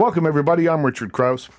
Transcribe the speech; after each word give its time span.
Welcome, 0.00 0.24
everybody. 0.24 0.66
I'm 0.66 0.86
Richard 0.86 1.12
Crouse. 1.12 1.50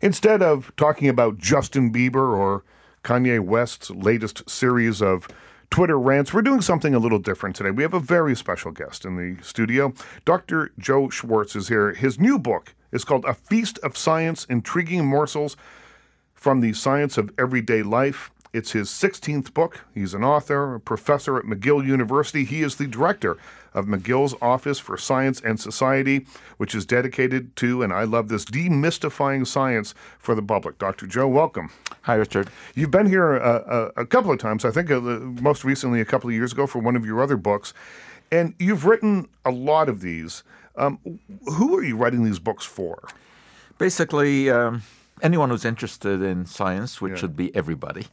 Instead 0.00 0.40
of 0.40 0.70
talking 0.76 1.08
about 1.08 1.38
Justin 1.38 1.92
Bieber 1.92 2.32
or 2.32 2.62
Kanye 3.02 3.40
West's 3.40 3.90
latest 3.90 4.48
series 4.48 5.02
of 5.02 5.26
Twitter 5.68 5.98
rants, 5.98 6.32
we're 6.32 6.42
doing 6.42 6.60
something 6.60 6.94
a 6.94 7.00
little 7.00 7.18
different 7.18 7.56
today. 7.56 7.72
We 7.72 7.82
have 7.82 7.92
a 7.92 7.98
very 7.98 8.36
special 8.36 8.70
guest 8.70 9.04
in 9.04 9.16
the 9.16 9.42
studio. 9.42 9.94
Dr. 10.24 10.70
Joe 10.78 11.08
Schwarcz 11.08 11.56
is 11.56 11.66
here. 11.66 11.92
His 11.92 12.20
new 12.20 12.38
book 12.38 12.72
is 12.92 13.04
called 13.04 13.24
A 13.24 13.34
Feast 13.34 13.80
of 13.80 13.96
Science 13.96 14.44
Intriguing 14.44 15.04
Morsels 15.04 15.56
from 16.34 16.60
the 16.60 16.74
Science 16.74 17.18
of 17.18 17.32
Everyday 17.36 17.82
Life. 17.82 18.30
It's 18.52 18.72
his 18.72 18.90
16th 18.90 19.54
book. 19.54 19.80
He's 19.94 20.12
an 20.12 20.22
author, 20.22 20.74
a 20.74 20.80
professor 20.80 21.38
at 21.38 21.44
McGill 21.44 21.86
University. 21.86 22.44
He 22.44 22.62
is 22.62 22.76
the 22.76 22.86
director 22.86 23.38
of 23.72 23.86
McGill's 23.86 24.34
Office 24.42 24.78
for 24.78 24.98
Science 24.98 25.40
and 25.40 25.58
Society, 25.58 26.26
which 26.58 26.74
is 26.74 26.84
dedicated 26.84 27.56
to, 27.56 27.82
and 27.82 27.94
I 27.94 28.04
love 28.04 28.28
this, 28.28 28.44
demystifying 28.44 29.46
science 29.46 29.94
for 30.18 30.34
the 30.34 30.42
public. 30.42 30.76
Dr. 30.76 31.06
Joe, 31.06 31.28
welcome. 31.28 31.70
Hi, 32.02 32.16
Richard. 32.16 32.50
You've 32.74 32.90
been 32.90 33.06
here 33.06 33.38
a, 33.38 33.92
a, 33.96 34.02
a 34.02 34.06
couple 34.06 34.30
of 34.30 34.38
times, 34.38 34.66
I 34.66 34.70
think 34.70 34.90
uh, 34.90 35.00
most 35.00 35.64
recently 35.64 36.02
a 36.02 36.04
couple 36.04 36.28
of 36.28 36.34
years 36.34 36.52
ago 36.52 36.66
for 36.66 36.78
one 36.78 36.94
of 36.94 37.06
your 37.06 37.22
other 37.22 37.38
books, 37.38 37.72
and 38.30 38.54
you've 38.58 38.84
written 38.84 39.28
a 39.46 39.50
lot 39.50 39.88
of 39.88 40.02
these. 40.02 40.42
Um, 40.76 40.98
who 41.46 41.78
are 41.78 41.84
you 41.84 41.96
writing 41.96 42.22
these 42.24 42.38
books 42.38 42.66
for? 42.66 43.02
Basically, 43.78 44.50
um, 44.50 44.82
anyone 45.22 45.50
who's 45.50 45.64
interested 45.64 46.20
in 46.20 46.44
science, 46.46 47.00
which 47.00 47.12
yeah. 47.12 47.16
should 47.16 47.36
be 47.36 47.54
everybody. 47.54 48.06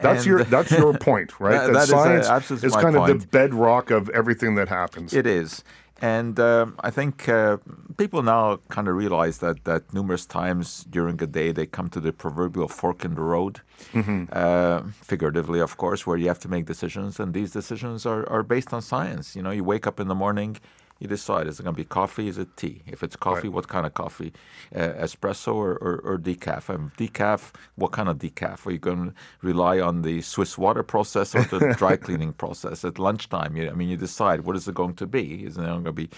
That's 0.00 0.20
and 0.20 0.26
your 0.26 0.44
that's 0.44 0.70
your 0.70 0.96
point, 0.96 1.38
right? 1.40 1.66
that, 1.66 1.72
that 1.72 1.88
science 1.88 2.50
is, 2.50 2.62
a, 2.62 2.66
is 2.66 2.72
kind 2.74 2.96
point. 2.96 3.10
of 3.10 3.20
the 3.20 3.26
bedrock 3.26 3.90
of 3.90 4.08
everything 4.10 4.54
that 4.54 4.68
happens. 4.68 5.12
It 5.12 5.26
is. 5.26 5.62
And 6.02 6.38
uh, 6.38 6.66
I 6.80 6.90
think 6.90 7.26
uh, 7.26 7.56
people 7.96 8.22
now 8.22 8.58
kind 8.68 8.86
of 8.86 8.94
realize 8.94 9.38
that 9.38 9.64
that 9.64 9.94
numerous 9.94 10.26
times 10.26 10.84
during 10.90 11.22
a 11.22 11.26
day 11.26 11.52
they 11.52 11.64
come 11.64 11.88
to 11.90 12.00
the 12.00 12.12
proverbial 12.12 12.68
fork 12.68 13.04
in 13.04 13.14
the 13.14 13.22
road, 13.22 13.62
mm-hmm. 13.94 14.24
uh, 14.30 14.82
figuratively, 15.00 15.58
of 15.58 15.78
course, 15.78 16.06
where 16.06 16.18
you 16.18 16.28
have 16.28 16.38
to 16.40 16.48
make 16.48 16.66
decisions, 16.66 17.18
and 17.18 17.32
these 17.32 17.50
decisions 17.50 18.04
are, 18.04 18.28
are 18.28 18.42
based 18.42 18.74
on 18.74 18.82
science. 18.82 19.34
You 19.34 19.42
know, 19.42 19.50
you 19.50 19.64
wake 19.64 19.86
up 19.86 19.98
in 19.98 20.08
the 20.08 20.14
morning, 20.14 20.58
you 20.98 21.06
decide 21.06 21.46
is 21.46 21.60
it 21.60 21.62
going 21.62 21.74
to 21.74 21.76
be 21.76 21.84
coffee 21.84 22.28
is 22.28 22.38
it 22.38 22.56
tea? 22.56 22.82
If 22.86 23.02
it's 23.02 23.16
coffee 23.16 23.48
right. 23.48 23.54
what 23.54 23.68
kind 23.68 23.86
of 23.86 23.94
coffee? 23.94 24.32
Uh, 24.74 24.88
espresso 25.04 25.54
or, 25.54 25.72
or, 25.72 25.98
or 26.04 26.18
decaf? 26.18 26.68
And 26.68 26.94
decaf 26.94 27.52
what 27.74 27.92
kind 27.92 28.08
of 28.08 28.18
decaf? 28.18 28.66
Are 28.66 28.70
you 28.70 28.78
going 28.78 29.10
to 29.10 29.14
rely 29.42 29.80
on 29.80 30.02
the 30.02 30.22
swiss 30.22 30.56
water 30.56 30.82
process 30.82 31.34
or 31.34 31.42
the 31.44 31.74
dry 31.78 31.96
cleaning 31.96 32.32
process 32.32 32.84
at 32.84 32.98
lunchtime? 32.98 33.56
You, 33.56 33.70
i 33.70 33.72
mean 33.72 33.88
you 33.88 33.96
decide 33.96 34.42
what 34.42 34.56
is 34.56 34.66
it 34.68 34.74
going 34.74 34.94
to 34.94 35.06
be? 35.06 35.44
Is 35.44 35.56
it 35.56 35.62
going 35.62 35.84
to 35.84 35.92
be 35.92 36.08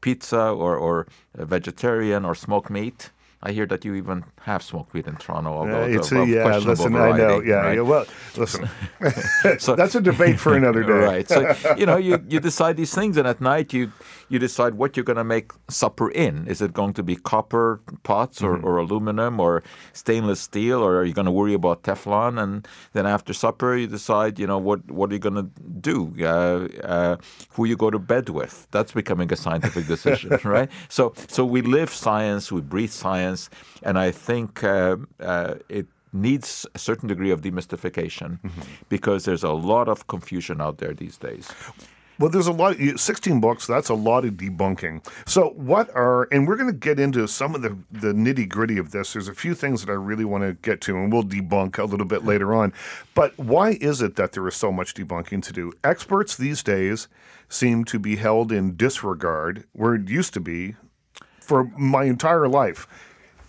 pizza 0.00 0.50
or, 0.50 0.76
or 0.76 1.06
vegetarian 1.34 2.24
or 2.24 2.34
smoked 2.34 2.70
meat 2.70 3.10
I 3.40 3.52
hear 3.52 3.66
that 3.66 3.84
you 3.84 3.94
even 3.94 4.24
have 4.42 4.64
smoked 4.64 4.92
weed 4.92 5.06
in 5.06 5.14
Toronto, 5.16 5.50
although 5.50 5.86
yeah, 5.86 5.96
it's, 5.96 6.10
a, 6.10 6.26
yeah, 6.26 6.58
listen, 6.58 6.92
variety, 6.92 7.22
I 7.22 7.28
know, 7.28 7.40
yeah, 7.40 7.54
right? 7.54 7.74
yeah 7.76 7.82
well, 7.82 8.04
listen, 8.36 8.68
so, 9.58 9.76
that's 9.80 9.94
a 9.94 10.00
debate 10.00 10.40
for 10.40 10.56
another 10.56 10.82
day, 10.82 10.92
right? 10.92 11.28
So 11.28 11.54
you 11.76 11.86
know, 11.86 11.96
you, 11.96 12.24
you 12.28 12.40
decide 12.40 12.76
these 12.76 12.92
things, 12.92 13.16
and 13.16 13.28
at 13.28 13.40
night 13.40 13.72
you 13.72 13.92
you 14.28 14.38
decide 14.38 14.74
what 14.74 14.96
you're 14.96 15.04
going 15.04 15.16
to 15.16 15.24
make 15.24 15.52
supper 15.68 16.10
in. 16.10 16.46
Is 16.48 16.60
it 16.60 16.72
going 16.72 16.94
to 16.94 17.02
be 17.02 17.16
copper 17.16 17.80
pots 18.02 18.42
or, 18.42 18.56
mm-hmm. 18.56 18.66
or 18.66 18.78
aluminum 18.78 19.40
or 19.40 19.62
stainless 19.92 20.40
steel, 20.40 20.82
or 20.82 20.96
are 20.96 21.04
you 21.04 21.14
going 21.14 21.26
to 21.26 21.32
worry 21.32 21.54
about 21.54 21.82
Teflon? 21.84 22.42
And 22.42 22.66
then 22.92 23.06
after 23.06 23.32
supper, 23.32 23.76
you 23.76 23.86
decide, 23.86 24.38
you 24.38 24.46
know, 24.46 24.58
what 24.58 24.90
what 24.90 25.10
are 25.10 25.14
you 25.14 25.20
going 25.20 25.36
to 25.36 25.48
do? 25.80 26.12
Uh, 26.20 26.68
uh, 26.84 27.16
who 27.50 27.64
you 27.66 27.76
go 27.76 27.90
to 27.90 27.98
bed 27.98 28.30
with? 28.30 28.66
That's 28.72 28.92
becoming 28.92 29.32
a 29.32 29.36
scientific 29.36 29.86
decision, 29.86 30.38
right? 30.44 30.70
So 30.88 31.14
so 31.28 31.44
we 31.44 31.62
live 31.62 31.90
science, 31.90 32.50
we 32.50 32.60
breathe 32.60 32.90
science, 32.90 33.27
and 33.82 33.98
I 33.98 34.10
think 34.10 34.64
uh, 34.64 34.96
uh 35.20 35.54
it 35.68 35.86
needs 36.12 36.66
a 36.74 36.78
certain 36.78 37.08
degree 37.08 37.30
of 37.30 37.40
demystification 37.42 38.40
mm-hmm. 38.40 38.60
because 38.88 39.24
there's 39.24 39.44
a 39.44 39.52
lot 39.52 39.88
of 39.88 40.06
confusion 40.06 40.60
out 40.60 40.78
there 40.78 40.94
these 40.94 41.16
days. 41.16 41.52
Well, 42.18 42.30
there's 42.30 42.48
a 42.48 42.52
lot, 42.52 42.76
16 42.96 43.40
books, 43.40 43.68
that's 43.68 43.90
a 43.90 43.94
lot 43.94 44.24
of 44.24 44.34
debunking. 44.34 45.06
So, 45.24 45.50
what 45.50 45.88
are, 45.94 46.26
and 46.32 46.48
we're 46.48 46.56
going 46.56 46.70
to 46.70 46.76
get 46.76 46.98
into 46.98 47.28
some 47.28 47.54
of 47.54 47.62
the, 47.62 47.78
the 47.92 48.12
nitty 48.12 48.48
gritty 48.48 48.76
of 48.76 48.90
this. 48.90 49.12
There's 49.12 49.28
a 49.28 49.34
few 49.34 49.54
things 49.54 49.84
that 49.84 49.92
I 49.92 49.94
really 49.94 50.24
want 50.24 50.42
to 50.42 50.54
get 50.54 50.80
to, 50.82 50.96
and 50.96 51.12
we'll 51.12 51.22
debunk 51.22 51.78
a 51.78 51.84
little 51.84 52.06
bit 52.06 52.24
later 52.24 52.52
on. 52.52 52.72
But 53.14 53.38
why 53.38 53.78
is 53.80 54.02
it 54.02 54.16
that 54.16 54.32
there 54.32 54.48
is 54.48 54.56
so 54.56 54.72
much 54.72 54.94
debunking 54.94 55.44
to 55.44 55.52
do? 55.52 55.72
Experts 55.84 56.36
these 56.36 56.64
days 56.64 57.06
seem 57.48 57.84
to 57.84 58.00
be 58.00 58.16
held 58.16 58.50
in 58.50 58.76
disregard, 58.76 59.64
where 59.72 59.94
it 59.94 60.08
used 60.08 60.34
to 60.34 60.40
be 60.40 60.74
for 61.40 61.70
my 61.78 62.04
entire 62.04 62.48
life 62.48 62.88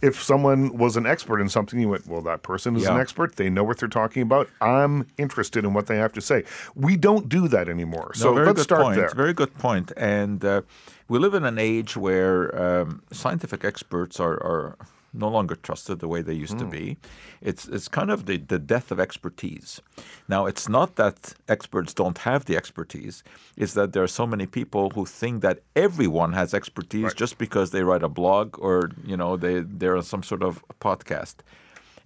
if 0.02 0.22
someone 0.22 0.78
was 0.78 0.96
an 0.96 1.06
expert 1.06 1.42
in 1.42 1.50
something, 1.50 1.80
you 1.80 1.90
went, 1.90 2.08
well, 2.08 2.22
that 2.22 2.42
person 2.42 2.76
is 2.76 2.84
yeah. 2.84 2.94
an 2.94 3.00
expert. 3.00 3.36
They 3.36 3.50
know 3.50 3.64
what 3.64 3.80
they're 3.80 3.90
talking 3.90 4.22
about. 4.22 4.50
I'm 4.62 5.08
interested 5.18 5.66
in 5.66 5.74
what 5.74 5.88
they 5.88 5.98
have 5.98 6.14
to 6.14 6.22
say. 6.22 6.44
We 6.76 6.96
don't 6.96 7.28
do 7.28 7.48
that 7.50 7.68
anymore. 7.68 8.14
So 8.14 8.34
no, 8.34 8.44
let's 8.44 8.62
start 8.62 8.82
point. 8.82 8.96
there. 8.96 9.10
Very 9.10 9.34
good 9.34 9.54
point. 9.58 9.92
And 9.98 10.44
uh, 10.46 10.62
we 11.08 11.20
live 11.20 11.34
in 11.34 11.44
an 11.44 11.58
age 11.58 11.98
where 11.98 12.82
um, 12.82 13.02
scientific 13.12 13.66
experts 13.66 14.20
are, 14.20 14.36
are 14.36 14.78
no 15.14 15.28
longer 15.28 15.56
trusted 15.56 16.00
the 16.00 16.08
way 16.08 16.22
they 16.22 16.34
used 16.34 16.56
mm. 16.56 16.60
to 16.60 16.66
hmm. 16.66 16.72
be. 16.72 16.98
It's 17.42 17.68
it's 17.68 17.88
kind 17.88 18.12
of 18.12 18.26
the, 18.26 18.38
the 18.38 18.60
death 18.60 18.92
of 18.92 19.00
expertise. 19.00 19.82
Now 20.28 20.46
it's 20.46 20.68
not 20.70 20.96
that 20.96 21.34
experts 21.48 21.94
don't 21.94 22.20
have 22.20 22.46
the 22.46 22.56
expertise, 22.56 23.24
it's 23.58 23.74
that 23.74 23.94
there 23.94 24.04
are 24.04 24.08
so 24.08 24.28
many 24.28 24.46
people 24.46 24.92
who 24.92 25.06
think 25.06 25.42
that 25.42 25.60
everyone 25.76 26.34
has 26.34 26.54
expertise 26.54 27.04
right. 27.04 27.16
just 27.16 27.38
because 27.38 27.72
they 27.72 27.84
write 27.84 28.04
a 28.04 28.10
blog 28.10 28.58
or 28.60 28.92
you 29.06 29.18
know 29.18 29.38
they 29.38 29.62
they're 29.62 29.98
on 29.98 30.04
some 30.04 30.24
sort 30.24 30.44
of 30.44 30.64
podcast. 30.80 31.36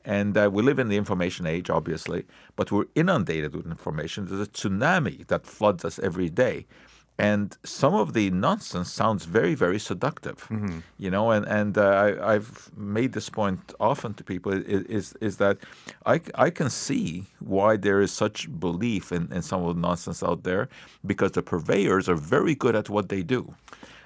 And 0.05 0.37
uh, 0.37 0.49
we 0.51 0.63
live 0.63 0.79
in 0.79 0.89
the 0.89 0.97
information 0.97 1.45
age, 1.45 1.69
obviously, 1.69 2.25
but 2.57 2.73
we're 2.73 2.87
inundated 2.93 3.55
with 3.55 3.65
information. 3.65 4.25
There's 4.25 4.41
a 4.41 4.51
tsunami 4.51 5.25
that 5.27 5.45
floods 5.45 5.85
us 5.85 5.97
every 5.97 6.29
day 6.29 6.65
and 7.17 7.57
some 7.63 7.93
of 7.93 8.13
the 8.13 8.29
nonsense 8.31 8.91
sounds 8.91 9.25
very 9.25 9.53
very 9.53 9.79
seductive 9.79 10.47
mm-hmm. 10.49 10.79
you 10.97 11.11
know 11.11 11.31
and 11.31 11.45
and 11.45 11.77
uh, 11.77 12.15
I, 12.21 12.33
have 12.33 12.71
made 12.75 13.13
this 13.13 13.29
point 13.29 13.73
often 13.79 14.13
to 14.15 14.23
people 14.23 14.51
is 14.51 14.83
is, 14.83 15.13
is 15.21 15.37
that 15.37 15.57
I, 16.05 16.21
I 16.35 16.49
can 16.49 16.69
see 16.69 17.25
why 17.39 17.77
there 17.77 18.01
is 18.01 18.11
such 18.11 18.47
belief 18.59 19.11
in, 19.11 19.31
in 19.31 19.41
some 19.41 19.63
of 19.63 19.75
the 19.75 19.81
nonsense 19.81 20.23
out 20.23 20.43
there 20.43 20.69
because 21.05 21.31
the 21.31 21.43
purveyors 21.43 22.09
are 22.09 22.15
very 22.15 22.55
good 22.55 22.75
at 22.75 22.89
what 22.89 23.09
they 23.09 23.21
do 23.21 23.53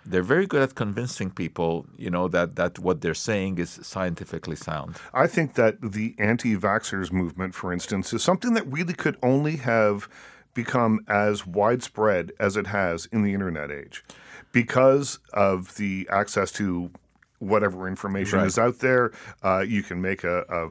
they're 0.10 0.24
very 0.24 0.48
good 0.48 0.62
at 0.62 0.76
convincing 0.76 1.30
people, 1.30 1.86
you 1.98 2.10
know, 2.10 2.28
that, 2.30 2.56
that 2.56 2.80
what 2.80 3.02
they're 3.02 3.14
saying 3.14 3.58
is 3.58 3.80
scientifically 3.84 4.56
sound. 4.56 4.96
I 5.14 5.28
think 5.28 5.56
that 5.56 5.82
the 5.82 6.16
anti-vaxxers 6.18 7.12
movement, 7.12 7.54
for 7.54 7.74
instance, 7.74 8.14
is 8.14 8.24
something 8.24 8.54
that 8.54 8.66
really 8.72 8.94
could 8.94 9.18
only 9.22 9.58
have 9.58 10.08
become 10.58 11.00
as 11.08 11.46
widespread 11.46 12.32
as 12.40 12.58
it 12.58 12.66
has 12.66 13.06
in 13.06 13.22
the 13.22 13.32
internet 13.32 13.72
age 13.72 14.04
because 14.52 15.20
of 15.32 15.76
the 15.76 16.08
access 16.12 16.52
to 16.52 16.90
whatever 17.38 17.88
information 17.88 18.40
right. 18.40 18.48
is 18.48 18.58
out 18.58 18.80
there. 18.80 19.12
Uh, 19.44 19.60
you 19.60 19.84
can 19.84 20.02
make 20.02 20.24
a, 20.24 20.40
a 20.50 20.70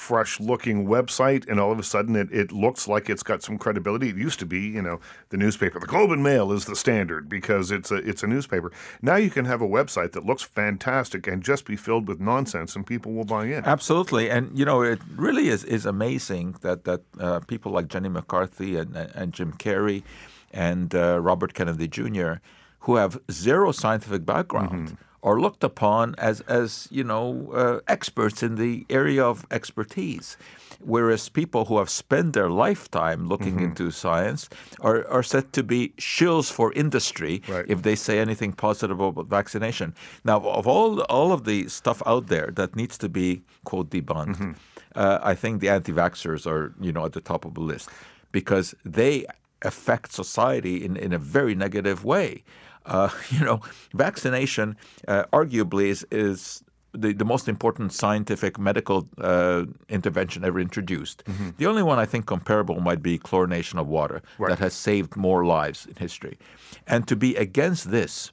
fresh 0.00 0.40
looking 0.40 0.86
website 0.86 1.46
and 1.46 1.60
all 1.60 1.70
of 1.70 1.78
a 1.78 1.82
sudden 1.82 2.16
it, 2.16 2.32
it 2.32 2.50
looks 2.50 2.88
like 2.88 3.10
it's 3.10 3.22
got 3.22 3.42
some 3.42 3.58
credibility. 3.58 4.08
It 4.08 4.16
used 4.16 4.38
to 4.38 4.46
be, 4.46 4.60
you 4.60 4.80
know, 4.80 4.98
the 5.28 5.36
newspaper. 5.36 5.78
The 5.78 5.86
Globe 5.86 6.10
and 6.10 6.22
Mail 6.22 6.52
is 6.52 6.64
the 6.64 6.74
standard 6.74 7.28
because 7.28 7.70
it's 7.70 7.90
a 7.90 7.96
it's 7.96 8.22
a 8.22 8.26
newspaper. 8.26 8.72
Now 9.02 9.16
you 9.16 9.28
can 9.28 9.44
have 9.44 9.60
a 9.60 9.68
website 9.68 10.12
that 10.12 10.24
looks 10.24 10.42
fantastic 10.42 11.26
and 11.26 11.42
just 11.42 11.66
be 11.66 11.76
filled 11.76 12.08
with 12.08 12.18
nonsense 12.18 12.74
and 12.74 12.86
people 12.86 13.12
will 13.12 13.26
buy 13.26 13.44
in. 13.44 13.62
Absolutely. 13.66 14.30
And 14.30 14.58
you 14.58 14.64
know, 14.64 14.80
it 14.80 15.00
really 15.16 15.48
is 15.48 15.64
is 15.64 15.84
amazing 15.84 16.56
that 16.62 16.84
that 16.84 17.02
uh, 17.20 17.40
people 17.40 17.70
like 17.70 17.88
Jenny 17.88 18.08
McCarthy 18.08 18.76
and 18.76 18.96
and 18.96 19.34
Jim 19.34 19.52
Carrey 19.52 20.02
and 20.50 20.94
uh, 20.94 21.20
Robert 21.20 21.52
Kennedy 21.52 21.88
Jr. 21.88 22.32
who 22.80 22.96
have 22.96 23.20
zero 23.30 23.70
scientific 23.70 24.24
background. 24.24 24.88
Mm-hmm 24.88 25.09
are 25.22 25.40
looked 25.40 25.62
upon 25.62 26.14
as, 26.18 26.40
as 26.42 26.88
you 26.90 27.04
know, 27.04 27.50
uh, 27.52 27.80
experts 27.88 28.42
in 28.42 28.56
the 28.56 28.86
area 28.88 29.24
of 29.24 29.46
expertise. 29.50 30.36
Whereas 30.82 31.28
people 31.28 31.66
who 31.66 31.78
have 31.78 31.90
spent 31.90 32.32
their 32.32 32.48
lifetime 32.48 33.28
looking 33.28 33.56
mm-hmm. 33.56 33.66
into 33.66 33.90
science 33.90 34.48
are, 34.80 35.06
are 35.08 35.22
said 35.22 35.52
to 35.52 35.62
be 35.62 35.92
shills 35.98 36.50
for 36.50 36.72
industry 36.72 37.42
right. 37.48 37.66
if 37.68 37.82
they 37.82 37.94
say 37.94 38.18
anything 38.18 38.52
positive 38.52 38.98
about 38.98 39.26
vaccination. 39.26 39.94
Now, 40.24 40.40
of 40.40 40.66
all, 40.66 41.02
all 41.02 41.32
of 41.32 41.44
the 41.44 41.68
stuff 41.68 42.02
out 42.06 42.28
there 42.28 42.50
that 42.54 42.76
needs 42.76 42.96
to 42.98 43.08
be, 43.10 43.42
quote, 43.64 43.90
debunked, 43.90 44.36
mm-hmm. 44.36 44.52
uh, 44.94 45.18
I 45.22 45.34
think 45.34 45.60
the 45.60 45.68
anti 45.68 45.92
vaxxers 45.92 46.46
are, 46.46 46.74
you 46.80 46.92
know, 46.92 47.04
at 47.04 47.12
the 47.12 47.20
top 47.20 47.44
of 47.44 47.54
the 47.54 47.60
list 47.60 47.90
because 48.32 48.74
they 48.84 49.26
affect 49.62 50.12
society 50.12 50.82
in, 50.84 50.96
in 50.96 51.12
a 51.12 51.18
very 51.18 51.54
negative 51.54 52.04
way. 52.04 52.42
Uh, 52.86 53.10
you 53.30 53.44
know, 53.44 53.60
vaccination 53.94 54.76
uh, 55.08 55.24
arguably 55.32 55.86
is, 55.86 56.06
is 56.10 56.62
the, 56.92 57.12
the 57.12 57.24
most 57.24 57.48
important 57.48 57.92
scientific 57.92 58.58
medical 58.58 59.08
uh, 59.18 59.64
intervention 59.88 60.44
ever 60.44 60.58
introduced. 60.58 61.24
Mm-hmm. 61.24 61.50
The 61.56 61.66
only 61.66 61.82
one 61.82 61.98
I 61.98 62.06
think 62.06 62.26
comparable 62.26 62.80
might 62.80 63.02
be 63.02 63.18
chlorination 63.18 63.78
of 63.78 63.86
water 63.86 64.22
right. 64.38 64.50
that 64.50 64.58
has 64.58 64.74
saved 64.74 65.16
more 65.16 65.44
lives 65.44 65.86
in 65.86 65.96
history. 65.96 66.38
And 66.86 67.06
to 67.08 67.16
be 67.16 67.36
against 67.36 67.90
this 67.90 68.32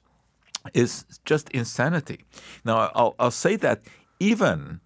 is 0.74 1.04
just 1.24 1.48
insanity. 1.50 2.24
Now, 2.64 2.90
I'll, 2.94 3.14
I'll 3.18 3.30
say 3.30 3.56
that 3.56 3.82
even 4.20 4.80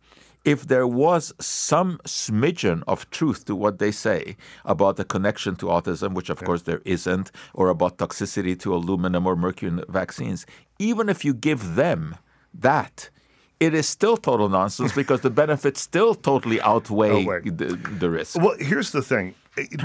if 0.44 0.66
there 0.66 0.86
was 0.86 1.32
some 1.38 1.98
smidgen 2.04 2.82
of 2.86 3.08
truth 3.10 3.44
to 3.44 3.54
what 3.54 3.78
they 3.78 3.92
say 3.92 4.36
about 4.64 4.96
the 4.96 5.04
connection 5.04 5.56
to 5.56 5.66
autism, 5.66 6.14
which 6.14 6.30
of 6.30 6.40
yeah. 6.40 6.46
course 6.46 6.62
there 6.62 6.82
isn't, 6.84 7.30
or 7.54 7.68
about 7.68 7.98
toxicity 7.98 8.58
to 8.58 8.74
aluminum 8.74 9.26
or 9.26 9.36
mercury 9.36 9.70
in 9.70 9.84
vaccines, 9.88 10.46
even 10.78 11.08
if 11.08 11.24
you 11.24 11.32
give 11.32 11.74
them 11.76 12.16
that, 12.52 13.10
it 13.60 13.74
is 13.74 13.88
still 13.88 14.16
total 14.16 14.48
nonsense 14.48 14.92
because 14.92 15.20
the 15.20 15.30
benefits 15.30 15.80
still 15.80 16.14
totally 16.14 16.60
outweigh 16.62 17.24
oh, 17.26 17.40
the, 17.44 17.78
the 17.98 18.10
risk. 18.10 18.36
Well, 18.36 18.56
here's 18.58 18.90
the 18.90 19.02
thing 19.02 19.34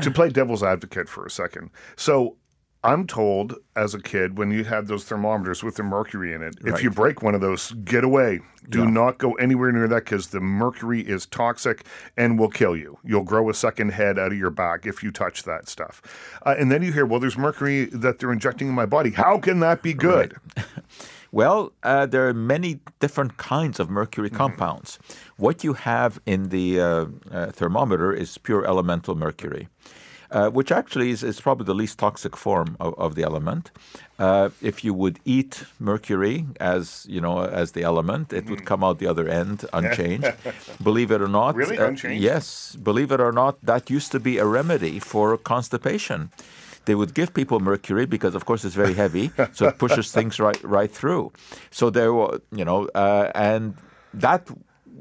to 0.01 0.09
play 0.09 0.29
devil's 0.29 0.63
advocate 0.63 1.07
for 1.07 1.25
a 1.25 1.29
second. 1.29 1.69
So 1.95 2.37
I'm 2.87 3.05
told 3.05 3.55
as 3.75 3.93
a 3.93 4.01
kid 4.01 4.37
when 4.37 4.49
you 4.49 4.63
had 4.63 4.87
those 4.87 5.03
thermometers 5.03 5.61
with 5.61 5.75
the 5.75 5.83
mercury 5.83 6.33
in 6.33 6.41
it, 6.41 6.55
right. 6.61 6.73
if 6.73 6.81
you 6.81 6.89
break 6.89 7.21
one 7.21 7.35
of 7.35 7.41
those, 7.41 7.73
get 7.83 8.05
away. 8.05 8.39
Do 8.69 8.79
yeah. 8.79 8.89
not 8.89 9.17
go 9.17 9.33
anywhere 9.33 9.73
near 9.73 9.89
that 9.89 10.05
because 10.05 10.27
the 10.27 10.39
mercury 10.39 11.01
is 11.01 11.25
toxic 11.25 11.85
and 12.15 12.39
will 12.39 12.49
kill 12.49 12.77
you. 12.77 12.97
You'll 13.03 13.23
grow 13.23 13.49
a 13.49 13.53
second 13.53 13.89
head 13.89 14.17
out 14.17 14.31
of 14.31 14.37
your 14.37 14.51
back 14.51 14.85
if 14.85 15.03
you 15.03 15.11
touch 15.11 15.43
that 15.43 15.67
stuff. 15.67 16.01
Uh, 16.45 16.55
and 16.57 16.71
then 16.71 16.81
you 16.81 16.93
hear, 16.93 17.05
well, 17.05 17.19
there's 17.19 17.37
mercury 17.37 17.85
that 17.85 18.19
they're 18.19 18.31
injecting 18.31 18.69
in 18.69 18.73
my 18.73 18.85
body. 18.85 19.11
How 19.11 19.37
can 19.37 19.59
that 19.59 19.81
be 19.81 19.93
good? 19.93 20.35
Right. 20.55 20.65
Well, 21.29 21.73
uh, 21.83 22.05
there 22.05 22.25
are 22.29 22.33
many 22.33 22.79
different 22.99 23.35
kinds 23.35 23.81
of 23.81 23.89
mercury 23.89 24.29
mm-hmm. 24.29 24.37
compounds. 24.37 24.97
What 25.35 25.61
you 25.61 25.73
have 25.73 26.21
in 26.25 26.49
the 26.49 26.79
uh, 26.79 27.05
uh, 27.29 27.51
thermometer 27.51 28.13
is 28.13 28.37
pure 28.37 28.65
elemental 28.65 29.13
mercury. 29.13 29.67
Uh, 30.29 30.49
which 30.49 30.73
actually 30.73 31.09
is, 31.09 31.23
is, 31.23 31.39
probably 31.39 31.65
the 31.65 31.73
least 31.73 31.97
toxic 31.99 32.35
form 32.35 32.75
of, 32.81 32.93
of 32.99 33.15
the 33.15 33.23
element. 33.23 33.71
Uh, 34.19 34.49
if 34.61 34.83
you 34.83 34.93
would 34.93 35.19
eat 35.23 35.63
mercury 35.79 36.45
as 36.59 37.05
you 37.07 37.21
know 37.21 37.45
as 37.45 37.71
the 37.71 37.83
element, 37.83 38.33
it 38.33 38.45
mm. 38.45 38.49
would 38.49 38.65
come 38.65 38.83
out 38.83 38.99
the 38.99 39.07
other 39.07 39.29
end 39.29 39.63
unchanged. 39.71 40.33
believe 40.83 41.11
it 41.11 41.21
or 41.21 41.29
not, 41.29 41.55
really 41.55 41.77
uh, 41.77 41.87
unchanged. 41.87 42.21
Yes, 42.21 42.75
believe 42.75 43.09
it 43.09 43.21
or 43.21 43.31
not, 43.31 43.53
that 43.63 43.89
used 43.89 44.11
to 44.11 44.19
be 44.19 44.37
a 44.37 44.45
remedy 44.45 44.99
for 44.99 45.37
constipation 45.37 46.29
they 46.87 46.95
would 46.95 47.13
give 47.13 47.33
people 47.33 47.59
mercury 47.59 48.05
because, 48.05 48.33
of 48.33 48.45
course, 48.45 48.65
it's 48.65 48.73
very 48.73 48.95
heavy, 48.95 49.29
so 49.51 49.67
it 49.67 49.77
pushes 49.77 50.11
things 50.17 50.39
right 50.39 50.61
right 50.63 50.91
through. 50.91 51.31
So 51.69 51.89
there 51.91 52.11
were, 52.13 52.41
you 52.51 52.65
know, 52.65 52.87
uh, 52.95 53.31
and 53.35 53.75
that 54.13 54.49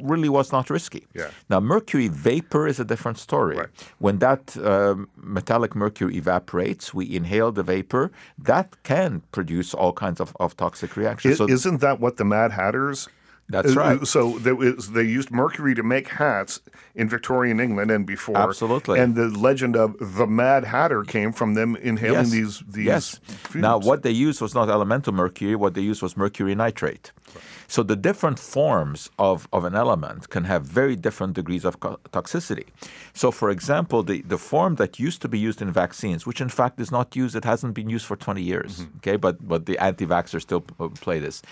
really 0.03 0.29
was 0.29 0.53
not 0.53 0.71
risky. 0.71 1.07
Yeah. 1.15 1.31
Now, 1.49 1.61
mercury 1.61 2.09
vapor 2.09 2.67
is 2.67 2.81
a 2.81 2.85
different 2.85 3.19
story. 3.19 3.57
Right. 3.57 3.69
When 3.99 4.19
that 4.19 4.57
um, 4.59 5.09
metallic 5.17 5.75
mercury 5.75 6.17
evaporates, 6.17 6.95
we 6.95 7.15
inhale 7.15 7.53
the 7.53 7.63
vapor. 7.63 8.13
That 8.39 8.83
can 8.83 9.23
produce 9.33 9.75
all 9.75 9.93
kinds 9.93 10.21
of, 10.21 10.37
of 10.41 10.57
toxic 10.57 10.97
reactions. 10.97 11.33
Is, 11.33 11.39
so, 11.39 11.49
isn't 11.49 11.81
that 11.81 12.01
what 12.01 12.17
the 12.17 12.25
Mad 12.25 12.53
Hatters 12.53 13.09
that's 13.49 13.77
uh, 13.77 13.81
right. 13.81 14.07
So 14.07 14.39
they 14.39 15.03
used 15.05 15.31
mercury 15.31 15.75
to 15.77 15.83
make 15.83 16.09
hats 16.09 16.61
in 16.95 17.09
Victorian 17.09 17.61
England 17.61 17.91
and 17.91 18.05
before. 18.05 18.37
Absolutely. 18.37 18.99
And 18.99 19.15
the 19.15 19.29
legend 19.29 19.77
of 19.77 19.97
the 20.01 20.27
Mad 20.27 20.65
Hatter 20.65 21.05
came 21.05 21.33
from 21.33 21.55
them 21.55 21.77
inhaling 21.77 22.15
yes. 22.17 22.31
these 22.31 22.63
these. 22.69 22.87
Yes. 22.87 23.21
Fumes. 23.25 23.63
Now, 23.63 23.79
what 23.79 24.03
they 24.03 24.11
used 24.11 24.41
was 24.41 24.55
not 24.55 24.69
elemental 24.69 25.13
mercury. 25.13 25.55
What 25.55 25.75
they 25.75 25.81
used 25.81 26.03
was 26.03 26.17
mercury 26.17 26.55
nitrate. 26.55 27.13
Right. 27.35 27.45
So 27.69 27.83
the 27.83 27.97
different 27.97 28.39
forms 28.39 29.11
of, 29.19 29.49
of 29.53 29.65
an 29.65 29.75
element 29.75 30.31
can 30.31 30.45
have 30.45 30.65
very 30.65 30.97
different 30.97 31.35
degrees 31.35 31.65
of 31.65 31.81
co- 31.81 31.99
toxicity. 32.13 32.67
So, 33.13 33.31
for 33.31 33.51
example, 33.51 34.03
the, 34.03 34.23
the 34.23 34.39
form 34.39 34.77
that 34.77 34.99
used 34.99 35.23
to 35.23 35.29
be 35.29 35.39
used 35.39 35.61
in 35.63 35.71
vaccines, 35.73 36.27
which 36.27 36.41
in 36.41 36.49
fact 36.49 36.81
is 36.81 36.91
not 36.91 37.17
used, 37.17 37.35
it 37.37 37.45
hasn't 37.45 37.75
been 37.75 37.89
used 37.89 38.07
for 38.07 38.17
20 38.17 38.43
years, 38.43 38.81
mm-hmm. 38.81 38.97
okay, 38.99 39.17
but, 39.17 39.47
but 39.47 39.67
the 39.67 39.79
anti 39.79 40.07
vaxxers 40.07 40.43
still 40.43 40.65
uh, 40.81 40.89
play 40.89 41.19
this, 41.19 41.43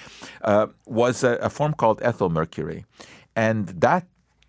uh, 0.43 0.67
was 0.87 1.25
a, 1.25 1.33
a 1.37 1.51
form 1.51 1.75
called 1.75 2.01
ethyl 2.03 2.31
mercury. 2.31 2.85
And 3.37 3.69
that 3.69 4.07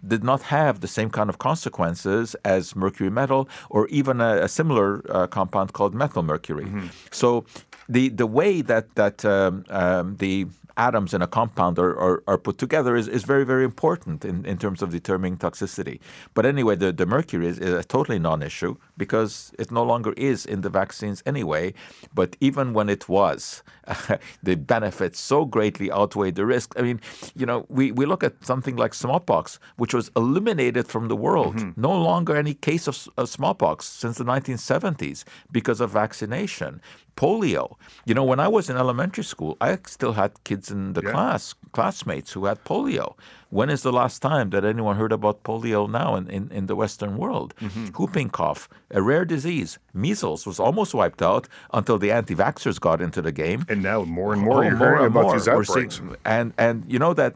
did 0.08 0.24
not 0.24 0.44
have 0.44 0.82
the 0.82 0.88
same 0.88 1.10
kind 1.10 1.30
of 1.30 1.38
consequences 1.40 2.36
as 2.46 2.76
mercury 2.76 3.10
metal 3.10 3.50
or 3.70 3.88
even 3.88 4.22
a, 4.22 4.44
a 4.44 4.48
similar 4.48 5.04
uh, 5.10 5.28
compound 5.28 5.74
called 5.74 5.96
methyl 5.96 6.24
mercury. 6.24 6.66
Mm-hmm. 6.66 6.88
So 7.12 7.46
the 7.90 8.10
the 8.10 8.28
way 8.28 8.62
that 8.62 8.94
that 8.96 9.26
um, 9.26 9.66
um, 9.70 10.18
the 10.18 10.48
atoms 10.78 11.14
in 11.14 11.22
a 11.22 11.28
compound 11.28 11.80
are, 11.80 11.98
are, 12.00 12.24
are, 12.28 12.38
put 12.38 12.58
together 12.58 12.96
is, 12.96 13.08
is 13.08 13.24
very, 13.24 13.46
very 13.46 13.64
important 13.64 14.26
in, 14.26 14.46
in 14.46 14.58
terms 14.58 14.82
of 14.82 14.90
determining 14.92 15.38
toxicity. 15.38 16.00
But 16.34 16.46
anyway, 16.46 16.76
the, 16.76 16.92
the 16.92 17.06
mercury 17.06 17.48
is, 17.48 17.60
is 17.60 17.74
a 17.74 17.84
totally 17.84 18.20
non 18.20 18.44
issue 18.44 18.76
because 18.98 19.54
it 19.58 19.72
no 19.72 19.84
longer 19.84 20.14
is 20.14 20.46
in 20.46 20.62
the 20.62 20.70
vaccines 20.70 21.24
anyway. 21.26 21.74
But 22.14 22.36
even 22.40 22.74
when 22.74 22.90
it 22.90 23.08
was, 23.08 23.64
the 24.44 24.56
benefits 24.56 25.20
so 25.20 25.46
greatly 25.46 25.92
outweigh 25.92 26.32
the 26.32 26.46
risk. 26.46 26.74
I 26.78 26.82
mean, 26.82 27.00
you 27.36 27.46
know, 27.46 27.66
we, 27.70 27.92
we 27.92 28.06
look 28.06 28.24
at 28.24 28.46
something 28.46 28.76
like 28.76 28.94
smallpox, 28.94 29.60
which 29.78 29.94
was 29.94 30.12
eliminated 30.16 30.88
from 30.88 31.08
the 31.08 31.16
world. 31.16 31.56
Mm-hmm. 31.56 31.82
No 31.82 31.92
longer 31.92 32.36
any 32.36 32.54
case 32.54 32.88
of, 32.88 33.08
of 33.18 33.30
smallpox 33.30 33.86
since 33.86 34.18
the 34.18 34.26
1970s 34.26 35.24
because 35.52 35.80
of 35.80 35.92
vaccination 35.92 36.82
polio. 37.16 37.76
You 38.06 38.14
know, 38.14 38.24
when 38.24 38.40
I 38.40 38.48
was 38.48 38.70
in 38.70 38.78
elementary 38.78 39.24
school, 39.24 39.58
I 39.62 39.78
still 39.88 40.14
had 40.14 40.32
kids 40.44 40.72
in 40.72 40.94
the 40.94 41.02
yeah. 41.02 41.12
class, 41.12 41.56
classmates 41.72 42.34
who 42.34 42.46
had 42.46 42.64
polio. 42.64 43.16
When 43.50 43.70
is 43.70 43.84
the 43.84 43.92
last 43.92 44.22
time 44.22 44.50
that 44.50 44.66
anyone 44.66 44.98
heard 44.98 45.12
about 45.12 45.44
polio 45.44 45.90
now 45.90 46.16
in, 46.16 46.30
in, 46.30 46.52
in 46.52 46.66
the 46.66 46.76
Western 46.76 47.18
world? 47.18 47.54
Mm-hmm. 47.62 47.88
Whooping 47.98 48.30
cough, 48.32 48.68
a 48.92 49.02
rare 49.02 49.24
disease. 49.24 49.80
Measles 49.94 50.46
was 50.46 50.60
almost 50.60 50.94
wiped 50.94 51.22
out 51.22 51.48
until 51.74 51.98
the 51.98 52.12
anti 52.12 52.36
vaxxers 52.36 52.80
got 52.80 53.02
into 53.02 53.22
the 53.22 53.32
game. 53.32 53.66
And 53.70 53.82
now 53.82 54.04
more 54.04 54.34
and 54.34 54.42
more 54.42 54.60
oh, 54.60 54.62
you're 54.68 54.76
more 54.76 54.98
hearing 54.98 55.06
about 55.08 55.24
more. 55.24 55.34
these 55.34 55.48
outbreaks. 55.48 55.98
Seeing, 55.98 56.16
and, 56.26 56.54
and 56.58 56.84
you 56.92 57.00
know 57.00 57.14
that 57.14 57.36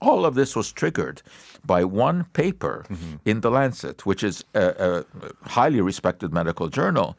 all 0.00 0.24
of 0.24 0.34
this 0.34 0.56
was 0.56 0.72
triggered 0.72 1.22
by 1.64 1.84
one 1.84 2.24
paper 2.32 2.84
mm-hmm. 2.88 3.16
in 3.24 3.40
The 3.40 3.50
Lancet, 3.50 4.04
which 4.04 4.22
is 4.22 4.44
a, 4.54 5.04
a 5.14 5.48
highly 5.48 5.80
respected 5.80 6.32
medical 6.32 6.68
journal. 6.68 7.16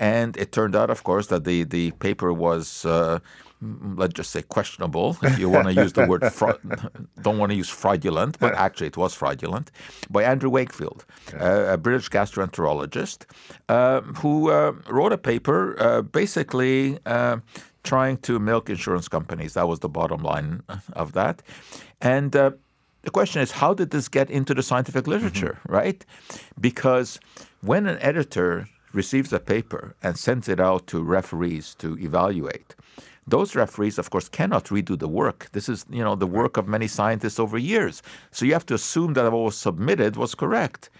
And 0.00 0.34
it 0.38 0.50
turned 0.50 0.74
out, 0.74 0.88
of 0.88 1.04
course, 1.04 1.26
that 1.26 1.44
the, 1.44 1.64
the 1.64 1.90
paper 1.92 2.32
was, 2.32 2.86
uh, 2.86 3.18
let's 3.60 4.14
just 4.14 4.30
say, 4.30 4.40
questionable. 4.40 5.18
If 5.22 5.38
you 5.38 5.50
want 5.50 5.66
to 5.68 5.74
use 5.74 5.92
the 5.92 6.06
word, 6.06 6.24
fra- 6.32 6.58
don't 7.22 7.36
want 7.36 7.50
to 7.50 7.56
use 7.56 7.68
fraudulent, 7.68 8.38
but 8.38 8.54
actually 8.54 8.86
it 8.86 8.96
was 8.96 9.12
fraudulent, 9.12 9.70
by 10.08 10.24
Andrew 10.24 10.48
Wakefield, 10.48 11.04
uh, 11.38 11.74
a 11.74 11.76
British 11.76 12.08
gastroenterologist, 12.08 13.26
uh, 13.68 14.00
who 14.22 14.50
uh, 14.50 14.72
wrote 14.88 15.12
a 15.12 15.18
paper 15.18 15.76
uh, 15.78 16.00
basically 16.00 16.98
uh, 17.04 17.36
trying 17.84 18.16
to 18.18 18.38
milk 18.38 18.70
insurance 18.70 19.06
companies. 19.06 19.52
That 19.52 19.68
was 19.68 19.80
the 19.80 19.90
bottom 19.90 20.22
line 20.22 20.62
of 20.94 21.12
that. 21.12 21.42
And 22.00 22.32
the 22.32 23.10
question 23.12 23.42
is, 23.42 23.50
how 23.50 23.74
did 23.74 23.90
this 23.90 24.08
get 24.08 24.30
into 24.30 24.54
the 24.54 24.62
scientific 24.62 25.06
literature, 25.06 25.58
mm-hmm. 25.60 25.72
right? 25.72 26.06
Because 26.58 27.20
when 27.60 27.86
an 27.86 27.98
editor 28.00 28.66
receives 28.92 29.32
a 29.32 29.38
paper 29.38 29.94
and 30.02 30.18
sends 30.18 30.48
it 30.48 30.60
out 30.60 30.86
to 30.88 31.02
referees 31.02 31.74
to 31.76 31.98
evaluate. 31.98 32.74
Those 33.26 33.54
referees, 33.54 33.98
of 33.98 34.10
course, 34.10 34.28
cannot 34.28 34.66
redo 34.66 34.98
the 34.98 35.08
work. 35.08 35.48
This 35.52 35.68
is, 35.68 35.86
you 35.90 36.02
know, 36.02 36.16
the 36.16 36.26
work 36.26 36.56
of 36.56 36.66
many 36.66 36.88
scientists 36.88 37.38
over 37.38 37.58
years. 37.58 38.02
So 38.32 38.44
you 38.44 38.52
have 38.54 38.66
to 38.66 38.74
assume 38.74 39.14
that 39.14 39.30
what 39.30 39.44
was 39.44 39.56
submitted 39.56 40.16
was 40.16 40.34
correct 40.34 40.90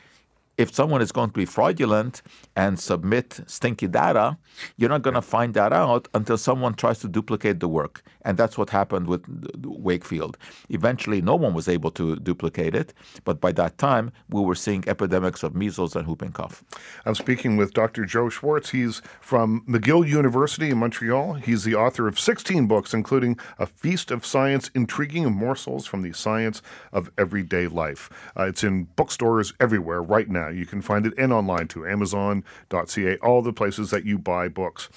if 0.60 0.74
someone 0.74 1.00
is 1.00 1.10
going 1.10 1.30
to 1.30 1.32
be 1.32 1.46
fraudulent 1.46 2.20
and 2.54 2.78
submit 2.78 3.40
stinky 3.46 3.88
data, 3.88 4.36
you're 4.76 4.90
not 4.90 5.00
going 5.00 5.14
to 5.14 5.22
find 5.22 5.54
that 5.54 5.72
out 5.72 6.06
until 6.12 6.36
someone 6.36 6.74
tries 6.74 6.98
to 6.98 7.08
duplicate 7.08 7.60
the 7.60 7.68
work. 7.68 8.02
And 8.26 8.36
that's 8.36 8.58
what 8.58 8.68
happened 8.68 9.06
with 9.06 9.22
Wakefield. 9.64 10.36
Eventually, 10.68 11.22
no 11.22 11.34
one 11.34 11.54
was 11.54 11.66
able 11.66 11.90
to 11.92 12.16
duplicate 12.16 12.74
it, 12.74 12.92
but 13.24 13.40
by 13.40 13.52
that 13.52 13.78
time, 13.78 14.12
we 14.28 14.42
were 14.42 14.54
seeing 14.54 14.84
epidemics 14.86 15.42
of 15.42 15.54
measles 15.54 15.96
and 15.96 16.06
whooping 16.06 16.32
cough. 16.32 16.62
I'm 17.06 17.14
speaking 17.14 17.56
with 17.56 17.72
Dr. 17.72 18.04
Joe 18.04 18.26
Schwarcz. 18.26 18.68
He's 18.68 19.00
from 19.22 19.64
McGill 19.66 20.06
University 20.06 20.68
in 20.68 20.76
Montreal. 20.76 21.34
He's 21.34 21.64
the 21.64 21.74
author 21.74 22.06
of 22.06 22.20
16 22.20 22.66
books, 22.66 22.92
including 22.92 23.38
A 23.58 23.64
Feast 23.64 24.10
of 24.10 24.26
Science 24.26 24.70
Intriguing 24.74 25.32
Morsels 25.32 25.86
from 25.86 26.02
the 26.02 26.12
Science 26.12 26.60
of 26.92 27.10
Everyday 27.16 27.66
Life. 27.66 28.10
Uh, 28.38 28.42
it's 28.42 28.62
in 28.62 28.84
bookstores 28.96 29.54
everywhere 29.58 30.02
right 30.02 30.28
now. 30.28 30.49
You 30.54 30.66
can 30.66 30.82
find 30.82 31.06
it 31.06 31.14
and 31.16 31.32
online 31.32 31.68
too, 31.68 31.86
Amazon.ca, 31.86 33.16
all 33.18 33.42
the 33.42 33.52
places 33.52 33.90
that 33.90 34.04
you 34.04 34.18
buy 34.18 34.48
books. 34.48 34.88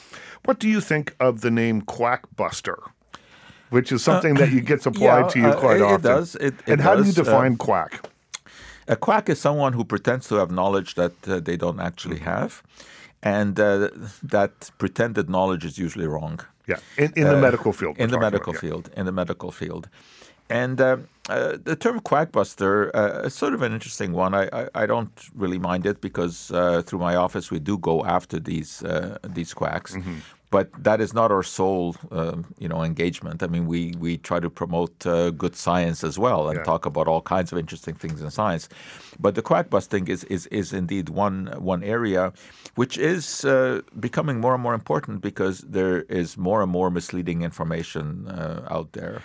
What 0.45 0.59
do 0.59 0.67
you 0.67 0.81
think 0.81 1.15
of 1.19 1.41
the 1.41 1.51
name 1.51 1.81
Quackbuster? 1.81 2.77
Which 3.69 3.91
is 3.91 4.03
something 4.03 4.37
uh, 4.37 4.41
that 4.41 4.51
you 4.51 4.61
gets 4.61 4.85
applied 4.85 5.21
yeah, 5.21 5.27
to 5.29 5.39
you 5.39 5.47
uh, 5.47 5.59
quite 5.59 5.81
uh, 5.81 5.85
it, 5.85 5.91
often. 5.93 5.95
It 5.95 6.03
does. 6.03 6.35
It, 6.35 6.53
it 6.53 6.53
and 6.67 6.81
how 6.81 6.95
does. 6.95 7.05
do 7.05 7.09
you 7.09 7.25
define 7.25 7.53
uh, 7.53 7.57
quack? 7.57 8.07
A 8.87 8.95
quack 8.95 9.29
is 9.29 9.39
someone 9.39 9.73
who 9.73 9.83
pretends 9.83 10.27
to 10.27 10.35
have 10.35 10.51
knowledge 10.51 10.93
that 10.95 11.13
uh, 11.27 11.39
they 11.39 11.57
don't 11.57 11.79
actually 11.79 12.19
have, 12.19 12.61
and 13.23 13.59
uh, 13.59 13.89
that 14.21 14.69
pretended 14.77 15.29
knowledge 15.29 15.65
is 15.65 15.79
usually 15.79 16.05
wrong. 16.05 16.41
Yeah, 16.67 16.77
in, 16.97 17.13
in 17.15 17.27
the 17.27 17.37
medical 17.37 17.73
field. 17.73 17.97
In 17.97 18.11
the 18.11 18.19
medical 18.19 18.51
about, 18.51 18.61
field. 18.61 18.89
In 18.95 19.05
the 19.05 19.11
medical 19.11 19.51
field. 19.51 19.89
And 20.49 20.79
uh, 21.29 21.57
the 21.63 21.75
term 21.75 21.99
quackbuster 22.01 22.91
uh, 22.93 23.21
is 23.27 23.33
sort 23.33 23.53
of 23.53 23.61
an 23.61 23.71
interesting 23.73 24.11
one. 24.11 24.33
I, 24.33 24.49
I, 24.51 24.83
I 24.83 24.85
don't 24.85 25.11
really 25.33 25.59
mind 25.59 25.85
it 25.85 26.01
because 26.01 26.51
uh, 26.51 26.81
through 26.85 26.99
my 26.99 27.15
office 27.15 27.49
we 27.49 27.59
do 27.59 27.77
go 27.77 28.03
after 28.03 28.39
these 28.39 28.83
uh, 28.83 29.17
these 29.23 29.53
quacks. 29.53 29.95
Mm-hmm. 29.95 30.17
but 30.57 30.67
that 30.83 30.99
is 31.01 31.13
not 31.13 31.31
our 31.31 31.41
sole, 31.43 31.95
um, 32.11 32.45
you 32.63 32.69
know, 32.71 32.83
engagement. 32.83 33.41
I 33.41 33.47
mean, 33.47 33.65
we 33.73 33.81
we 34.05 34.11
try 34.29 34.39
to 34.39 34.49
promote 34.49 34.93
uh, 35.05 35.31
good 35.43 35.55
science 35.55 36.03
as 36.09 36.15
well 36.19 36.41
and 36.49 36.57
Yeah. 36.57 36.71
talk 36.71 36.85
about 36.85 37.07
all 37.07 37.21
kinds 37.35 37.51
of 37.51 37.57
interesting 37.57 37.95
things 38.01 38.21
in 38.21 38.29
science. 38.39 38.69
But 39.19 39.33
the 39.35 39.41
quack 39.41 39.67
busting 39.69 40.05
is 40.09 40.21
is 40.25 40.43
is 40.47 40.67
indeed 40.73 41.09
one 41.09 41.39
one 41.73 41.83
area 41.97 42.23
which 42.75 42.95
is 42.97 43.45
uh, 43.45 43.81
becoming 44.07 44.37
more 44.41 44.53
and 44.53 44.63
more 44.67 44.75
important 44.81 45.21
because 45.21 45.55
there 45.77 45.99
is 46.21 46.37
more 46.37 46.59
and 46.63 46.71
more 46.71 46.89
misleading 46.91 47.41
information 47.43 48.05
uh, 48.27 48.75
out 48.75 48.89
there. 48.91 49.21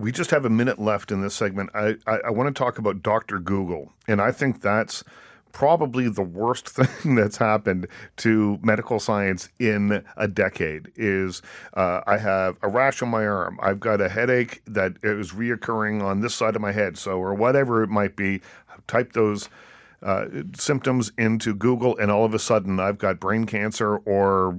We 0.00 0.12
just 0.12 0.30
have 0.30 0.46
a 0.46 0.50
minute 0.50 0.78
left 0.78 1.12
in 1.12 1.20
this 1.20 1.34
segment. 1.34 1.68
I, 1.74 1.96
I, 2.06 2.20
I 2.26 2.30
want 2.30 2.54
to 2.54 2.58
talk 2.58 2.78
about 2.78 3.02
Dr. 3.02 3.38
Google, 3.38 3.92
and 4.08 4.18
I 4.18 4.32
think 4.32 4.62
that's 4.62 5.04
probably 5.52 6.08
the 6.08 6.22
worst 6.22 6.68
thing 6.70 7.16
that's 7.16 7.36
happened 7.36 7.86
to 8.16 8.58
medical 8.62 8.98
science 8.98 9.50
in 9.58 10.02
a 10.16 10.26
decade 10.26 10.90
is 10.96 11.42
uh, 11.74 12.00
I 12.06 12.16
have 12.16 12.56
a 12.62 12.68
rash 12.68 13.02
on 13.02 13.10
my 13.10 13.26
arm. 13.26 13.58
I've 13.62 13.78
got 13.78 14.00
a 14.00 14.08
headache 14.08 14.62
that 14.66 14.94
is 15.02 15.32
reoccurring 15.32 16.02
on 16.02 16.20
this 16.20 16.34
side 16.34 16.56
of 16.56 16.62
my 16.62 16.72
head. 16.72 16.96
So, 16.96 17.18
or 17.18 17.34
whatever 17.34 17.82
it 17.82 17.90
might 17.90 18.16
be, 18.16 18.40
type 18.86 19.12
those 19.12 19.50
uh, 20.02 20.28
symptoms 20.54 21.12
into 21.18 21.54
Google, 21.54 21.94
and 21.98 22.10
all 22.10 22.24
of 22.24 22.32
a 22.32 22.38
sudden 22.38 22.80
I've 22.80 22.96
got 22.96 23.20
brain 23.20 23.44
cancer 23.44 23.96
or 23.98 24.58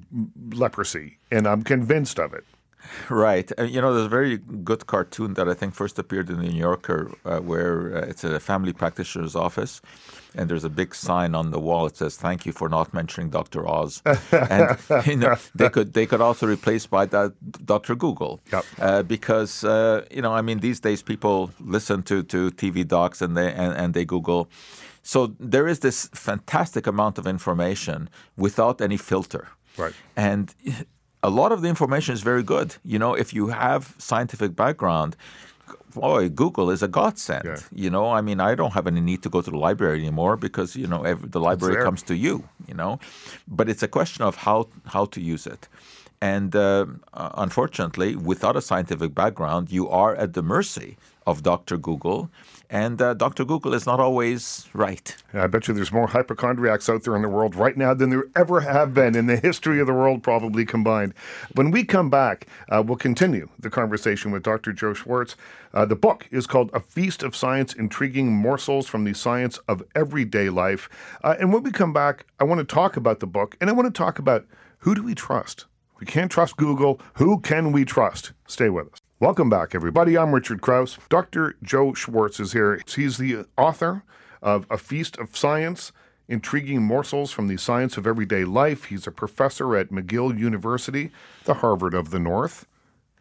leprosy, 0.51 1.17
and 1.31 1.47
I'm 1.47 1.63
convinced 1.63 2.19
of 2.19 2.31
it. 2.35 2.45
Right. 3.09 3.51
Uh, 3.57 3.63
you 3.63 3.79
know, 3.81 3.93
there's 3.93 4.05
a 4.05 4.09
very 4.09 4.37
good 4.37 4.85
cartoon 4.87 5.33
that 5.35 5.47
I 5.47 5.53
think 5.53 5.73
first 5.75 5.99
appeared 5.99 6.29
in 6.29 6.37
the 6.37 6.49
New 6.49 6.59
Yorker 6.59 7.11
uh, 7.25 7.39
where 7.39 7.95
uh, 7.95 8.09
it's 8.09 8.23
a 8.23 8.39
family 8.39 8.73
practitioner's 8.73 9.35
office. 9.35 9.81
And 10.33 10.49
there's 10.49 10.63
a 10.63 10.69
big 10.69 10.95
sign 10.95 11.35
on 11.35 11.51
the 11.51 11.59
wall 11.59 11.83
that 11.85 11.97
says 11.97 12.15
"Thank 12.15 12.45
you 12.45 12.53
for 12.53 12.69
not 12.69 12.93
mentioning 12.93 13.29
Dr. 13.31 13.67
Oz." 13.67 14.01
and 14.31 14.77
you 15.05 15.17
know, 15.17 15.35
they 15.53 15.69
could 15.69 15.93
they 15.93 16.05
could 16.05 16.21
also 16.21 16.47
replace 16.47 16.87
by 16.87 17.05
that 17.07 17.33
Dr. 17.65 17.95
Google, 17.95 18.39
Yep. 18.51 18.65
uh, 18.79 19.03
because 19.03 19.65
uh, 19.65 20.05
you 20.09 20.21
know 20.21 20.31
I 20.33 20.41
mean 20.41 20.59
these 20.59 20.79
days 20.79 21.03
people 21.03 21.51
listen 21.59 22.01
to, 22.03 22.23
to 22.23 22.49
TV 22.51 22.87
docs 22.87 23.21
and 23.21 23.35
they 23.35 23.51
and, 23.51 23.73
and 23.73 23.93
they 23.93 24.05
Google, 24.05 24.49
so 25.03 25.35
there 25.37 25.67
is 25.67 25.79
this 25.79 26.09
fantastic 26.13 26.87
amount 26.87 27.17
of 27.17 27.27
information 27.27 28.09
without 28.37 28.79
any 28.81 28.95
filter, 28.97 29.49
Right. 29.77 29.93
and 30.15 30.55
a 31.23 31.29
lot 31.29 31.51
of 31.51 31.61
the 31.61 31.67
information 31.67 32.13
is 32.13 32.21
very 32.21 32.43
good. 32.43 32.75
You 32.83 32.99
know, 32.99 33.13
if 33.13 33.33
you 33.33 33.47
have 33.47 33.95
scientific 33.97 34.55
background, 34.55 35.15
boy, 35.93 36.29
Google 36.29 36.69
is 36.71 36.81
a 36.81 36.87
godsend. 36.87 37.45
Yeah. 37.45 37.57
You 37.73 37.89
know, 37.89 38.11
I 38.11 38.21
mean, 38.21 38.39
I 38.39 38.55
don't 38.55 38.73
have 38.73 38.87
any 38.87 39.01
need 39.01 39.21
to 39.23 39.29
go 39.29 39.41
to 39.41 39.51
the 39.51 39.57
library 39.57 39.99
anymore 39.99 40.37
because 40.37 40.75
you 40.75 40.87
know 40.87 41.03
ev 41.03 41.31
the 41.31 41.39
library 41.39 41.83
comes 41.83 42.01
to 42.03 42.15
you. 42.15 42.43
You 42.67 42.73
know, 42.73 42.99
but 43.47 43.69
it's 43.69 43.83
a 43.83 43.87
question 43.87 44.23
of 44.23 44.35
how 44.37 44.67
how 44.85 45.05
to 45.05 45.21
use 45.21 45.45
it. 45.45 45.67
And 46.21 46.55
uh, 46.55 46.85
uh, 47.13 47.29
unfortunately, 47.45 48.15
without 48.15 48.55
a 48.55 48.61
scientific 48.61 49.15
background, 49.15 49.71
you 49.71 49.89
are 49.89 50.15
at 50.15 50.33
the 50.33 50.43
mercy 50.43 50.97
of 51.25 51.41
Dr. 51.41 51.77
Google, 51.77 52.29
and 52.71 53.01
uh, 53.01 53.13
Dr. 53.13 53.43
Google 53.43 53.73
is 53.73 53.85
not 53.85 53.99
always 53.99 54.69
right. 54.73 55.15
I 55.33 55.45
bet 55.47 55.67
you 55.67 55.73
there's 55.73 55.91
more 55.91 56.07
hypochondriacs 56.07 56.87
out 56.89 57.03
there 57.03 57.17
in 57.17 57.21
the 57.21 57.27
world 57.27 57.53
right 57.53 57.75
now 57.75 57.93
than 57.93 58.09
there 58.09 58.23
ever 58.33 58.61
have 58.61 58.93
been 58.93 59.13
in 59.13 59.25
the 59.25 59.35
history 59.35 59.81
of 59.81 59.87
the 59.87 59.93
world, 59.93 60.23
probably 60.23 60.65
combined. 60.65 61.13
When 61.53 61.69
we 61.69 61.83
come 61.83 62.09
back, 62.09 62.47
uh, 62.69 62.81
we'll 62.83 62.95
continue 62.95 63.49
the 63.59 63.69
conversation 63.69 64.31
with 64.31 64.43
Dr. 64.43 64.71
Joe 64.71 64.93
Schwarcz. 64.93 65.35
Uh, 65.73 65.85
the 65.85 65.97
book 65.97 66.29
is 66.31 66.47
called 66.47 66.71
A 66.73 66.79
Feast 66.79 67.23
of 67.23 67.35
Science 67.35 67.73
Intriguing 67.73 68.31
Morsels 68.31 68.87
from 68.87 69.03
the 69.03 69.13
Science 69.13 69.57
of 69.67 69.83
Everyday 69.93 70.49
Life. 70.49 70.87
Uh, 71.25 71.35
and 71.39 71.51
when 71.51 71.63
we 71.63 71.71
come 71.71 71.91
back, 71.91 72.25
I 72.39 72.45
want 72.45 72.59
to 72.59 72.75
talk 72.75 72.95
about 72.95 73.19
the 73.19 73.27
book 73.27 73.57
and 73.59 73.69
I 73.69 73.73
want 73.73 73.93
to 73.93 73.97
talk 73.97 74.17
about 74.17 74.45
who 74.79 74.95
do 74.95 75.03
we 75.03 75.13
trust? 75.13 75.65
We 75.99 76.05
can't 76.05 76.31
trust 76.31 76.55
Google. 76.55 77.01
Who 77.15 77.41
can 77.41 77.73
we 77.73 77.83
trust? 77.83 78.31
Stay 78.47 78.69
with 78.69 78.93
us. 78.93 79.00
Welcome 79.21 79.51
back, 79.51 79.75
everybody. 79.75 80.17
I'm 80.17 80.33
Richard 80.33 80.61
Crouse. 80.61 80.97
Dr. 81.07 81.55
Joe 81.61 81.91
Schwarcz 81.91 82.39
is 82.39 82.53
here. 82.53 82.81
He's 82.87 83.19
the 83.19 83.45
author 83.55 84.01
of 84.41 84.65
A 84.71 84.79
Feast 84.79 85.15
of 85.19 85.37
Science 85.37 85.91
Intriguing 86.27 86.81
Morsels 86.81 87.31
from 87.31 87.47
the 87.47 87.57
Science 87.57 87.97
of 87.97 88.07
Everyday 88.07 88.45
Life. 88.45 88.85
He's 88.85 89.05
a 89.05 89.11
professor 89.11 89.75
at 89.75 89.89
McGill 89.89 90.35
University, 90.39 91.11
the 91.43 91.53
Harvard 91.53 91.93
of 91.93 92.09
the 92.09 92.17
North, 92.17 92.65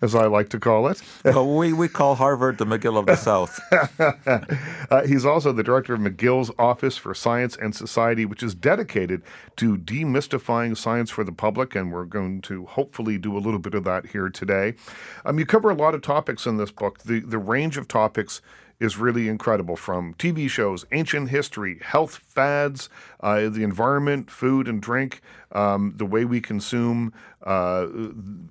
as 0.02 0.14
I 0.14 0.26
like 0.26 0.48
to 0.50 0.58
call 0.58 0.88
it. 0.88 1.02
Well, 1.24 1.56
we, 1.56 1.72
we 1.72 1.88
call 1.88 2.16
Harvard 2.16 2.58
the 2.58 2.64
McGill 2.64 2.98
of 2.98 3.06
the 3.06 3.16
South. 3.16 3.60
Uh, 4.90 5.06
he's 5.06 5.24
also 5.24 5.52
the 5.52 5.62
director 5.62 5.94
of 5.94 6.00
McGill's 6.00 6.50
Office 6.58 6.96
for 6.96 7.14
Science 7.14 7.56
and 7.56 7.74
Society, 7.74 8.24
which 8.24 8.42
is 8.42 8.54
dedicated 8.56 9.22
to 9.56 9.76
demystifying 9.76 10.76
science 10.76 11.10
for 11.10 11.22
the 11.22 11.30
public, 11.30 11.76
and 11.76 11.92
we're 11.92 12.04
going 12.06 12.40
to 12.42 12.66
hopefully 12.66 13.16
do 13.16 13.36
a 13.36 13.38
little 13.38 13.60
bit 13.60 13.74
of 13.74 13.84
that 13.84 14.06
here 14.06 14.28
today. 14.28 14.74
Um, 15.24 15.38
you 15.38 15.46
cover 15.46 15.70
a 15.70 15.74
lot 15.74 15.94
of 15.94 16.02
topics 16.02 16.44
in 16.44 16.56
this 16.56 16.72
book. 16.72 16.98
The 17.04 17.20
the 17.20 17.38
range 17.38 17.76
of 17.76 17.86
topics 17.86 18.40
is 18.80 18.96
really 18.96 19.28
incredible 19.28 19.76
from 19.76 20.14
TV 20.14 20.48
shows, 20.48 20.84
ancient 20.90 21.28
history, 21.28 21.78
health 21.82 22.16
fads, 22.16 22.88
uh, 23.20 23.48
the 23.48 23.62
environment, 23.62 24.30
food 24.30 24.66
and 24.66 24.80
drink, 24.80 25.20
um, 25.52 25.92
the 25.96 26.06
way 26.06 26.24
we 26.24 26.40
consume 26.40 27.12
uh, 27.44 27.86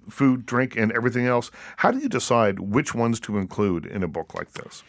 food, 0.10 0.46
drink, 0.46 0.78
and 0.78 0.92
everything 0.92 1.26
else. 1.26 1.52
How 1.78 1.92
do 1.92 2.00
you 2.00 2.10
decide 2.10 2.60
which 2.60 2.94
ones 2.94 3.20
to 3.22 3.38
include 3.38 3.86
in 3.86 4.04
a 4.04 4.08
book 4.08 4.34
like 4.36 4.52
this? 4.54 4.84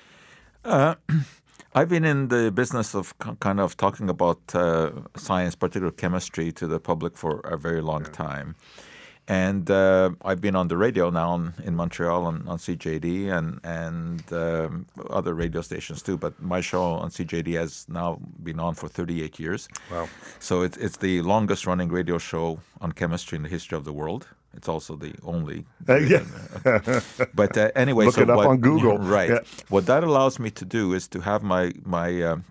I've 1.75 1.89
been 1.89 2.05
in 2.05 2.29
the 2.29 2.51
business 2.51 2.95
of 2.95 3.17
kind 3.39 3.61
of 3.61 3.77
talking 3.77 4.11
about 4.11 4.41
uh, 4.55 4.91
science, 5.17 5.55
particularly 5.55 5.97
chemistry, 5.97 6.53
to 6.53 6.67
the 6.67 6.81
public 6.81 7.17
for 7.17 7.41
a 7.41 7.57
very 7.57 7.81
long 7.81 8.05
time. 8.05 8.57
And 9.29 9.71
uh, 9.71 10.11
I've 10.25 10.41
been 10.41 10.57
on 10.57 10.69
the 10.69 10.77
radio 10.77 11.09
now 11.11 11.35
in, 11.37 11.55
in 11.65 11.77
Montreal 11.77 12.25
on, 12.27 12.49
on 12.49 12.59
CJAD 12.59 13.31
and 13.31 13.61
and 13.63 14.33
um, 14.33 14.87
other 15.09 15.35
radio 15.35 15.61
stations 15.63 16.03
too. 16.03 16.17
But 16.17 16.41
my 16.43 16.61
show 16.61 16.83
on 16.83 17.11
CJAD 17.11 17.55
has 17.55 17.87
now 17.89 18.19
been 18.43 18.59
on 18.59 18.75
for 18.75 18.89
38 18.89 19.39
years. 19.39 19.69
Wow. 19.91 20.09
So 20.41 20.63
it's 20.63 20.77
it's 20.79 20.97
the 20.99 21.23
longest 21.23 21.67
running 21.67 21.91
radio 21.91 22.19
show 22.19 22.59
on 22.81 22.93
chemistry 22.93 23.37
in 23.37 23.43
the 23.45 23.49
history 23.49 23.77
of 23.79 23.85
the 23.85 23.93
world. 23.93 24.27
It's 24.57 24.69
also 24.69 24.97
the 24.97 25.15
only 25.23 25.65
Uh, 25.89 25.95
yeah. 26.13 26.25
but 27.35 27.57
uh, 27.57 27.71
anyway, 27.77 28.07
Look 28.07 28.17
so 28.17 28.23
it 28.23 28.31
up 28.31 28.37
what, 28.37 28.47
on 28.49 28.59
Google. 28.59 28.99
Right. 29.19 29.31
Yeah. 29.31 29.41
What 29.69 29.87
that 29.87 30.03
allows 30.03 30.39
me 30.41 30.51
to 30.51 30.65
do 30.65 30.93
is 30.93 31.09
to 31.09 31.21
have 31.21 31.43
my 31.45 31.73
my 31.85 32.23
um, 32.23 32.45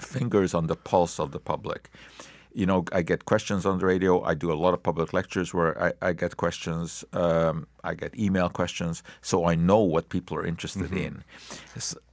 fingers 0.00 0.54
on 0.54 0.66
the 0.66 0.76
pulse 0.76 1.20
of 1.22 1.30
the 1.30 1.38
public. 1.40 1.90
You 2.52 2.66
know, 2.66 2.84
I 2.92 3.02
get 3.02 3.24
questions 3.24 3.64
on 3.66 3.78
the 3.78 3.86
radio. 3.86 4.22
I 4.22 4.34
do 4.34 4.50
a 4.52 4.58
lot 4.64 4.74
of 4.74 4.82
public 4.82 5.12
lectures 5.12 5.54
where 5.54 5.80
I, 5.82 5.92
I 6.02 6.12
get 6.12 6.36
questions. 6.36 7.04
Um, 7.12 7.66
I 7.84 7.94
get 7.94 8.18
email 8.18 8.48
questions, 8.48 9.02
so 9.20 9.44
I 9.46 9.54
know 9.54 9.78
what 9.80 10.08
people 10.08 10.36
are 10.36 10.46
interested 10.46 10.90
Mm-hmm. 10.90 10.96
in, 10.96 11.22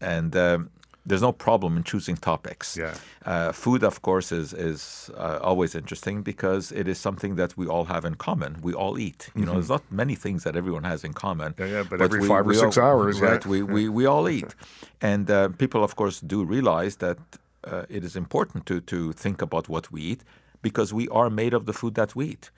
and. 0.02 0.36
Um, 0.36 0.70
there's 1.08 1.22
no 1.22 1.32
problem 1.32 1.78
in 1.78 1.84
choosing 1.84 2.18
topics. 2.18 2.76
Yeah. 2.76 2.96
Uh, 3.26 3.52
food, 3.52 3.84
of 3.84 4.02
course, 4.02 4.32
is 4.32 4.54
is 4.54 5.12
uh, 5.16 5.40
always 5.42 5.76
interesting 5.76 6.24
because 6.24 6.72
it 6.72 6.88
is 6.88 6.98
something 6.98 7.36
that 7.36 7.56
we 7.56 7.68
all 7.68 7.86
have 7.86 8.06
in 8.06 8.16
common. 8.16 8.58
We 8.62 8.74
all 8.74 8.98
eat. 8.98 9.30
You 9.36 9.46
know, 9.46 9.54
there's 9.54 9.70
not 9.70 9.84
many 9.92 10.16
things 10.16 10.44
that 10.44 10.56
everyone 10.56 10.84
has 10.84 11.04
in 11.04 11.14
common. 11.14 11.54
Mm-hmm. 11.54 11.62
Yeah, 11.62 11.78
yeah, 11.78 11.84
but 11.90 12.02
every 12.02 12.28
five 12.28 12.48
or 12.48 12.54
six 12.54 12.78
hours, 12.78 13.20
yeah. 13.22 13.30
right? 13.30 13.46
We, 13.46 13.62
we 13.62 13.88
we 13.90 14.06
all 14.08 14.28
eat, 14.28 14.56
and 15.02 15.30
uh, 15.30 15.50
people, 15.50 15.84
of 15.84 15.96
course, 15.96 16.20
do 16.22 16.44
realize 16.44 16.96
that 16.98 17.18
uh, 17.66 17.86
it 17.90 18.04
is 18.04 18.16
important 18.16 18.66
to 18.66 18.82
to 18.82 19.14
think 19.14 19.42
about 19.42 19.70
what 19.70 19.92
we 19.92 20.02
eat 20.02 20.24
because 20.62 20.94
we 20.94 21.08
are 21.10 21.30
made 21.30 21.54
of 21.54 21.66
the 21.66 21.74
food 21.74 21.96
that 21.96 22.16
we 22.16 22.26
eat. 22.28 22.52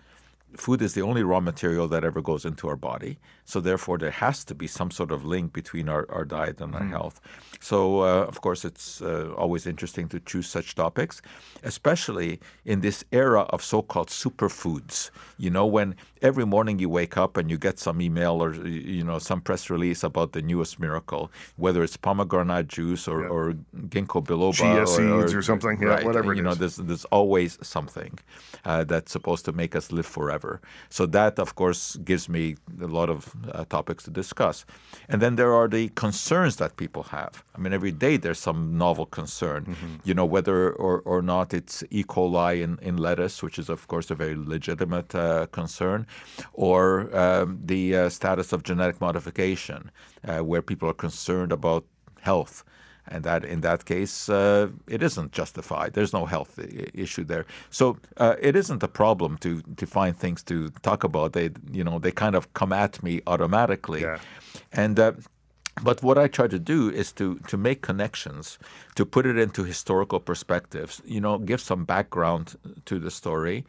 Food 0.56 0.82
is 0.82 0.94
the 0.94 1.02
only 1.02 1.24
raw 1.24 1.42
material 1.42 1.90
that 1.90 2.06
ever 2.06 2.22
goes 2.22 2.46
into 2.46 2.70
our 2.70 2.78
body, 2.78 3.20
so 3.44 3.60
therefore 3.60 3.98
there 3.98 4.12
has 4.12 4.46
to 4.46 4.56
be 4.56 4.66
some 4.66 4.92
sort 4.92 5.12
of 5.12 5.26
link 5.26 5.52
between 5.52 5.90
our, 5.90 6.06
our 6.10 6.24
diet 6.24 6.62
and 6.62 6.74
our 6.74 6.86
health. 6.86 7.20
So, 7.60 8.00
uh, 8.02 8.24
of 8.32 8.40
course, 8.40 8.64
it's 8.64 9.02
uh, 9.02 9.34
always 9.36 9.68
interesting 9.68 10.08
to 10.08 10.22
choose 10.22 10.48
such 10.48 10.74
topics, 10.74 11.22
especially 11.64 12.40
in 12.64 12.80
this 12.80 13.04
era 13.12 13.42
of 13.50 13.62
so 13.62 13.82
called 13.82 14.08
superfoods. 14.08 15.12
You 15.38 15.50
know, 15.50 15.66
when 15.66 15.96
every 16.22 16.46
morning 16.46 16.80
you 16.80 16.90
wake 16.90 17.18
up 17.18 17.38
and 17.38 17.50
you 17.52 17.58
get 17.58 17.80
some 17.80 18.02
email 18.02 18.44
or, 18.44 18.54
you 18.54 19.04
know, 19.04 19.20
some 19.20 19.42
press 19.42 19.70
release 19.70 20.04
about 20.04 20.32
the 20.34 20.42
newest 20.42 20.80
miracle, 20.80 21.32
whether 21.58 21.84
it's 21.84 21.98
pomegranate 21.98 22.68
juice 22.68 23.08
or, 23.08 23.28
or 23.28 23.54
ginkgo 23.76 24.24
biloba 24.24 24.54
Chia 24.54 24.82
or, 24.84 24.88
seeds 24.88 25.34
or 25.34 25.42
something, 25.42 25.82
yeah, 25.82 25.88
right, 25.90 26.06
whatever 26.06 26.34
it 26.34 26.38
You 26.38 26.44
know, 26.44 26.52
is. 26.52 26.58
there's, 26.58 26.76
there's 26.78 27.06
always 27.06 27.58
something 27.62 28.18
uh, 28.66 28.84
that's 28.84 29.12
supposed 29.12 29.46
to 29.46 29.52
make 29.52 29.76
us 29.76 29.92
live 29.92 30.06
forever. 30.06 30.62
So 30.90 31.06
that, 31.08 31.38
of 31.40 31.56
course, 31.56 31.96
gives 31.98 32.28
me 32.28 32.56
a 32.82 32.88
lot 32.88 33.10
of 33.10 33.34
uh, 33.52 33.66
topics 33.66 34.04
to 34.06 34.12
discuss. 34.12 34.66
And 35.10 35.22
then 35.22 35.36
there 35.36 35.54
are 35.54 35.68
the 35.68 35.90
concerns 35.90 36.56
that 36.58 36.78
people 36.78 37.04
have. 37.04 37.44
I 37.56 37.60
mean, 37.60 37.74
every 37.74 37.92
day 37.92 38.18
there's 38.18 38.40
some 38.40 38.78
novel 38.78 39.06
concern. 39.06 39.66
Mm-hmm. 39.66 39.96
You 40.04 40.14
know, 40.14 40.26
whether 40.26 40.72
or, 40.72 41.02
or 41.02 41.22
not 41.22 41.54
it's 41.54 41.84
E. 41.92 42.04
coli 42.04 42.62
in, 42.62 42.80
in 42.82 42.98
lettuce, 42.98 43.44
which 43.44 43.60
is, 43.60 43.70
of 43.70 43.88
course, 43.88 44.10
a 44.10 44.16
very 44.16 44.36
legitimate 44.36 45.14
uh, 45.14 45.48
concern, 45.52 46.07
or 46.54 47.10
um, 47.18 47.60
the 47.66 47.96
uh, 47.96 48.10
status 48.10 48.54
of 48.54 48.64
genetic 48.64 49.00
modification, 49.02 49.92
uh, 50.28 50.40
where 50.40 50.62
people 50.62 50.90
are 50.90 50.94
concerned 51.08 51.52
about 51.52 51.84
health. 52.22 52.64
and 53.10 53.24
that 53.24 53.46
in 53.46 53.62
that 53.62 53.84
case 53.86 54.30
uh, 54.34 54.68
it 54.96 55.02
isn't 55.02 55.32
justified. 55.40 55.90
There's 55.94 56.12
no 56.14 56.26
health 56.26 56.60
I- 56.60 56.92
issue 57.04 57.26
there, 57.26 57.46
so 57.70 57.86
uh, 58.18 58.36
it 58.50 58.56
isn't 58.56 58.84
a 58.84 58.88
problem 58.88 59.38
to 59.38 59.50
to 59.80 59.86
find 59.86 60.14
things 60.20 60.44
to 60.44 60.56
talk 60.82 61.04
about. 61.04 61.32
They 61.32 61.50
you 61.78 61.84
know 61.84 62.00
they 62.00 62.12
kind 62.12 62.36
of 62.36 62.44
come 62.54 62.76
at 62.76 63.02
me 63.04 63.22
automatically, 63.26 64.02
Yeah. 64.02 64.20
and. 64.74 65.00
Uh, 65.00 65.12
but 65.84 66.02
what 66.02 66.18
I 66.18 66.28
try 66.28 66.48
to 66.48 66.60
do 66.60 66.90
is 67.02 67.14
to 67.14 67.26
to 67.52 67.58
make 67.58 67.80
connections, 67.88 68.60
to 68.96 69.06
put 69.06 69.26
it 69.26 69.38
into 69.38 69.64
historical 69.64 70.20
perspectives. 70.20 71.02
You 71.06 71.22
know, 71.22 71.38
give 71.46 71.60
some 71.62 71.86
background 71.86 72.56
to 72.86 73.00
the 73.00 73.12
story, 73.12 73.64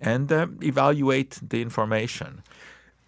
and 0.00 0.30
uh, 0.32 0.46
evaluate 0.62 1.38
the 1.42 1.62
information. 1.62 2.42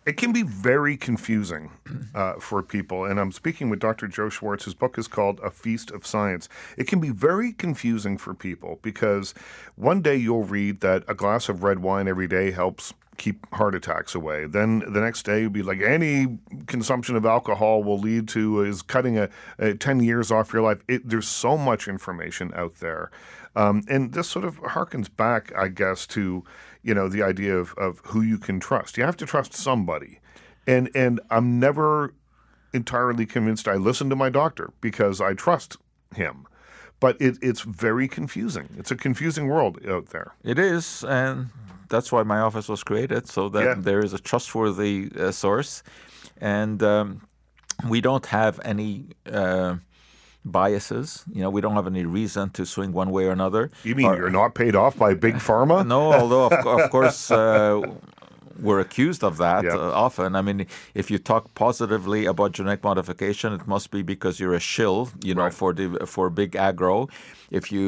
It 0.06 0.16
can 0.16 0.32
be 0.32 0.44
very 0.44 0.96
confusing 0.96 1.72
uh, 2.14 2.34
for 2.34 2.62
people. 2.62 3.04
And 3.04 3.18
I'm 3.18 3.32
speaking 3.32 3.68
with 3.70 3.80
Dr. 3.80 4.06
Joe 4.06 4.28
Schwarcz. 4.28 4.62
His 4.62 4.74
book 4.74 4.98
is 4.98 5.08
called 5.08 5.40
A 5.42 5.50
Feast 5.50 5.90
of 5.90 6.06
Science. 6.06 6.48
It 6.76 6.86
can 6.86 7.00
be 7.00 7.10
very 7.10 7.52
confusing 7.52 8.16
for 8.16 8.32
people 8.32 8.78
because 8.82 9.34
one 9.74 10.02
day 10.02 10.14
you'll 10.14 10.44
read 10.44 10.80
that 10.80 11.02
a 11.08 11.14
glass 11.14 11.48
of 11.48 11.64
red 11.64 11.80
wine 11.80 12.06
every 12.06 12.28
day 12.28 12.52
helps 12.52 12.94
keep 13.16 13.52
heart 13.52 13.74
attacks 13.74 14.14
away. 14.14 14.46
Then 14.46 14.80
the 14.80 15.00
next 15.00 15.24
day 15.24 15.40
you'll 15.40 15.50
be 15.50 15.62
like, 15.62 15.80
any 15.80 16.38
consumption 16.66 17.16
of 17.16 17.26
alcohol 17.26 17.82
will 17.82 17.98
lead 17.98 18.28
to 18.28 18.62
is 18.62 18.82
cutting 18.82 19.18
a, 19.18 19.28
a 19.58 19.74
10 19.74 20.00
years 20.00 20.30
off 20.30 20.52
your 20.52 20.62
life. 20.62 20.82
It, 20.86 21.08
there's 21.08 21.26
so 21.26 21.56
much 21.56 21.88
information 21.88 22.52
out 22.54 22.76
there. 22.76 23.10
Um, 23.56 23.82
and 23.88 24.12
this 24.12 24.28
sort 24.28 24.44
of 24.44 24.60
harkens 24.60 25.08
back, 25.14 25.50
I 25.56 25.68
guess, 25.68 26.06
to 26.08 26.44
you 26.86 26.94
know 26.94 27.08
the 27.08 27.22
idea 27.22 27.54
of, 27.56 27.74
of 27.76 28.00
who 28.04 28.20
you 28.22 28.38
can 28.38 28.60
trust. 28.60 28.96
You 28.96 29.04
have 29.04 29.16
to 29.18 29.26
trust 29.26 29.52
somebody, 29.54 30.20
and 30.66 30.88
and 30.94 31.20
I'm 31.30 31.58
never 31.60 32.14
entirely 32.72 33.26
convinced. 33.26 33.66
I 33.68 33.74
listen 33.74 34.08
to 34.10 34.16
my 34.16 34.30
doctor 34.30 34.70
because 34.80 35.20
I 35.20 35.34
trust 35.34 35.76
him, 36.14 36.46
but 37.00 37.16
it, 37.20 37.38
it's 37.42 37.62
very 37.62 38.08
confusing. 38.08 38.68
It's 38.78 38.90
a 38.90 38.96
confusing 38.96 39.48
world 39.48 39.78
out 39.88 40.06
there. 40.06 40.34
It 40.44 40.58
is, 40.58 41.04
and 41.04 41.48
that's 41.88 42.12
why 42.12 42.22
my 42.22 42.38
office 42.40 42.68
was 42.68 42.84
created, 42.84 43.26
so 43.28 43.48
that 43.50 43.64
Yeah. 43.64 43.74
there 43.78 44.04
is 44.04 44.12
a 44.12 44.18
trustworthy 44.18 45.10
uh, 45.18 45.32
source, 45.32 45.82
and 46.40 46.82
um, 46.82 47.20
we 47.88 48.00
don't 48.00 48.26
have 48.26 48.60
any. 48.64 49.06
Uh, 49.30 49.76
biases 50.52 51.24
you 51.36 51.42
know 51.42 51.50
we 51.50 51.60
don't 51.60 51.74
have 51.80 51.86
any 51.94 52.04
reason 52.20 52.44
to 52.50 52.64
swing 52.64 52.90
one 52.92 53.10
way 53.10 53.24
or 53.26 53.32
another 53.40 53.62
You 53.84 53.94
mean 53.94 54.06
Or- 54.06 54.16
you're 54.16 54.30
not 54.42 54.54
paid 54.54 54.74
off 54.82 54.94
by 55.04 55.10
big 55.26 55.36
pharma? 55.48 55.76
No, 55.94 56.00
although 56.12 56.46
of, 56.46 56.66
of 56.80 56.90
course 56.90 57.30
uh, 57.30 57.80
we're 58.66 58.80
accused 58.88 59.22
of 59.22 59.36
that 59.44 59.64
Yeah. 59.64 59.76
uh, 59.76 60.04
often. 60.06 60.28
I 60.34 60.42
mean, 60.48 60.58
if 60.94 61.06
you 61.10 61.18
talk 61.18 61.42
positively 61.54 62.24
about 62.32 62.52
genetic 62.52 62.82
modification, 62.90 63.48
it 63.52 63.66
must 63.66 63.90
be 63.90 64.00
because 64.14 64.34
you're 64.40 64.54
a 64.62 64.64
shill, 64.74 64.98
you 65.22 65.34
know, 65.34 65.42
Right. 65.46 65.52
for 65.60 65.70
the 65.78 65.86
for 66.06 66.30
big 66.30 66.56
agro. 66.68 66.96
If 67.50 67.64
you 67.70 67.86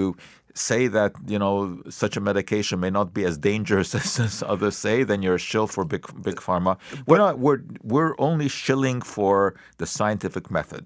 say 0.55 0.83
that 0.97 1.13
you 1.33 1.39
know 1.43 1.55
such 2.03 2.15
a 2.21 2.21
medication 2.31 2.77
may 2.81 2.91
not 2.99 3.09
be 3.19 3.25
as 3.31 3.39
dangerous 3.39 3.95
as, 4.01 4.21
as 4.21 4.43
others 4.53 4.77
say, 4.87 4.97
then 5.05 5.19
you're 5.23 5.37
a 5.43 5.47
shill 5.51 5.67
for 5.75 5.83
big 5.95 6.05
big 6.29 6.37
pharma. 6.47 6.73
We're 7.09 7.23
not. 7.25 7.35
We're 7.45 7.61
we're 7.95 8.15
only 8.29 8.49
shilling 8.49 8.99
for 9.15 9.55
the 9.81 9.87
scientific 9.87 10.45
method. 10.59 10.85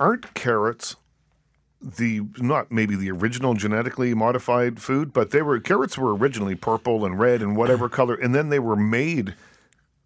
Aren't 0.00 0.34
carrots 0.34 0.96
the 1.80 2.22
not 2.38 2.72
maybe 2.72 2.96
the 2.96 3.10
original 3.10 3.54
genetically 3.54 4.14
modified 4.14 4.80
food, 4.80 5.12
but 5.12 5.30
they 5.30 5.42
were 5.42 5.60
carrots 5.60 5.98
were 5.98 6.14
originally 6.14 6.54
purple 6.54 7.04
and 7.04 7.18
red 7.18 7.42
and 7.42 7.56
whatever 7.56 7.88
color, 8.00 8.14
and 8.14 8.34
then 8.34 8.48
they 8.48 8.58
were 8.58 8.76
made 8.76 9.34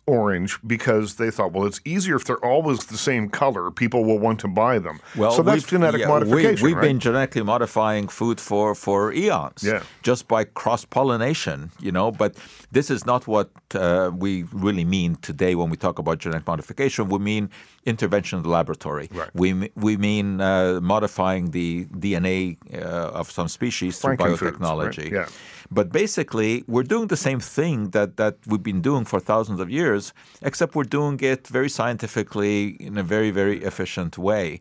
orange 0.06 0.58
because 0.66 1.16
they 1.16 1.30
thought, 1.30 1.52
well, 1.52 1.66
it's 1.66 1.80
easier 1.84 2.16
if 2.16 2.24
they're 2.24 2.42
always 2.44 2.86
the 2.86 2.96
same 2.96 3.28
color. 3.28 3.70
People 3.70 4.04
will 4.06 4.18
want 4.18 4.40
to 4.40 4.48
buy 4.48 4.78
them. 4.78 5.00
Well, 5.14 5.32
so 5.32 5.42
that's 5.42 5.64
genetic 5.66 6.00
yeah, 6.00 6.08
modification, 6.08 6.64
We, 6.64 6.70
have 6.70 6.78
right? 6.78 6.88
been 6.88 6.98
genetically 6.98 7.42
modifying 7.42 8.08
food 8.08 8.40
for, 8.40 8.74
for 8.74 9.12
eons, 9.12 9.62
Yeah. 9.62 9.82
just 10.02 10.26
by 10.26 10.44
cross 10.44 10.86
pollination, 10.86 11.72
you 11.78 11.92
know. 11.92 12.10
But 12.10 12.36
this 12.72 12.90
is 12.90 13.04
not 13.04 13.26
what 13.26 13.50
uh, 13.74 14.10
we 14.14 14.44
really 14.52 14.84
mean 14.84 15.16
today 15.16 15.54
when 15.54 15.70
we 15.70 15.76
talk 15.76 15.98
about 15.98 16.18
genetic 16.18 16.46
modification. 16.46 17.08
We 17.08 17.18
mean 17.18 17.50
intervention 17.84 18.38
in 18.38 18.42
the 18.42 18.50
laboratory. 18.50 19.08
Right. 19.12 19.30
We 19.34 19.70
we 19.74 19.96
mean 19.96 20.40
uh, 20.40 20.80
modifying 20.82 21.50
the 21.50 21.86
DNA 21.86 22.56
uh, 22.74 23.20
of 23.20 23.30
some 23.30 23.48
species 23.48 23.98
through 23.98 24.16
Frankenfoods, 24.16 24.40
right? 24.40 24.54
biotechnology. 24.54 25.10
Yeah. 25.10 25.28
But 25.70 25.92
basically, 25.92 26.64
we're 26.66 26.82
doing 26.82 27.08
the 27.08 27.16
same 27.16 27.40
thing 27.40 27.90
that, 27.90 28.16
that 28.16 28.36
we've 28.46 28.62
been 28.62 28.80
doing 28.80 29.04
for 29.04 29.20
thousands 29.20 29.60
of 29.60 29.70
years, 29.70 30.14
except 30.40 30.74
we're 30.74 30.84
doing 30.84 31.20
it 31.20 31.46
very 31.46 31.68
scientifically 31.68 32.68
in 32.80 32.96
a 32.96 33.02
very, 33.02 33.30
very 33.30 33.62
efficient 33.62 34.16
way. 34.16 34.60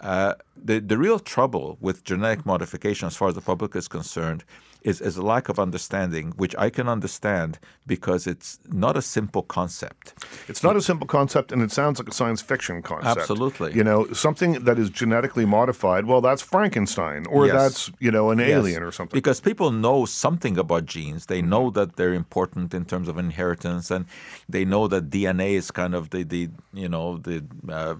Uh, 0.00 0.34
the, 0.54 0.80
the 0.80 0.98
real 0.98 1.18
trouble 1.18 1.78
with 1.80 2.04
genetic 2.04 2.44
modification, 2.44 3.06
as 3.06 3.16
far 3.16 3.28
as 3.28 3.34
the 3.34 3.40
public 3.40 3.74
is 3.74 3.88
concerned, 3.88 4.44
is, 4.84 5.00
is 5.00 5.16
a 5.16 5.22
lack 5.22 5.48
of 5.48 5.58
understanding, 5.58 6.32
which 6.36 6.54
I 6.56 6.68
can 6.70 6.88
understand 6.88 7.58
because 7.86 8.26
it's 8.26 8.58
not 8.68 8.96
a 8.96 9.02
simple 9.02 9.42
concept. 9.42 10.14
It's 10.46 10.62
not 10.62 10.76
a 10.76 10.82
simple 10.82 11.06
concept, 11.06 11.50
and 11.52 11.62
it 11.62 11.72
sounds 11.72 11.98
like 11.98 12.08
a 12.08 12.12
science 12.12 12.42
fiction 12.42 12.82
concept. 12.82 13.18
Absolutely. 13.18 13.72
You 13.72 13.82
know, 13.82 14.06
something 14.12 14.52
that 14.64 14.78
is 14.78 14.90
genetically 14.90 15.46
modified. 15.46 16.04
Well, 16.04 16.20
that's 16.20 16.42
Frankenstein, 16.42 17.26
or 17.26 17.46
Yes. 17.46 17.54
that's 17.56 17.90
you 17.98 18.10
know 18.10 18.30
an 18.30 18.40
alien 18.40 18.82
or 18.82 18.92
something. 18.92 19.16
Because 19.16 19.40
people 19.40 19.70
know 19.70 20.04
something 20.04 20.58
about 20.58 20.84
genes. 20.84 21.26
They 21.26 21.40
know 21.42 21.70
that 21.70 21.96
they're 21.96 22.14
important 22.14 22.74
in 22.74 22.84
terms 22.84 23.08
of 23.08 23.16
inheritance, 23.18 23.90
and 23.90 24.04
they 24.48 24.64
know 24.66 24.86
that 24.88 25.08
DNA 25.08 25.54
is 25.54 25.70
kind 25.70 25.94
of 25.94 26.10
the, 26.10 26.22
the 26.24 26.50
you 26.74 26.88
know 26.88 27.16
the 27.16 27.42
uh, 27.68 27.96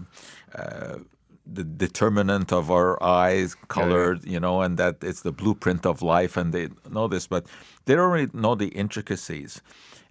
uh, 0.54 0.98
the 1.46 1.64
determinant 1.64 2.52
of 2.52 2.70
our 2.70 3.02
eyes 3.02 3.54
color, 3.68 4.16
you 4.24 4.40
know, 4.40 4.62
and 4.62 4.78
that 4.78 4.96
it's 5.02 5.20
the 5.22 5.32
blueprint 5.32 5.84
of 5.86 6.02
life, 6.02 6.36
and 6.36 6.52
they 6.52 6.68
know 6.90 7.06
this, 7.08 7.26
but 7.26 7.46
they 7.84 7.94
don't 7.94 8.10
really 8.10 8.30
know 8.32 8.54
the 8.54 8.68
intricacies. 8.68 9.60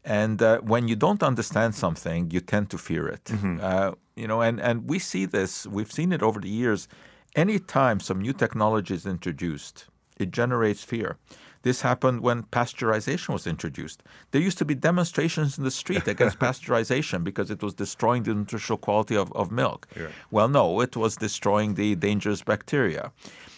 And 0.06 0.41
uh, 0.41 0.60
when 0.60 0.88
you 0.88 0.96
don't 0.96 1.24
understand 1.24 1.76
something, 1.76 2.30
you 2.30 2.39
tend 2.41 2.69
to 2.72 2.78
fear 2.78 3.08
it. 3.08 3.32
Uh, 3.62 3.93
you 4.15 4.28
know, 4.28 4.41
and, 4.41 4.60
and 4.60 4.89
we 4.89 5.00
see 5.00 5.26
this, 5.26 5.65
we've 5.65 5.91
seen 5.91 6.12
it 6.12 6.22
over 6.22 6.39
the 6.39 6.50
years. 6.50 6.88
Anytime 7.36 8.00
some 8.00 8.22
new 8.22 8.34
technology 8.34 8.93
is 8.93 9.06
introduced, 9.06 9.86
it 10.17 10.30
generates 10.32 10.84
fear. 10.84 11.17
This 11.63 11.82
happened 11.82 12.21
when 12.21 12.43
pasteurization 12.43 13.30
was 13.30 13.47
introduced. 13.47 14.04
There 14.32 14.41
used 14.41 14.58
to 14.60 14.65
be 14.65 14.76
demonstrations 14.76 15.58
in 15.58 15.63
the 15.63 15.71
street 15.71 16.08
against 16.08 16.39
pasteurization 16.45 17.23
because 17.23 17.49
it 17.49 17.63
was 17.63 17.73
destroying 17.73 18.23
the 18.23 18.36
nutritional 18.36 18.78
quality 18.78 19.15
of, 19.15 19.32
of 19.34 19.52
milk. 19.52 19.88
Well, 20.30 20.49
no, 20.49 20.82
it 20.82 20.95
was 20.95 21.15
destroying 21.15 21.73
the 21.76 21.95
dangerous 21.95 22.43
bacteria. 22.43 23.12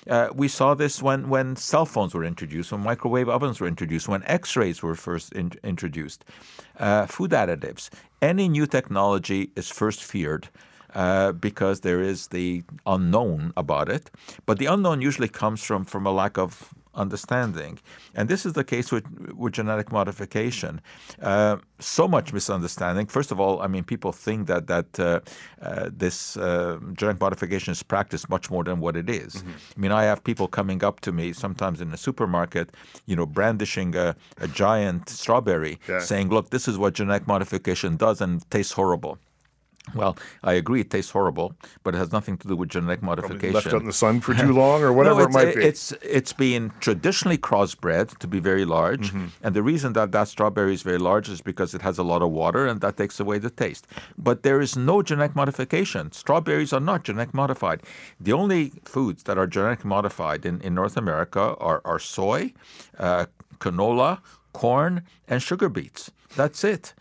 Uh, 0.07 0.29
we 0.35 0.47
saw 0.47 0.75
this 0.75 1.01
when, 1.01 1.29
when 1.29 1.55
cell 1.55 1.85
phones 1.85 2.13
were 2.13 2.23
introduced, 2.23 2.71
when 2.71 2.81
microwave 2.81 3.27
ovens 3.27 3.59
were 3.59 3.67
introduced, 3.67 4.07
when 4.07 4.23
x 4.25 4.55
rays 4.55 4.83
were 4.83 4.93
first 4.93 5.33
in, 5.33 5.51
introduced. 5.63 6.23
Uh, 6.79 7.07
food 7.07 7.31
additives. 7.31 7.89
Any 8.21 8.47
new 8.47 8.67
technology 8.67 9.49
is 9.55 9.69
first 9.69 10.03
feared 10.03 10.49
uh, 10.95 11.31
because 11.33 11.81
there 11.81 12.01
is 12.01 12.27
the 12.27 12.63
unknown 12.85 13.53
about 13.57 13.87
it. 13.89 14.09
But 14.45 14.57
the 14.59 14.65
unknown 14.67 15.01
usually 15.01 15.27
comes 15.27 15.63
from, 15.63 15.85
from 15.85 16.05
a 16.07 16.11
lack 16.11 16.37
of 16.37 16.73
understanding. 16.95 17.77
And 18.15 18.29
this 18.29 18.45
is 18.45 18.53
the 18.53 18.63
case 18.63 18.89
with, 18.89 19.05
with 19.35 19.53
genetic 19.53 19.91
modification. 19.91 20.79
Uh, 21.21 21.57
so 21.79 22.07
much 22.07 22.31
misunderstanding. 22.31 23.05
First 23.07 23.31
of 23.33 23.39
all, 23.39 23.61
I 23.61 23.67
mean, 23.67 23.83
people 23.83 24.13
think 24.13 24.47
that, 24.47 24.67
that 24.67 24.97
uh, 24.97 25.19
uh, 25.61 25.89
this 25.91 26.37
uh, 26.37 26.79
genetic 26.93 27.19
modification 27.19 27.71
is 27.73 27.83
practiced 27.83 28.29
much 28.29 28.49
more 28.49 28.63
than 28.63 28.79
what 28.79 28.95
it 28.95 29.09
is. 29.09 29.43
I 29.75 29.79
mean, 29.79 29.91
I 29.91 30.03
have 30.03 30.23
people 30.23 30.47
coming 30.47 30.85
up 30.85 31.01
to 31.01 31.11
me 31.11 31.33
sometimes 31.33 31.81
in 31.81 31.91
the 31.91 31.97
supermarket, 31.97 32.69
you 33.05 33.15
know, 33.17 33.25
brandishing 33.25 33.93
a, 33.95 34.15
a 34.37 34.47
giant 34.47 35.09
strawberry, 35.09 35.79
Yeah. 35.89 35.99
saying, 35.99 36.29
look, 36.29 36.49
this 36.51 36.65
is 36.67 36.77
what 36.77 36.93
genetic 36.93 37.27
modification 37.27 37.97
does 37.97 38.21
and 38.21 38.49
tastes 38.49 38.71
horrible. 38.73 39.17
Well, 39.93 40.17
I 40.43 40.53
agree 40.53 40.81
it 40.81 40.89
tastes 40.89 41.11
horrible, 41.11 41.53
but 41.83 41.93
it 41.93 41.97
has 41.99 42.11
nothing 42.11 42.37
to 42.39 42.47
do 42.47 42.55
with 42.55 42.69
genetic 42.69 43.03
modification. 43.03 43.53
Left 43.53 43.67
out 43.67 43.81
in 43.81 43.85
the 43.85 43.93
sun 43.93 44.19
for 44.19 44.33
too 44.43 44.51
long, 44.51 44.81
or 44.81 44.91
whatever 44.91 45.19
no, 45.21 45.25
it 45.27 45.31
might 45.31 45.55
be. 45.55 45.63
It's 45.63 45.91
it's 46.01 46.33
been 46.33 46.71
traditionally 46.79 47.37
crossbred 47.37 48.17
to 48.17 48.27
be 48.27 48.39
very 48.39 48.65
large, 48.65 49.11
Mm-hmm. 49.11 49.27
and 49.43 49.55
the 49.55 49.61
reason 49.61 49.93
that 49.93 50.11
that 50.11 50.27
strawberry 50.27 50.73
is 50.73 50.81
very 50.81 50.97
large 50.97 51.29
is 51.29 51.41
because 51.41 51.75
it 51.75 51.81
has 51.83 51.97
a 51.99 52.03
lot 52.03 52.21
of 52.23 52.31
water, 52.31 52.65
and 52.65 52.81
that 52.81 52.97
takes 52.97 53.19
away 53.19 53.37
the 53.37 53.51
taste. 53.51 53.85
But 54.17 54.41
there 54.41 54.59
is 54.59 54.75
no 54.75 55.01
genetic 55.03 55.35
modification. 55.35 56.11
Strawberries 56.11 56.73
are 56.73 56.79
not 56.79 57.03
genetic 57.03 57.33
modified. 57.33 57.83
The 58.19 58.33
only 58.33 58.71
foods 58.85 59.23
that 59.23 59.37
are 59.37 59.47
genetically 59.47 59.89
modified 59.89 60.45
in, 60.45 60.61
in 60.61 60.73
North 60.73 60.97
America 60.97 61.55
are, 61.59 61.81
are 61.85 61.99
soy, 61.99 62.53
uh, 62.97 63.25
canola, 63.59 64.19
corn, 64.53 65.03
and 65.27 65.41
sugar 65.43 65.69
beets. 65.69 66.11
That's 66.35 66.63
it. 66.63 66.93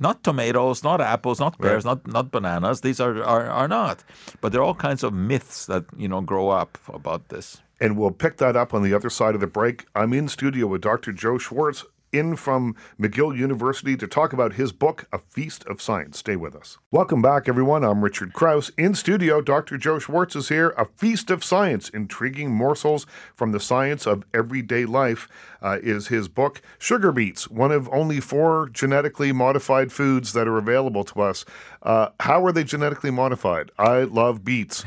Not 0.00 0.22
tomatoes, 0.22 0.84
not 0.84 1.00
apples, 1.00 1.40
not 1.40 1.58
pears, 1.58 1.84
not 1.84 2.06
not 2.06 2.30
bananas. 2.30 2.80
These 2.82 3.00
are, 3.00 3.22
are 3.22 3.46
are 3.50 3.68
not. 3.68 4.04
But 4.40 4.52
there 4.52 4.60
are 4.60 4.64
all 4.64 4.74
kinds 4.74 5.02
of 5.02 5.12
myths 5.12 5.66
that 5.66 5.84
you 5.96 6.08
know 6.08 6.20
grow 6.20 6.50
up 6.50 6.78
about 6.92 7.28
this. 7.28 7.58
and 7.80 7.96
we'll 7.96 8.10
pick 8.10 8.36
that 8.38 8.56
up 8.56 8.74
on 8.74 8.82
the 8.82 8.92
other 8.94 9.10
side 9.10 9.34
of 9.34 9.40
the 9.40 9.46
break. 9.46 9.86
I'm 9.94 10.12
in 10.12 10.28
studio 10.28 10.66
with 10.66 10.82
Dr. 10.82 11.12
Joe 11.12 11.38
Schwarcz, 11.38 11.84
in 12.12 12.36
from 12.36 12.74
McGill 12.98 13.36
University 13.36 13.96
to 13.96 14.06
talk 14.06 14.32
about 14.32 14.54
his 14.54 14.72
book, 14.72 15.06
A 15.12 15.18
Feast 15.18 15.64
of 15.66 15.80
Science. 15.82 16.18
Stay 16.18 16.36
with 16.36 16.56
us. 16.56 16.78
Welcome 16.90 17.22
back, 17.22 17.48
everyone. 17.48 17.84
I'm 17.84 18.02
Richard 18.02 18.32
Crouse. 18.32 18.70
In 18.78 18.94
studio, 18.94 19.40
Dr. 19.40 19.76
Joe 19.78 19.98
Schwarcz 19.98 20.34
is 20.34 20.48
here. 20.48 20.70
A 20.76 20.86
Feast 20.96 21.30
of 21.30 21.44
Science, 21.44 21.88
intriguing 21.90 22.50
morsels 22.50 23.06
from 23.36 23.52
the 23.52 23.60
science 23.60 24.06
of 24.06 24.24
everyday 24.34 24.86
life, 24.86 25.28
uh, 25.62 25.78
is 25.82 26.08
his 26.08 26.28
book. 26.28 26.62
Sugar 26.78 27.12
beets, 27.12 27.48
one 27.48 27.72
of 27.72 27.88
only 27.92 28.20
four 28.20 28.68
genetically 28.72 29.32
modified 29.32 29.92
foods 29.92 30.32
that 30.32 30.46
are 30.48 30.58
available 30.58 31.04
to 31.04 31.20
us. 31.20 31.44
Uh, 31.82 32.08
how 32.20 32.44
are 32.44 32.52
they 32.52 32.64
genetically 32.64 33.10
modified? 33.10 33.70
I 33.78 34.02
love 34.04 34.44
beets. 34.44 34.84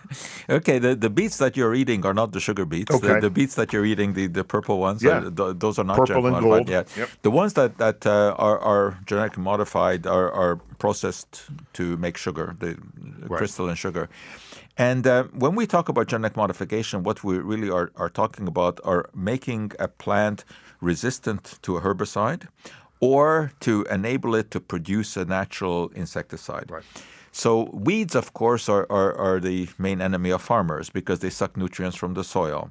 okay, 0.50 0.78
the, 0.78 0.94
the 0.94 1.10
beets 1.10 1.38
that 1.38 1.56
you're 1.56 1.74
eating 1.74 2.04
are 2.04 2.14
not 2.14 2.32
the 2.32 2.40
sugar 2.40 2.64
beets. 2.64 2.94
Okay. 2.94 3.14
The, 3.14 3.20
the 3.22 3.30
beets 3.30 3.54
that 3.54 3.72
you're 3.72 3.84
eating, 3.86 4.12
the, 4.14 4.26
the 4.26 4.44
purple 4.44 4.78
ones, 4.78 5.02
Yeah. 5.02 5.18
are, 5.18 5.30
th- 5.30 5.56
those 5.58 5.78
are 5.78 5.84
not 5.84 5.96
Purple 5.96 6.22
genetically 6.22 6.38
and 6.38 6.46
modified. 6.48 6.66
gold. 6.66 6.88
Yeah. 6.96 7.00
Yep. 7.02 7.10
The 7.22 7.30
ones 7.30 7.52
that, 7.54 7.78
that 7.78 8.06
uh, 8.06 8.34
are, 8.38 8.58
are 8.58 8.98
genetically 9.06 9.42
modified 9.42 10.06
are, 10.06 10.30
are 10.30 10.56
processed 10.78 11.44
to 11.74 11.96
make 11.96 12.16
sugar, 12.16 12.56
the 12.60 12.76
crystalline 13.28 13.76
sugar. 13.76 14.08
And 14.76 15.06
uh, 15.06 15.24
when 15.24 15.54
we 15.54 15.66
talk 15.66 15.88
about 15.88 16.08
genetic 16.08 16.36
modification, 16.36 17.04
what 17.04 17.22
we 17.22 17.38
really 17.38 17.70
are, 17.70 17.92
are 17.96 18.10
talking 18.10 18.48
about 18.48 18.80
are 18.84 19.08
making 19.14 19.72
a 19.78 19.86
plant 19.86 20.44
resistant 20.80 21.58
to 21.62 21.76
a 21.76 21.80
herbicide 21.80 22.48
or 23.00 23.52
to 23.60 23.84
enable 23.84 24.34
it 24.34 24.50
to 24.50 24.60
produce 24.60 25.16
a 25.16 25.24
natural 25.24 25.90
insecticide. 25.94 26.70
Right. 26.70 26.84
So 27.30 27.70
weeds, 27.72 28.14
of 28.14 28.32
course, 28.32 28.68
are, 28.68 28.86
are, 28.90 29.12
are 29.16 29.40
the 29.40 29.68
main 29.78 30.00
enemy 30.00 30.30
of 30.30 30.40
farmers 30.40 30.90
because 30.90 31.18
they 31.20 31.30
suck 31.30 31.56
nutrients 31.56 31.96
from 31.96 32.14
the 32.14 32.24
soil. 32.24 32.70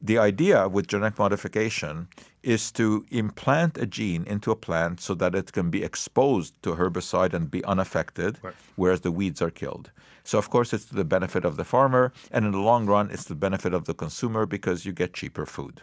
The 0.00 0.18
idea 0.18 0.68
with 0.68 0.86
genetic 0.86 1.18
modification 1.18 2.08
is 2.54 2.72
to 2.72 2.84
implant 3.22 3.72
a 3.78 3.86
gene 3.98 4.24
into 4.34 4.48
a 4.50 4.56
plant 4.66 5.00
so 5.06 5.12
that 5.22 5.32
it 5.40 5.48
can 5.52 5.68
be 5.76 5.80
exposed 5.90 6.52
to 6.64 6.70
herbicide 6.80 7.32
and 7.36 7.44
be 7.56 7.60
unaffected, 7.72 8.32
Right. 8.42 8.54
whereas 8.80 9.00
the 9.06 9.12
weeds 9.18 9.40
are 9.46 9.50
killed. 9.62 9.86
So, 10.30 10.38
of 10.38 10.46
course, 10.54 10.68
it's 10.74 10.86
to 10.90 10.94
the 11.02 11.04
benefit 11.16 11.44
of 11.44 11.54
the 11.60 11.64
farmer, 11.74 12.04
and 12.34 12.40
in 12.46 12.52
the 12.52 12.64
long 12.70 12.82
run, 12.94 13.10
it's 13.12 13.24
to 13.24 13.30
the 13.36 13.42
benefit 13.48 13.72
of 13.78 13.82
the 13.84 13.94
consumer 14.04 14.42
because 14.46 14.78
you 14.86 14.92
get 15.02 15.10
cheaper 15.20 15.46
food. 15.46 15.74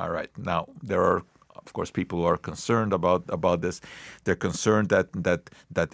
All 0.00 0.10
right. 0.18 0.30
Now, 0.52 0.60
there 0.90 1.02
are, 1.10 1.20
of 1.66 1.68
course, 1.76 1.90
people 2.00 2.16
who 2.20 2.26
are 2.32 2.40
concerned 2.52 2.92
about, 2.92 3.22
about 3.38 3.58
this. 3.60 3.76
They're 4.24 4.42
concerned 4.48 4.88
that, 4.94 5.06
that, 5.28 5.40
that 5.78 5.90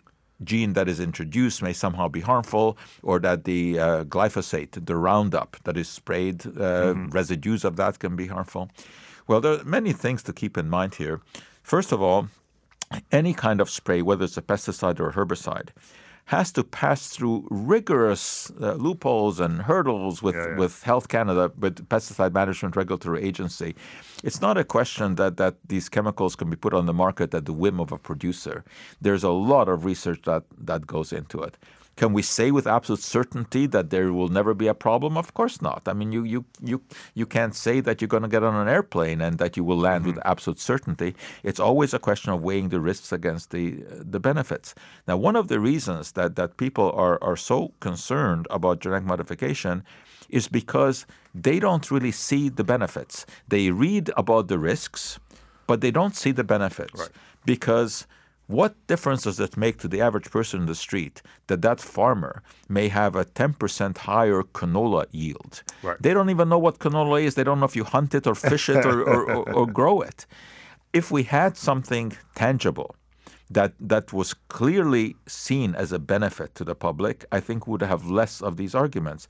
gene 0.50 0.72
that 0.74 0.86
is 0.88 0.98
introduced 1.00 1.58
may 1.62 1.72
somehow 1.84 2.06
be 2.18 2.20
harmful, 2.32 2.66
or 3.02 3.16
that 3.26 3.44
the 3.44 3.62
uh, 3.78 4.04
glyphosate, 4.14 4.72
the 4.90 4.96
Roundup 5.06 5.50
that 5.64 5.76
is 5.82 5.88
sprayed, 5.88 6.38
uh, 6.46 6.94
residues 7.20 7.64
of 7.68 7.76
that 7.76 7.98
can 7.98 8.14
be 8.22 8.26
harmful. 8.36 8.64
Well, 9.26 9.40
there 9.40 9.60
are 9.60 9.64
many 9.64 9.92
things 9.92 10.22
to 10.24 10.32
keep 10.32 10.56
in 10.56 10.68
mind 10.68 10.96
here. 10.96 11.20
First 11.62 11.92
of 11.92 12.00
all, 12.00 12.28
any 13.10 13.34
kind 13.34 13.60
of 13.60 13.68
spray, 13.68 14.02
whether 14.02 14.24
it's 14.24 14.36
a 14.36 14.42
pesticide 14.42 15.00
or 15.00 15.08
a 15.08 15.12
herbicide, 15.12 15.70
has 16.26 16.50
to 16.52 16.64
pass 16.64 17.08
through 17.10 17.46
rigorous 17.50 18.50
uh, 18.60 18.72
loopholes 18.74 19.38
and 19.38 19.62
hurdles 19.62 20.22
with, 20.22 20.34
Yeah, 20.34 20.48
yeah. 20.48 20.56
with 20.56 20.82
Health 20.82 21.06
Canada, 21.08 21.52
with 21.56 21.88
Pesticide 21.88 22.32
Management 22.32 22.74
Regulatory 22.74 23.22
Agency. 23.22 23.76
It's 24.24 24.40
not 24.40 24.58
a 24.58 24.64
question 24.64 25.14
that, 25.16 25.36
that 25.36 25.54
these 25.68 25.88
chemicals 25.88 26.34
can 26.34 26.50
be 26.50 26.56
put 26.56 26.74
on 26.74 26.86
the 26.86 26.92
market 26.92 27.32
at 27.32 27.44
the 27.44 27.52
whim 27.52 27.78
of 27.78 27.92
a 27.92 27.98
producer. 27.98 28.64
There's 29.00 29.22
a 29.22 29.30
lot 29.30 29.68
of 29.68 29.84
research 29.84 30.22
that, 30.24 30.42
that 30.58 30.86
goes 30.86 31.12
into 31.12 31.42
it. 31.42 31.58
Can 31.96 32.12
we 32.12 32.20
say 32.20 32.50
with 32.50 32.66
absolute 32.66 33.00
certainty 33.00 33.66
that 33.66 33.88
there 33.88 34.12
will 34.12 34.28
never 34.28 34.52
be 34.52 34.66
a 34.66 34.74
problem? 34.74 35.16
Of 35.16 35.32
course 35.32 35.62
not. 35.62 35.82
I 35.86 35.94
mean, 35.94 36.12
you 36.12 36.24
you 36.24 36.44
you 36.60 36.82
you 37.14 37.24
can't 37.24 37.54
say 37.54 37.80
that 37.80 38.00
you're 38.00 38.08
going 38.08 38.22
to 38.22 38.28
get 38.28 38.44
on 38.44 38.54
an 38.54 38.68
airplane 38.68 39.22
and 39.22 39.38
that 39.38 39.56
you 39.56 39.64
will 39.64 39.78
land 39.78 40.04
with 40.04 40.16
mm-hmm. 40.16 40.30
absolute 40.30 40.60
certainty. 40.60 41.14
It's 41.42 41.58
always 41.58 41.94
a 41.94 41.98
question 41.98 42.32
of 42.32 42.42
weighing 42.42 42.68
the 42.68 42.80
risks 42.80 43.12
against 43.12 43.50
the 43.50 43.82
the 44.12 44.20
benefits. 44.20 44.74
Now, 45.08 45.16
one 45.16 45.36
of 45.36 45.48
the 45.48 45.58
reasons 45.58 46.12
that 46.12 46.36
that 46.36 46.58
people 46.58 46.92
are 46.92 47.18
are 47.22 47.36
so 47.36 47.72
concerned 47.80 48.46
about 48.50 48.80
genetic 48.80 49.06
modification 49.06 49.82
is 50.28 50.48
because 50.48 51.06
they 51.34 51.58
don't 51.58 51.90
really 51.90 52.12
see 52.12 52.50
the 52.50 52.64
benefits. 52.64 53.24
They 53.48 53.70
read 53.70 54.10
about 54.16 54.48
the 54.48 54.58
risks, 54.58 55.18
but 55.66 55.80
they 55.80 55.90
don't 55.90 56.16
see 56.16 56.32
the 56.32 56.44
benefits 56.44 57.10
because 57.46 58.06
what 58.46 58.74
difference 58.86 59.24
does 59.24 59.40
it 59.40 59.56
make 59.56 59.78
to 59.78 59.88
the 59.88 60.00
average 60.00 60.30
person 60.30 60.60
in 60.60 60.66
the 60.66 60.74
street 60.74 61.20
that 61.48 61.62
that 61.62 61.80
farmer 61.80 62.42
may 62.68 62.88
have 62.88 63.16
a 63.16 63.24
10% 63.24 63.98
higher 63.98 64.42
canola 64.42 65.06
yield? 65.10 65.62
Right. 65.82 65.96
They 66.00 66.14
don't 66.14 66.30
even 66.30 66.48
know 66.48 66.58
what 66.58 66.78
canola 66.78 67.22
is. 67.22 67.34
They 67.34 67.44
don't 67.44 67.58
know 67.58 67.66
if 67.66 67.74
you 67.74 67.84
hunt 67.84 68.14
it 68.14 68.26
or 68.26 68.34
fish 68.36 68.68
it 68.68 68.86
or, 68.86 69.02
or, 69.02 69.30
or, 69.30 69.52
or 69.52 69.66
grow 69.80 70.00
it. 70.00 70.26
If 70.92 71.10
we 71.10 71.24
had 71.24 71.56
something 71.56 72.16
tangible 72.36 72.94
that, 73.50 73.72
that 73.80 74.12
was 74.12 74.32
clearly 74.34 75.16
seen 75.26 75.74
as 75.74 75.90
a 75.90 75.98
benefit 75.98 76.54
to 76.54 76.64
the 76.64 76.76
public, 76.76 77.24
I 77.32 77.40
think 77.40 77.66
we 77.66 77.72
would 77.72 77.82
have 77.82 78.06
less 78.06 78.40
of 78.40 78.56
these 78.56 78.74
arguments. 78.74 79.26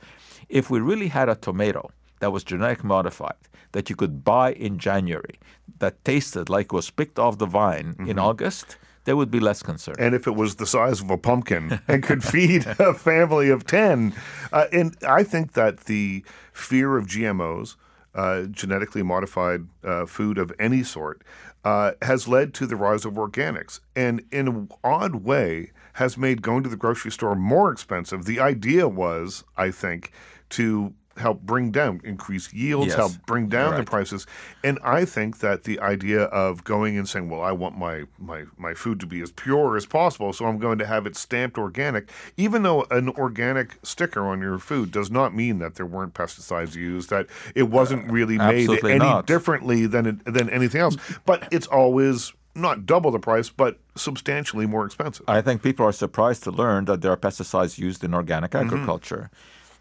If 0.50 0.68
we 0.68 0.80
really 0.80 1.08
had 1.08 1.30
a 1.30 1.34
tomato 1.34 1.90
that 2.20 2.32
was 2.32 2.44
genetic 2.44 2.84
modified, 2.84 3.36
that 3.72 3.88
you 3.88 3.96
could 3.96 4.24
buy 4.24 4.52
in 4.52 4.78
January, 4.78 5.38
that 5.78 6.04
tasted 6.04 6.48
like 6.48 6.66
it 6.66 6.72
was 6.72 6.90
picked 6.90 7.18
off 7.18 7.38
the 7.38 7.46
vine 7.46 7.96
in 7.98 8.06
mm-hmm. 8.06 8.18
August, 8.18 8.76
there 9.06 9.16
would 9.16 9.30
be 9.30 9.40
less 9.40 9.62
concern. 9.62 9.94
and 9.98 10.14
if 10.14 10.26
it 10.26 10.34
was 10.34 10.56
the 10.56 10.66
size 10.66 11.00
of 11.00 11.10
a 11.10 11.16
pumpkin 11.16 11.80
and 11.88 12.02
could 12.02 12.22
feed 12.22 12.66
a 12.78 12.92
family 12.92 13.48
of 13.48 13.64
10. 13.66 14.12
Uh, 14.52 14.66
and 14.72 14.96
I 15.06 15.22
think 15.22 15.54
that 15.54 15.84
the 15.84 16.24
fear 16.52 16.96
of 16.96 17.06
GMOs, 17.06 17.76
uh, 18.14 18.42
genetically 18.42 19.02
modified 19.02 19.66
uh, 19.82 20.06
food 20.06 20.38
of 20.38 20.52
any 20.58 20.82
sort, 20.82 21.22
uh, 21.64 21.92
has 22.02 22.28
led 22.28 22.54
to 22.54 22.66
the 22.66 22.76
rise 22.76 23.04
of 23.04 23.14
organics. 23.14 23.80
And 23.94 24.22
in 24.30 24.48
an 24.48 24.68
odd 24.84 25.16
way, 25.16 25.72
has 25.94 26.18
made 26.18 26.42
going 26.42 26.62
to 26.62 26.68
the 26.68 26.76
grocery 26.76 27.10
store 27.10 27.34
more 27.34 27.72
expensive. 27.72 28.26
The 28.26 28.38
idea 28.38 28.86
was, 28.86 29.44
I 29.56 29.70
think, 29.70 30.12
to 30.50 30.94
help 31.18 31.42
bring 31.42 31.70
down, 31.70 32.00
increase 32.04 32.52
yields, 32.52 32.88
Yes. 32.88 32.96
help 32.96 33.12
bring 33.26 33.48
down 33.48 33.76
the 33.76 33.84
prices. 33.84 34.26
And 34.62 34.78
I 34.82 35.04
think 35.04 35.38
that 35.38 35.64
the 35.64 35.80
idea 35.80 36.22
of 36.24 36.64
going 36.64 36.96
and 36.98 37.08
saying, 37.08 37.28
"Well, 37.28 37.42
I 37.42 37.52
want 37.52 37.76
my 37.78 38.04
my 38.18 38.44
my 38.56 38.74
food 38.74 39.00
to 39.00 39.06
be 39.06 39.20
as 39.20 39.32
pure 39.32 39.76
as 39.76 39.86
possible, 39.86 40.32
so 40.32 40.46
I'm 40.46 40.58
going 40.58 40.78
to 40.78 40.86
have 40.86 41.06
it 41.06 41.16
stamped 41.16 41.58
organic," 41.58 42.10
even 42.36 42.62
though 42.62 42.86
an 42.90 43.08
organic 43.10 43.78
sticker 43.82 44.26
on 44.26 44.40
your 44.40 44.58
food 44.58 44.90
does 44.90 45.10
not 45.10 45.34
mean 45.34 45.58
that 45.58 45.76
there 45.76 45.86
weren't 45.86 46.14
pesticides 46.14 46.74
used, 46.74 47.10
that 47.10 47.26
it 47.54 47.64
wasn't 47.64 48.08
uh, 48.08 48.12
really 48.12 48.38
made 48.38 48.68
any 48.84 48.98
not. 48.98 49.26
differently 49.26 49.86
than 49.86 50.06
it, 50.06 50.24
than 50.24 50.50
anything 50.50 50.80
else. 50.80 50.96
But 51.24 51.48
it's 51.50 51.66
always 51.66 52.32
not 52.56 52.86
double 52.86 53.10
the 53.10 53.18
price, 53.18 53.50
but 53.50 53.78
substantially 53.94 54.66
more 54.66 54.86
expensive. 54.86 55.24
I 55.28 55.42
think 55.42 55.62
people 55.62 55.86
are 55.86 55.92
surprised 55.92 56.42
to 56.44 56.50
learn 56.50 56.86
that 56.86 57.02
there 57.02 57.12
are 57.12 57.16
pesticides 57.16 57.78
used 57.78 58.02
in 58.02 58.14
organic 58.14 58.52
mm-hmm. 58.52 58.66
agriculture. 58.66 59.30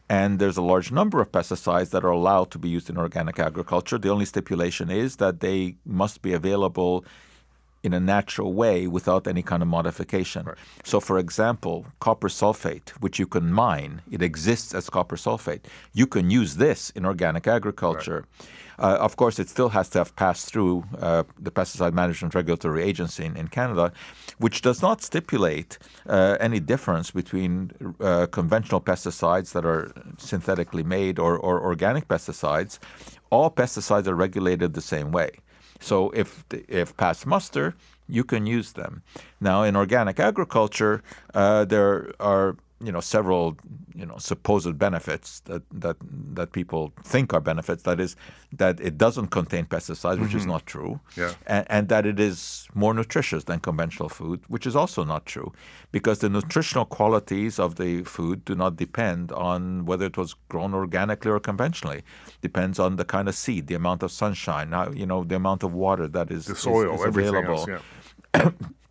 And 0.08 0.38
there's 0.38 0.58
a 0.58 0.62
large 0.62 0.92
number 0.92 1.20
of 1.20 1.32
pesticides 1.32 1.90
that 1.90 2.04
are 2.04 2.10
allowed 2.10 2.52
to 2.52 2.60
be 2.60 2.70
used 2.70 2.90
in 2.90 2.98
organic 2.98 3.40
agriculture. 3.40 3.98
The 3.98 4.10
only 4.10 4.26
stipulation 4.26 4.92
is 4.92 5.16
that 5.16 5.40
they 5.40 5.78
must 5.84 6.22
be 6.22 6.34
available 6.34 7.04
in 7.86 7.94
a 7.94 8.00
natural 8.00 8.54
way 8.54 8.88
without 8.88 9.28
any 9.28 9.44
kind 9.44 9.62
of 9.62 9.70
modification. 9.70 10.48
So, 10.84 11.00
for 11.00 11.20
example, 11.20 11.86
copper 12.00 12.30
sulfate, 12.30 12.90
which 13.00 13.20
you 13.20 13.28
can 13.28 13.52
mine, 13.52 14.02
it 14.12 14.22
exists 14.22 14.74
as 14.74 14.90
copper 14.90 15.16
sulfate. 15.16 15.66
You 15.94 16.08
can 16.08 16.32
use 16.32 16.56
this 16.56 16.90
in 16.92 17.06
organic 17.06 17.48
agriculture. 17.48 18.26
Uh, 18.78 18.98
of 19.00 19.16
course, 19.16 19.40
it 19.40 19.50
still 19.50 19.70
has 19.70 19.90
to 19.90 20.00
have 20.00 20.16
passed 20.16 20.52
through 20.52 20.84
uh, 21.00 21.24
the 21.40 21.52
Pesticide 21.52 21.94
Management 21.94 22.36
Regulatory 22.36 22.84
Agency 22.84 23.26
in, 23.26 23.38
in 23.38 23.48
Canada, 23.48 23.92
which 24.38 24.62
does 24.62 24.82
not 24.82 25.02
stipulate 25.02 25.78
uh, 26.08 26.38
any 26.40 26.60
difference 26.60 27.12
between 27.12 27.72
uh, 28.00 28.28
conventional 28.28 28.82
pesticides 28.82 29.54
that 29.54 29.66
are 29.66 29.92
synthetically 30.18 30.84
made 30.84 31.20
or, 31.20 31.38
or 31.38 31.62
organic 31.62 32.08
pesticides. 32.08 32.80
All 33.30 33.50
pesticides 33.50 34.08
are 34.08 34.16
regulated 34.16 34.74
the 34.74 34.82
same 34.82 35.12
way. 35.12 35.32
So 35.80 36.10
if 36.12 36.46
if 36.52 36.96
passed 36.98 37.26
muster, 37.26 37.76
you 38.08 38.24
can 38.24 38.46
use 38.46 38.74
them. 38.74 39.04
Now 39.42 39.64
in 39.64 39.76
organic 39.76 40.20
agriculture, 40.20 41.04
uh, 41.34 41.66
there 41.66 42.14
are 42.20 42.56
you 42.82 42.92
know 42.92 43.00
several 43.00 43.58
you 43.96 44.06
know 44.06 44.18
supposed 44.18 44.78
benefits 44.78 45.40
that 45.42 45.64
that 45.72 45.96
that 46.34 46.52
people 46.52 46.92
think 47.04 47.34
are 47.34 47.40
benefits. 47.40 47.84
That 47.84 48.00
is 48.00 48.16
that 48.52 48.80
it 48.80 48.98
doesn't 48.98 49.28
contain 49.28 49.66
pesticides, 49.66 50.20
which 50.20 50.34
is 50.34 50.44
mm-hmm. 50.44 50.52
not 50.52 50.66
true, 50.66 51.00
Yeah. 51.18 51.34
and, 51.48 51.66
and 51.70 51.90
that 51.90 52.06
it 52.06 52.20
is 52.20 52.68
more 52.74 52.94
nutritious 52.94 53.46
than 53.46 53.60
conventional 53.60 54.10
food, 54.10 54.42
which 54.48 54.66
is 54.66 54.76
also 54.76 55.04
not 55.04 55.26
true, 55.26 55.54
because 55.92 56.20
the 56.20 56.30
nutritional 56.30 56.86
qualities 56.86 57.60
of 57.60 57.76
the 57.76 58.04
food 58.04 58.46
do 58.46 58.56
not 58.56 58.76
depend 58.76 59.32
on 59.32 59.86
whether 59.86 60.06
it 60.06 60.18
was 60.18 60.36
grown 60.50 60.74
organically 60.74 61.32
or 61.32 61.40
conventionally. 61.40 62.04
Depends 62.42 62.80
on 62.80 62.96
the 62.98 63.06
kind 63.06 63.28
of 63.28 63.36
seed, 63.36 63.68
the 63.68 63.76
amount 63.76 64.04
of 64.04 64.12
sunshine, 64.12 64.72
how, 64.72 64.90
you 64.92 65.06
know, 65.06 65.24
the 65.24 65.36
amount 65.36 65.64
of 65.64 65.74
water 65.74 66.08
that 66.08 66.32
is 66.32 66.46
The 66.46 66.56
soil, 66.56 66.94
is, 66.96 67.02
is 67.02 67.08
available. 67.08 67.70
else. 67.70 67.82
Yeah. 68.34 68.52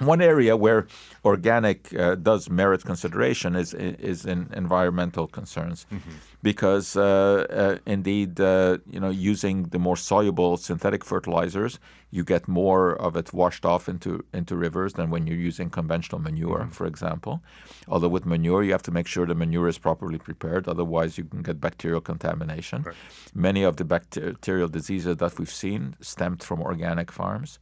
One 0.00 0.20
area 0.22 0.56
where 0.56 0.86
organic 1.24 1.94
uh, 1.94 2.14
does 2.14 2.50
merit 2.50 2.84
consideration 2.84 3.56
is 3.56 3.74
is 3.74 4.24
in 4.24 4.50
environmental 4.54 5.26
concerns, 5.26 5.86
mm-hmm. 5.92 6.10
because 6.42 6.96
uh, 6.96 7.46
uh, 7.50 7.78
indeed, 7.86 8.40
uh, 8.40 8.78
you 8.90 9.00
know, 9.00 9.10
using 9.10 9.64
the 9.64 9.78
more 9.78 9.96
soluble 9.96 10.56
synthetic 10.56 11.04
fertilizers, 11.04 11.78
you 12.10 12.24
get 12.24 12.48
more 12.48 12.96
of 12.96 13.16
it 13.16 13.32
washed 13.32 13.64
off 13.64 13.88
into 13.88 14.24
into 14.32 14.56
rivers 14.56 14.94
than 14.94 15.10
when 15.10 15.26
you're 15.26 15.36
using 15.36 15.70
conventional 15.70 16.20
manure, 16.20 16.60
mm-hmm. 16.60 16.70
for 16.70 16.86
example. 16.86 17.40
Although 17.88 18.08
with 18.08 18.26
manure, 18.26 18.62
you 18.62 18.72
have 18.72 18.82
to 18.84 18.92
make 18.92 19.06
sure 19.06 19.26
the 19.26 19.34
manure 19.34 19.68
is 19.68 19.78
properly 19.78 20.18
prepared, 20.18 20.68
otherwise 20.68 21.18
you 21.18 21.24
can 21.24 21.42
get 21.42 21.60
bacterial 21.60 22.00
contamination. 22.00 22.82
Right. 22.82 22.96
Many 23.34 23.62
of 23.62 23.76
the 23.76 23.84
bacterial 23.84 24.68
diseases 24.68 25.16
that 25.16 25.38
we've 25.38 25.52
seen 25.52 25.96
stemmed 26.00 26.42
from 26.42 26.60
organic 26.62 27.12
farms. 27.12 27.58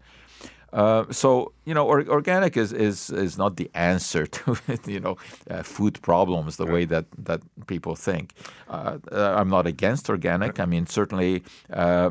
Uh, 0.72 1.04
so 1.10 1.52
you 1.64 1.74
know, 1.74 1.86
or, 1.86 2.06
organic 2.08 2.56
is, 2.56 2.72
is 2.72 3.10
is 3.10 3.38
not 3.38 3.56
the 3.56 3.70
answer 3.74 4.26
to 4.36 4.56
you 4.86 5.00
know 5.00 5.16
uh, 5.50 5.62
food 5.62 6.00
problems 6.02 6.56
the 6.56 6.66
right. 6.66 6.74
way 6.74 6.84
that 6.84 7.06
that 7.16 7.40
people 7.66 7.94
think. 7.94 8.32
Uh, 8.68 8.98
uh 9.10 9.34
I'm 9.38 9.48
not 9.48 9.66
against 9.66 10.10
organic. 10.10 10.60
I 10.60 10.66
mean, 10.66 10.86
certainly. 10.86 11.42
Uh, 11.72 12.10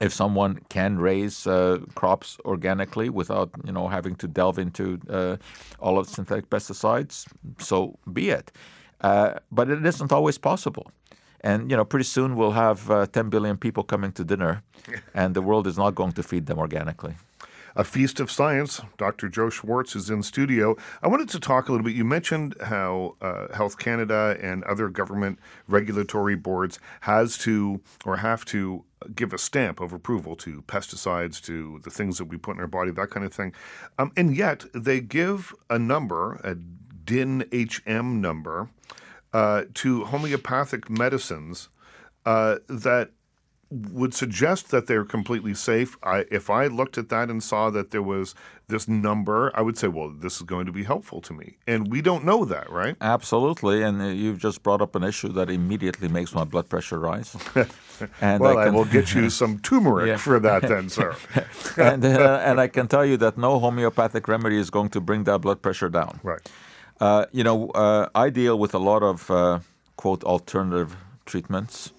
if 0.00 0.12
someone 0.12 0.58
can 0.68 0.98
raise 0.98 1.46
crops 1.94 2.36
organically 2.44 3.08
without, 3.08 3.50
you 3.64 3.70
know, 3.70 3.86
having 3.86 4.16
to 4.16 4.26
delve 4.26 4.58
into 4.58 4.98
all 5.78 5.98
of 5.98 6.08
the 6.08 6.12
synthetic 6.12 6.50
pesticides, 6.50 7.26
so 7.58 7.96
be 8.12 8.28
it. 8.30 8.50
but 9.00 9.70
it 9.70 9.86
isn't 9.86 10.12
always 10.12 10.36
possible. 10.36 10.90
And 11.42 11.70
you 11.70 11.76
know, 11.76 11.84
pretty 11.84 12.04
soon 12.04 12.34
we'll 12.34 12.50
have 12.50 12.90
uh, 12.90 13.06
10 13.06 13.30
billion 13.30 13.56
people 13.56 13.84
coming 13.84 14.10
to 14.12 14.24
dinner, 14.24 14.64
and 15.14 15.32
the 15.34 15.40
world 15.40 15.66
is 15.68 15.78
not 15.78 15.94
going 15.94 16.12
to 16.12 16.24
feed 16.24 16.46
them 16.46 16.58
organically 16.58 17.14
a 17.76 17.84
feast 17.84 18.20
of 18.20 18.30
science. 18.30 18.80
Dr. 18.98 19.28
Joe 19.28 19.48
Schwarcz 19.48 19.96
is 19.96 20.10
in 20.10 20.22
studio. 20.22 20.76
I 21.02 21.08
wanted 21.08 21.28
to 21.30 21.40
talk 21.40 21.68
a 21.68 21.72
little 21.72 21.84
bit. 21.84 21.94
You 21.94 22.04
mentioned 22.04 22.54
how 22.62 23.16
uh, 23.20 23.54
Health 23.54 23.78
Canada 23.78 24.36
and 24.40 24.64
other 24.64 24.88
government 24.88 25.38
regulatory 25.66 26.36
boards 26.36 26.78
has 27.00 27.36
to 27.38 27.80
or 28.04 28.18
have 28.18 28.44
to 28.46 28.84
give 29.14 29.32
a 29.32 29.38
stamp 29.38 29.80
of 29.80 29.92
approval 29.92 30.36
to 30.36 30.62
pesticides, 30.62 31.42
to 31.42 31.80
the 31.84 31.90
things 31.90 32.18
that 32.18 32.26
we 32.26 32.36
put 32.36 32.56
in 32.56 32.60
our 32.60 32.66
body, 32.66 32.90
that 32.90 33.10
kind 33.10 33.26
of 33.26 33.32
thing. 33.32 33.52
Um, 33.98 34.12
and 34.16 34.34
yet 34.36 34.64
they 34.74 35.00
give 35.00 35.54
a 35.68 35.78
number, 35.78 36.40
a 36.44 36.54
DIN 36.54 37.44
HM 37.52 38.20
number, 38.20 38.70
uh, 39.32 39.64
to 39.74 40.04
homeopathic 40.04 40.88
medicines 40.88 41.68
uh, 42.24 42.56
that 42.68 43.10
would 43.74 44.14
suggest 44.14 44.70
that 44.70 44.86
they're 44.86 45.04
completely 45.04 45.54
safe. 45.54 45.96
I, 46.02 46.24
if 46.30 46.48
I 46.48 46.66
looked 46.66 46.96
at 46.96 47.08
that 47.08 47.28
and 47.28 47.42
saw 47.42 47.70
that 47.70 47.90
there 47.90 48.02
was 48.02 48.34
this 48.68 48.86
number, 48.86 49.50
I 49.54 49.62
would 49.62 49.76
say, 49.76 49.88
well, 49.88 50.10
this 50.10 50.36
is 50.36 50.42
going 50.42 50.66
to 50.66 50.72
be 50.72 50.84
helpful 50.84 51.20
to 51.22 51.32
me. 51.32 51.56
And 51.66 51.90
we 51.90 52.00
don't 52.00 52.24
know 52.24 52.44
that, 52.44 52.70
right? 52.70 52.96
Absolutely. 53.00 53.82
And 53.82 54.00
uh, 54.00 54.06
you've 54.06 54.38
just 54.38 54.62
brought 54.62 54.80
up 54.80 54.94
an 54.94 55.02
issue 55.02 55.28
that 55.30 55.50
immediately 55.50 56.08
makes 56.08 56.34
my 56.34 56.44
blood 56.44 56.68
pressure 56.68 57.00
rise. 57.00 57.36
and 58.20 58.40
well, 58.40 58.56
I, 58.56 58.66
can, 58.66 58.74
I, 58.74 58.76
will 58.76 58.84
get 58.84 59.12
you 59.12 59.28
some 59.28 59.58
turmeric 59.62 60.06
yeah. 60.06 60.16
for 60.18 60.38
that 60.38 60.62
then, 60.62 60.88
sir. 60.88 61.16
and, 61.76 62.04
uh, 62.04 62.42
and 62.44 62.60
I 62.60 62.68
can 62.68 62.86
tell 62.86 63.04
you 63.04 63.16
that 63.18 63.36
no 63.36 63.58
homeopathic 63.58 64.28
remedy 64.28 64.58
is 64.58 64.70
going 64.70 64.90
to 64.90 65.00
bring 65.00 65.24
that 65.24 65.40
blood 65.40 65.62
pressure 65.62 65.88
down. 65.88 66.20
Right. 66.22 66.40
Uh, 67.00 67.26
you 67.32 67.42
know, 67.42 67.70
uh, 67.70 68.08
I 68.14 68.30
deal 68.30 68.56
with 68.56 68.72
a 68.72 68.78
lot 68.78 69.02
of, 69.02 69.28
uh, 69.30 69.58
quote, 69.96 70.22
alternative 70.22 70.96
treatments. 71.26 71.92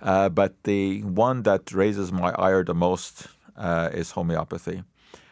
Uh, 0.00 0.28
but 0.28 0.62
the 0.64 1.02
one 1.02 1.42
that 1.42 1.72
raises 1.72 2.12
my 2.12 2.30
ire 2.32 2.62
the 2.64 2.74
most 2.74 3.26
uh, 3.56 3.90
is 3.92 4.12
homeopathy. 4.12 4.82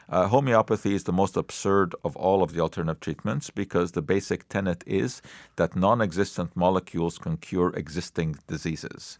Uh, 0.08 0.28
homeopathy 0.28 0.94
is 0.94 1.04
the 1.04 1.12
most 1.12 1.36
absurd 1.36 1.94
of 2.04 2.14
all 2.16 2.42
of 2.42 2.52
the 2.52 2.60
alternative 2.60 3.00
treatments 3.00 3.50
because 3.50 3.92
the 3.92 4.02
basic 4.02 4.48
tenet 4.48 4.84
is 4.86 5.20
that 5.56 5.74
non 5.74 6.00
existent 6.00 6.50
molecules 6.54 7.18
can 7.18 7.36
cure 7.36 7.72
existing 7.74 8.36
diseases. 8.46 9.18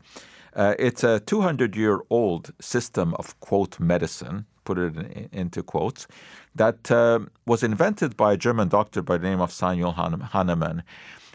Uh, 0.54 0.74
it's 0.78 1.04
a 1.04 1.20
200 1.20 1.76
year 1.76 2.00
old 2.09 2.52
system 2.61 3.14
of 3.14 3.38
quote 3.40 3.78
medicine, 3.80 4.46
put 4.64 4.78
it 4.78 4.96
in, 4.96 5.28
into 5.32 5.62
quotes, 5.62 6.06
that 6.54 6.90
uh, 6.90 7.18
was 7.46 7.62
invented 7.62 8.16
by 8.16 8.32
a 8.32 8.37
German 8.37 8.68
doctor 8.68 9.02
by 9.02 9.18
the 9.18 9.28
name 9.28 9.40
of 9.40 9.52
Samuel 9.52 9.92
Hahnemann, 9.92 10.82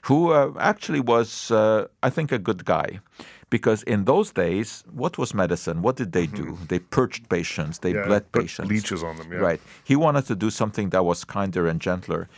who 0.04 0.32
uh, 0.32 0.54
actually 0.58 1.02
was, 1.02 1.52
I 1.52 2.10
think, 2.10 2.32
a 2.32 2.40
good 2.40 2.66
guy 2.66 3.00
because 3.52 3.84
in 3.84 4.06
those 4.06 4.32
days, 4.32 4.84
what 4.92 5.18
was 5.20 5.34
medicine? 5.36 5.84
What 5.84 5.98
did 5.98 6.14
they 6.14 6.26
do? 6.26 6.46
Mm-hmm. 6.46 6.66
They 6.70 6.80
purged 6.80 7.30
patients, 7.30 7.80
they 7.80 7.94
yeah, 7.94 8.08
bled 8.08 8.32
patients. 8.32 8.70
Leeches 8.70 9.04
on 9.04 9.18
them, 9.18 9.32
yeah. 9.32 9.40
Right. 9.40 9.62
He 9.84 9.96
wanted 9.96 10.26
to 10.28 10.36
do 10.36 10.50
something 10.50 10.90
that 10.90 11.04
was 11.04 11.24
kinder 11.26 11.68
and 11.68 11.80
gentler. 11.80 12.30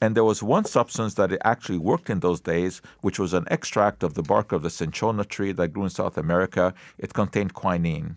And 0.00 0.16
there 0.16 0.24
was 0.24 0.42
one 0.42 0.64
substance 0.64 1.14
that 1.14 1.36
actually 1.44 1.78
worked 1.78 2.08
in 2.08 2.20
those 2.20 2.40
days, 2.40 2.80
which 3.02 3.18
was 3.18 3.34
an 3.34 3.46
extract 3.50 4.02
of 4.02 4.14
the 4.14 4.22
bark 4.22 4.52
of 4.52 4.62
the 4.62 4.70
cinchona 4.70 5.24
tree 5.24 5.52
that 5.52 5.68
grew 5.74 5.84
in 5.84 5.90
South 5.90 6.16
America. 6.16 6.72
It 6.96 7.12
contained 7.12 7.52
quinine. 7.52 8.16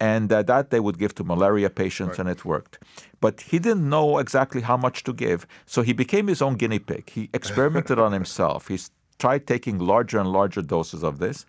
And 0.00 0.32
uh, 0.32 0.42
that 0.42 0.70
they 0.70 0.80
would 0.80 0.98
give 0.98 1.14
to 1.16 1.22
malaria 1.22 1.70
patients, 1.70 2.18
right. 2.18 2.20
and 2.20 2.28
it 2.28 2.44
worked. 2.44 2.78
But 3.20 3.42
he 3.42 3.58
didn't 3.60 3.88
know 3.88 4.18
exactly 4.18 4.62
how 4.62 4.76
much 4.76 5.04
to 5.04 5.12
give. 5.12 5.46
So 5.66 5.82
he 5.82 5.92
became 5.92 6.26
his 6.26 6.42
own 6.42 6.54
guinea 6.56 6.80
pig. 6.80 7.10
He 7.10 7.30
experimented 7.34 7.98
on 7.98 8.12
himself. 8.12 8.68
He 8.68 8.80
tried 9.18 9.46
taking 9.46 9.78
larger 9.78 10.18
and 10.18 10.32
larger 10.32 10.62
doses 10.62 11.04
of 11.04 11.18
this 11.18 11.46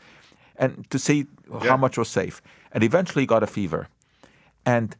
and 0.57 0.89
to 0.89 0.99
see 0.99 1.27
yeah. 1.51 1.59
how 1.69 1.77
much 1.77 1.97
was 1.97 2.07
safe. 2.07 2.41
And 2.71 2.83
eventually 2.83 3.23
he 3.23 3.27
got 3.27 3.43
a 3.43 3.47
fever. 3.47 3.87
And 4.65 4.95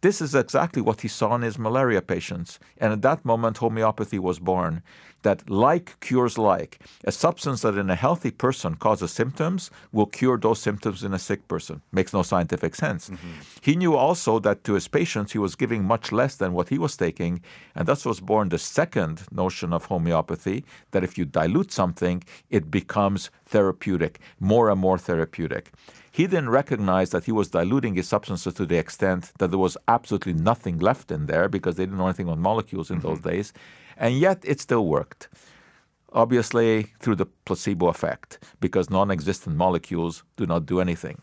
this 0.00 0.20
is 0.20 0.34
exactly 0.34 0.82
what 0.82 1.00
he 1.02 1.08
saw 1.08 1.34
in 1.34 1.42
his 1.42 1.58
malaria 1.58 2.02
patients. 2.02 2.58
And 2.78 2.92
at 2.92 3.02
that 3.02 3.24
moment, 3.24 3.58
homeopathy 3.58 4.18
was 4.18 4.38
born. 4.38 4.82
That 5.22 5.48
like 5.48 5.98
cures 6.00 6.36
like. 6.36 6.80
A 7.04 7.12
substance 7.12 7.62
that 7.62 7.76
in 7.76 7.90
a 7.90 7.94
healthy 7.94 8.30
person 8.30 8.74
causes 8.74 9.12
symptoms 9.12 9.70
will 9.92 10.06
cure 10.06 10.36
those 10.36 10.60
symptoms 10.60 11.04
in 11.04 11.14
a 11.14 11.18
sick 11.18 11.46
person. 11.48 11.82
Makes 11.92 12.12
no 12.12 12.22
scientific 12.22 12.74
sense. 12.74 13.08
Mm-hmm. 13.08 13.40
He 13.60 13.76
knew 13.76 13.94
also 13.94 14.38
that 14.40 14.64
to 14.64 14.74
his 14.74 14.88
patients, 14.88 15.32
he 15.32 15.38
was 15.38 15.54
giving 15.54 15.84
much 15.84 16.12
less 16.12 16.34
than 16.36 16.52
what 16.52 16.68
he 16.70 16.78
was 16.78 16.96
taking. 16.96 17.40
And 17.74 17.86
thus 17.86 18.04
was 18.04 18.20
born 18.20 18.48
the 18.48 18.58
second 18.58 19.22
notion 19.30 19.72
of 19.72 19.86
homeopathy 19.86 20.64
that 20.90 21.04
if 21.04 21.16
you 21.16 21.24
dilute 21.24 21.72
something, 21.72 22.24
it 22.50 22.70
becomes 22.70 23.30
therapeutic, 23.46 24.18
more 24.40 24.70
and 24.70 24.80
more 24.80 24.98
therapeutic. 24.98 25.72
He 26.10 26.26
didn't 26.26 26.50
recognize 26.50 27.08
that 27.10 27.24
he 27.24 27.32
was 27.32 27.48
diluting 27.48 27.94
his 27.94 28.06
substances 28.06 28.52
to 28.54 28.66
the 28.66 28.76
extent 28.76 29.32
that 29.38 29.48
there 29.50 29.58
was 29.58 29.78
absolutely 29.88 30.34
nothing 30.34 30.78
left 30.78 31.10
in 31.10 31.24
there 31.26 31.48
because 31.48 31.76
they 31.76 31.84
didn't 31.84 31.96
know 31.96 32.08
anything 32.08 32.28
on 32.28 32.38
molecules 32.38 32.90
in 32.90 32.98
mm-hmm. 32.98 33.08
those 33.08 33.20
days. 33.20 33.52
And 34.02 34.18
yet 34.18 34.38
it 34.42 34.60
still 34.60 34.86
worked. 34.86 35.28
Obviously, 36.12 36.92
through 37.00 37.16
the 37.16 37.26
placebo 37.46 37.86
effect, 37.86 38.38
because 38.60 38.90
non 38.90 39.10
existent 39.10 39.56
molecules 39.56 40.24
do 40.36 40.44
not 40.44 40.66
do 40.66 40.80
anything. 40.80 41.22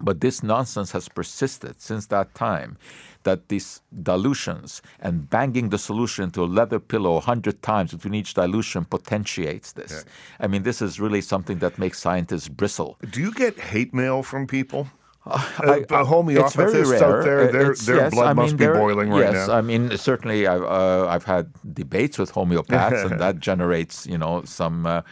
But 0.00 0.20
this 0.20 0.42
nonsense 0.42 0.92
has 0.92 1.08
persisted 1.08 1.80
since 1.80 2.06
that 2.06 2.34
time 2.34 2.76
that 3.22 3.48
these 3.48 3.82
dilutions 4.02 4.82
and 5.00 5.28
banging 5.28 5.68
the 5.70 5.78
solution 5.78 6.24
into 6.24 6.42
a 6.42 6.50
leather 6.58 6.78
pillow 6.78 7.14
100 7.14 7.62
times 7.62 7.92
between 7.92 8.14
each 8.14 8.34
dilution 8.34 8.84
potentiates 8.84 9.72
this. 9.72 9.92
Yeah. 9.92 10.44
I 10.44 10.46
mean, 10.48 10.62
this 10.62 10.80
is 10.80 11.00
really 11.00 11.20
something 11.20 11.58
that 11.58 11.78
makes 11.78 11.98
scientists 11.98 12.48
bristle. 12.48 12.98
Do 13.10 13.20
you 13.20 13.32
get 13.32 13.58
hate 13.58 13.92
mail 13.92 14.22
from 14.22 14.46
people? 14.46 14.88
Uh, 15.26 15.84
I, 15.90 15.94
uh, 15.94 16.04
homeopathists 16.04 17.02
out 17.02 17.24
there, 17.24 17.50
their, 17.50 17.74
their 17.74 17.96
yes, 17.96 18.14
blood 18.14 18.26
I 18.26 18.28
mean, 18.28 18.36
must 18.36 18.56
be 18.56 18.66
boiling 18.66 19.10
right 19.10 19.20
yes, 19.20 19.32
now. 19.32 19.40
Yes, 19.40 19.48
I 19.48 19.60
mean 19.60 19.96
certainly 19.96 20.46
I've 20.46 20.62
uh, 20.62 21.08
I've 21.08 21.24
had 21.24 21.50
debates 21.74 22.16
with 22.18 22.32
homeopaths, 22.32 23.10
and 23.10 23.20
that 23.24 23.40
generates 23.40 24.06
you 24.06 24.18
know 24.18 24.42
some 24.44 24.86
uh, 24.86 25.02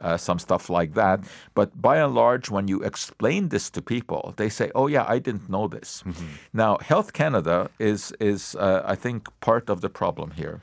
uh, 0.00 0.16
some 0.16 0.38
stuff 0.38 0.70
like 0.70 0.94
that. 0.94 1.24
But 1.54 1.80
by 1.80 1.98
and 1.98 2.14
large, 2.14 2.50
when 2.50 2.68
you 2.68 2.82
explain 2.82 3.48
this 3.48 3.68
to 3.70 3.82
people, 3.82 4.34
they 4.36 4.48
say, 4.48 4.70
"Oh 4.74 4.86
yeah, 4.86 5.04
I 5.08 5.18
didn't 5.18 5.48
know 5.50 5.66
this." 5.66 6.04
Mm-hmm. 6.06 6.26
Now, 6.52 6.78
Health 6.78 7.12
Canada 7.12 7.68
is 7.78 8.12
is 8.20 8.54
uh, 8.54 8.82
I 8.84 8.94
think 8.94 9.28
part 9.40 9.68
of 9.68 9.80
the 9.80 9.88
problem 9.88 10.32
here 10.32 10.60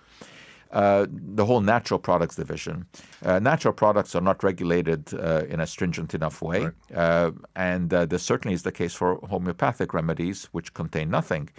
uh, 0.71 1.05
the 1.09 1.45
whole 1.45 1.61
natural 1.61 1.99
products 1.99 2.35
division. 2.35 2.85
Uh, 3.23 3.39
natural 3.39 3.73
products 3.73 4.15
are 4.15 4.21
not 4.21 4.43
regulated 4.43 5.13
uh, 5.13 5.43
in 5.49 5.59
a 5.59 5.67
stringent 5.67 6.13
enough 6.13 6.41
way, 6.41 6.65
right. 6.65 6.97
Uh, 6.97 7.31
and 7.55 7.93
uh, 7.93 8.05
this 8.05 8.23
certainly 8.23 8.53
is 8.53 8.63
the 8.63 8.71
case 8.71 8.93
for 8.93 9.15
homeopathic 9.29 9.93
remedies, 9.93 10.45
which 10.51 10.73
contain 10.73 11.09
nothing. 11.09 11.49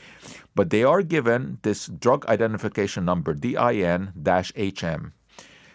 But 0.54 0.70
they 0.70 0.84
are 0.84 1.02
given 1.02 1.58
this 1.62 1.86
drug 1.86 2.26
identification 2.26 3.04
number, 3.04 3.34
DIN-HM, 3.34 5.12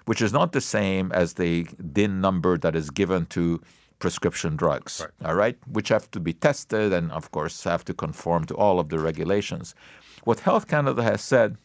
which 0.05 0.21
is 0.21 0.33
not 0.33 0.51
the 0.51 0.61
same 0.61 1.11
as 1.11 1.33
the 1.33 1.67
DIN 1.93 2.21
number 2.21 2.57
that 2.57 2.75
is 2.75 2.89
given 2.89 3.25
to 3.27 3.61
prescription 3.99 4.55
drugs, 4.55 5.01
right. 5.01 5.29
all 5.29 5.35
right, 5.35 5.57
which 5.67 5.89
have 5.89 6.09
to 6.11 6.19
be 6.19 6.33
tested 6.33 6.93
and, 6.93 7.11
of 7.11 7.31
course, 7.31 7.63
have 7.63 7.83
to 7.85 7.93
conform 7.93 8.45
to 8.45 8.55
all 8.55 8.79
of 8.79 8.89
the 8.89 8.99
regulations. 8.99 9.75
What 10.23 10.41
Health 10.41 10.67
Canada 10.67 11.03
has 11.03 11.21
said 11.21 11.57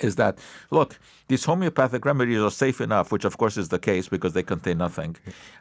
is 0.00 0.16
that 0.16 0.38
look, 0.70 0.98
these 1.28 1.44
homeopathic 1.44 2.04
remedies 2.04 2.40
are 2.40 2.50
safe 2.50 2.80
enough, 2.80 3.12
which 3.12 3.24
of 3.24 3.38
course 3.38 3.56
is 3.56 3.68
the 3.68 3.78
case 3.78 4.08
because 4.08 4.32
they 4.32 4.42
contain 4.42 4.78
nothing. 4.78 5.16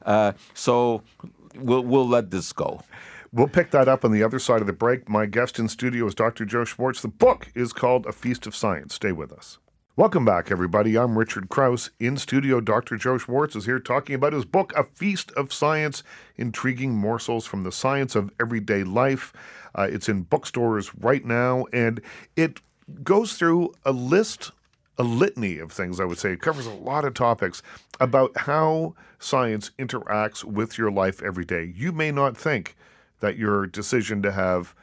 Uh, 0.06 0.34
so 0.54 1.02
we'll 1.56 1.84
we'll 1.84 2.08
let 2.08 2.32
this 2.32 2.54
go. 2.54 2.82
We'll 3.32 3.48
pick 3.48 3.70
that 3.72 3.88
up 3.88 4.04
on 4.04 4.12
the 4.12 4.24
other 4.24 4.40
side 4.40 4.62
of 4.62 4.68
the 4.68 4.74
break. 4.74 5.08
My 5.08 5.28
guest 5.28 5.60
in 5.60 5.70
studio 5.70 6.08
is 6.08 6.16
Dr. 6.16 6.46
Joe 6.46 6.64
Schwarcz. 6.64 7.02
The 7.02 7.08
book 7.08 7.52
is 7.54 7.74
called 7.74 8.08
A 8.08 8.12
Feast 8.12 8.48
of 8.48 8.56
Science. 8.56 8.96
Stay 8.96 9.12
with 9.12 9.32
us. 9.32 9.60
Welcome 9.96 10.24
back, 10.24 10.50
everybody. 10.50 10.98
I'm 10.98 11.18
Richard 11.18 11.50
Crouse. 11.50 11.90
In 12.00 12.16
studio, 12.16 12.62
Dr. 12.62 12.96
Joe 12.96 13.18
Schwarcz 13.18 13.56
is 13.56 13.66
here 13.66 13.80
talking 13.80 14.16
about 14.16 14.32
his 14.32 14.46
book, 14.46 14.72
A 14.76 14.86
Feast 14.86 15.30
of 15.34 15.52
Science 15.52 16.04
Intriguing 16.38 16.96
Morsels 16.96 17.46
from 17.46 17.64
the 17.64 17.72
Science 17.72 18.16
of 18.16 18.32
Everyday 18.40 18.84
Life. 18.84 19.34
Uh, 19.76 19.90
it's 19.92 20.08
in 20.08 20.22
bookstores 20.22 20.96
right 20.96 21.26
now, 21.26 21.66
and 21.74 22.02
it 22.38 22.62
goes 23.04 23.34
through 23.34 23.74
a 23.86 23.92
list, 23.92 24.52
a 24.98 25.04
litany 25.04 25.60
of 25.60 25.72
things, 25.72 26.00
I 26.00 26.06
would 26.06 26.18
say. 26.18 26.34
It 26.34 26.42
covers 26.42 26.66
a 26.66 26.72
lot 26.72 27.06
of 27.06 27.14
topics 27.14 27.62
about 28.00 28.36
how 28.38 28.96
science 29.20 29.72
interacts 29.78 30.44
with 30.44 30.78
your 30.78 30.92
life 30.92 31.22
every 31.22 31.46
day. 31.46 31.74
You 31.76 31.92
may 31.92 32.12
not 32.12 32.38
think 32.38 32.76
that 33.20 33.38
your 33.38 33.66
decision 33.68 34.22
to 34.24 34.32
have 34.32 34.74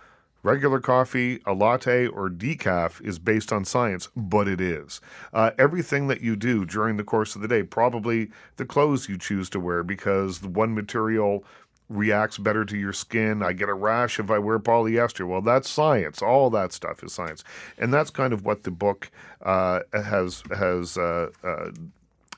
regular 0.43 0.79
coffee, 0.79 1.41
a 1.45 1.53
latte, 1.53 2.07
or 2.07 2.31
decaf 2.31 3.05
is 3.05 3.19
based 3.19 3.53
on 3.53 3.65
science, 3.65 4.09
but 4.15 4.47
it 4.47 4.61
is. 4.61 5.01
Uh, 5.33 5.51
everything 5.59 6.07
that 6.07 6.21
you 6.21 6.37
do 6.37 6.65
during 6.65 6.97
the 6.97 7.05
course 7.05 7.35
of 7.35 7.43
the 7.43 7.49
day, 7.49 7.65
probably 7.65 8.31
the 8.57 8.65
clothes 8.65 9.09
you 9.09 9.19
choose 9.19 9.51
to 9.51 9.59
wear, 9.59 9.83
because 9.83 10.39
the 10.39 10.49
one 10.49 10.73
material 10.73 11.43
reacts 11.89 12.39
better 12.39 12.65
to 12.65 12.77
your 12.77 12.93
skin. 12.93 13.43
I 13.43 13.53
get 13.53 13.69
a 13.69 13.75
rash 13.75 14.19
if 14.19 14.31
I 14.31 14.39
wear 14.39 14.59
polyester. 14.59 15.27
Well, 15.27 15.41
that's 15.41 15.69
science. 15.69 16.23
All 16.23 16.51
that 16.51 16.73
stuff 16.73 17.03
is 17.03 17.13
science, 17.13 17.45
and 17.79 17.93
that's 17.93 18.11
kind 18.11 18.33
of 18.33 18.45
what 18.45 18.65
the 18.65 18.71
book 18.71 19.11
uh, 19.43 19.81
has 19.93 20.43
has 20.57 20.99
uh, 20.99 21.31
uh 21.43 21.71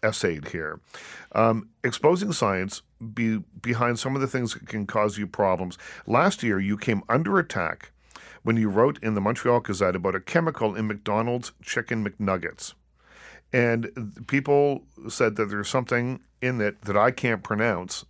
essayed 0.03 0.49
here. 0.49 0.81
Um, 1.33 1.69
exposing 1.85 2.33
science 2.33 2.83
be, 3.15 3.39
behind 3.61 3.99
some 3.99 4.15
of 4.15 4.21
the 4.21 4.27
things 4.27 4.55
that 4.55 4.67
can 4.67 4.87
cause 4.87 5.19
you 5.19 5.27
problems. 5.27 5.79
Last 6.07 6.43
year, 6.43 6.59
you 6.59 6.77
came 6.77 7.03
under 7.09 7.39
attack 7.39 7.91
when 8.43 8.57
you 8.57 8.69
wrote 8.69 9.03
in 9.03 9.15
the 9.15 9.21
Montreal 9.21 9.61
Gazette 9.61 9.97
about 9.97 10.15
a 10.15 10.21
chemical 10.21 10.75
in 10.75 10.87
McDonald's 10.87 11.53
chicken 11.63 12.09
McNuggets. 12.09 12.75
And 13.53 14.25
people 14.27 14.85
said 15.09 15.37
that 15.37 15.47
there's 15.47 15.69
something 15.69 16.21
in 16.41 16.61
it 16.61 16.83
that 16.83 16.97
I 16.97 17.11
can't 17.11 17.43
pronounce. 17.43 18.05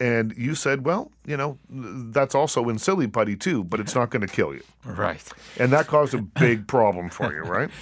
And 0.00 0.34
you 0.36 0.54
said, 0.54 0.84
well, 0.84 1.10
you 1.24 1.36
know, 1.36 1.58
that's 1.70 2.34
also 2.34 2.68
in 2.68 2.78
silly 2.78 3.06
putty 3.06 3.36
too, 3.36 3.64
but 3.64 3.80
it's 3.80 3.94
not 3.94 4.10
going 4.10 4.26
to 4.26 4.32
kill 4.32 4.52
you. 4.52 4.62
Right. 4.84 5.22
And 5.58 5.72
that 5.72 5.86
caused 5.86 6.14
a 6.14 6.22
big 6.22 6.66
problem 6.66 7.10
for 7.10 7.32
you, 7.32 7.42
right? 7.42 7.70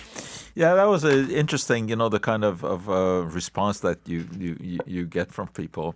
Yeah, 0.54 0.74
that 0.74 0.84
was 0.84 1.02
a, 1.02 1.34
interesting, 1.34 1.88
you 1.88 1.96
know, 1.96 2.10
the 2.10 2.20
kind 2.20 2.44
of, 2.44 2.62
of 2.62 2.86
uh, 2.90 3.24
response 3.24 3.80
that 3.80 4.00
you, 4.04 4.28
you, 4.38 4.80
you 4.84 5.06
get 5.06 5.32
from 5.32 5.48
people. 5.48 5.94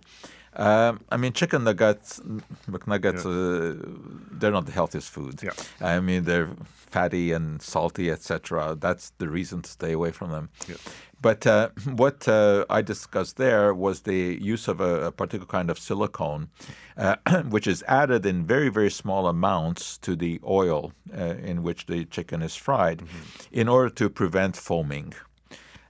Um, 0.57 1.01
I 1.11 1.17
mean, 1.17 1.33
chicken 1.33 1.63
nuggets, 1.63 2.19
McNuggets, 2.67 3.23
yeah. 3.23 3.31
uh, 3.31 3.97
they're 4.31 4.51
not 4.51 4.65
the 4.65 4.71
healthiest 4.71 5.11
food. 5.11 5.41
Yeah. 5.43 5.51
I 5.79 5.99
mean, 5.99 6.23
they're 6.23 6.49
fatty 6.65 7.31
and 7.31 7.61
salty, 7.61 8.09
etc. 8.09 8.75
That's 8.79 9.11
the 9.19 9.29
reason 9.29 9.61
to 9.61 9.69
stay 9.69 9.91
away 9.91 10.11
from 10.11 10.31
them. 10.31 10.49
Yeah. 10.67 10.77
But 11.21 11.47
uh, 11.47 11.69
what 11.85 12.27
uh, 12.27 12.65
I 12.69 12.81
discussed 12.81 13.37
there 13.37 13.73
was 13.73 14.01
the 14.01 14.37
use 14.41 14.67
of 14.67 14.79
a, 14.79 15.05
a 15.05 15.11
particular 15.11 15.47
kind 15.47 15.69
of 15.69 15.79
silicone, 15.79 16.49
uh, 16.97 17.15
which 17.49 17.67
is 17.67 17.83
added 17.87 18.25
in 18.25 18.45
very, 18.45 18.69
very 18.69 18.91
small 18.91 19.27
amounts 19.27 19.97
to 19.99 20.15
the 20.15 20.39
oil 20.45 20.93
uh, 21.15 21.35
in 21.43 21.63
which 21.63 21.85
the 21.87 22.05
chicken 22.05 22.41
is 22.41 22.55
fried 22.55 22.99
mm-hmm. 22.99 23.23
in 23.51 23.67
order 23.67 23.89
to 23.89 24.09
prevent 24.09 24.55
foaming. 24.55 25.13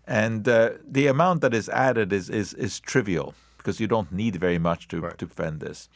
And 0.05 0.47
uh, 0.47 0.71
the 0.89 1.07
amount 1.07 1.41
that 1.41 1.53
is 1.53 1.67
added 1.69 2.13
is, 2.13 2.29
is, 2.29 2.53
is 2.53 2.79
trivial 2.79 3.33
because 3.57 3.81
you 3.81 3.87
don't 3.87 4.11
need 4.11 4.37
very 4.37 4.57
much 4.57 4.87
to, 4.87 5.01
right. 5.01 5.17
to 5.17 5.27
prevent 5.27 5.59
this. 5.59 5.89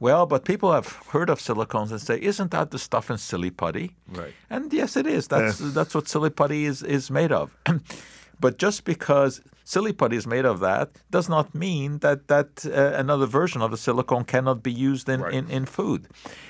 Well, 0.00 0.26
but 0.26 0.44
people 0.44 0.72
have 0.72 0.88
heard 1.10 1.30
of 1.30 1.38
silicones 1.38 1.92
and 1.92 2.00
say, 2.00 2.20
"Isn't 2.20 2.50
that 2.50 2.72
the 2.72 2.78
stuff 2.80 3.08
in 3.08 3.18
silly 3.18 3.50
putty?" 3.50 3.94
Right. 4.08 4.34
And 4.50 4.72
yes, 4.72 4.96
it 4.96 5.06
is. 5.06 5.28
That's 5.28 5.58
that's 5.58 5.94
what 5.94 6.08
silly 6.08 6.30
putty 6.30 6.64
is 6.64 6.82
is 6.82 7.08
made 7.08 7.30
of. 7.30 7.56
but 8.42 8.58
just 8.58 8.84
because 8.84 9.40
silly 9.64 9.92
putty 9.92 10.16
is 10.16 10.26
made 10.26 10.44
of 10.44 10.60
that 10.60 10.90
does 11.10 11.28
not 11.28 11.54
mean 11.54 11.98
that 12.00 12.28
that 12.28 12.50
uh, 12.66 12.92
another 13.04 13.26
version 13.26 13.62
of 13.62 13.70
the 13.70 13.76
silicone 13.76 14.24
cannot 14.24 14.62
be 14.62 14.72
used 14.72 15.08
in, 15.08 15.20
right. 15.20 15.32
in, 15.32 15.48
in 15.48 15.64
food. 15.64 16.08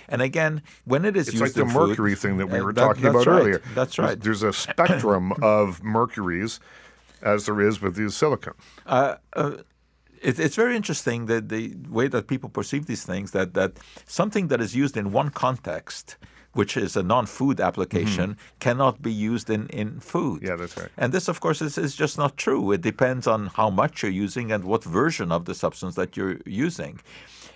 And 0.08 0.20
again, 0.22 0.62
when 0.84 1.04
it 1.04 1.16
is 1.16 1.26
used 1.26 1.34
in 1.34 1.38
food. 1.38 1.46
it's 1.46 1.56
used 1.56 1.58
like 1.58 1.72
the 1.72 1.78
mercury 1.80 2.14
food, 2.14 2.22
thing 2.22 2.36
that 2.38 2.48
we 2.48 2.60
were 2.60 2.72
that, 2.72 2.80
talking 2.80 3.06
about 3.06 3.26
right. 3.26 3.40
earlier. 3.40 3.62
That's 3.74 3.98
right. 3.98 4.18
There's, 4.18 4.40
there's 4.40 4.56
a 4.56 4.58
spectrum 4.58 5.32
of 5.42 5.84
mercuries 5.84 6.58
as 7.22 7.46
there 7.46 7.60
is 7.60 7.80
with 7.80 7.94
the 7.94 8.10
silicone. 8.10 8.54
Uh, 8.86 9.16
uh, 9.34 9.58
it, 10.20 10.40
it's 10.40 10.56
very 10.56 10.74
interesting 10.74 11.26
that 11.26 11.48
the 11.50 11.74
way 11.88 12.08
that 12.08 12.26
people 12.26 12.48
perceive 12.48 12.86
these 12.86 13.04
things 13.04 13.32
that 13.32 13.54
that 13.54 13.72
something 14.06 14.48
that 14.48 14.60
is 14.60 14.74
used 14.74 14.96
in 14.96 15.12
one 15.12 15.30
context 15.30 16.16
which 16.52 16.76
is 16.76 16.96
a 16.96 17.02
non-food 17.02 17.60
application, 17.60 18.30
mm-hmm. 18.32 18.58
cannot 18.60 19.02
be 19.02 19.12
used 19.12 19.48
in, 19.48 19.68
in 19.68 20.00
food. 20.00 20.42
Yeah, 20.42 20.56
that's 20.56 20.76
right. 20.76 20.90
And 20.96 21.12
this, 21.12 21.28
of 21.28 21.40
course, 21.40 21.62
is, 21.62 21.78
is 21.78 21.94
just 21.94 22.18
not 22.18 22.36
true. 22.36 22.72
It 22.72 22.82
depends 22.82 23.26
on 23.26 23.46
how 23.46 23.70
much 23.70 24.02
you're 24.02 24.12
using 24.12 24.52
and 24.52 24.64
what 24.64 24.84
version 24.84 25.32
of 25.32 25.46
the 25.46 25.54
substance 25.54 25.94
that 25.94 26.16
you're 26.16 26.38
using. 26.44 27.00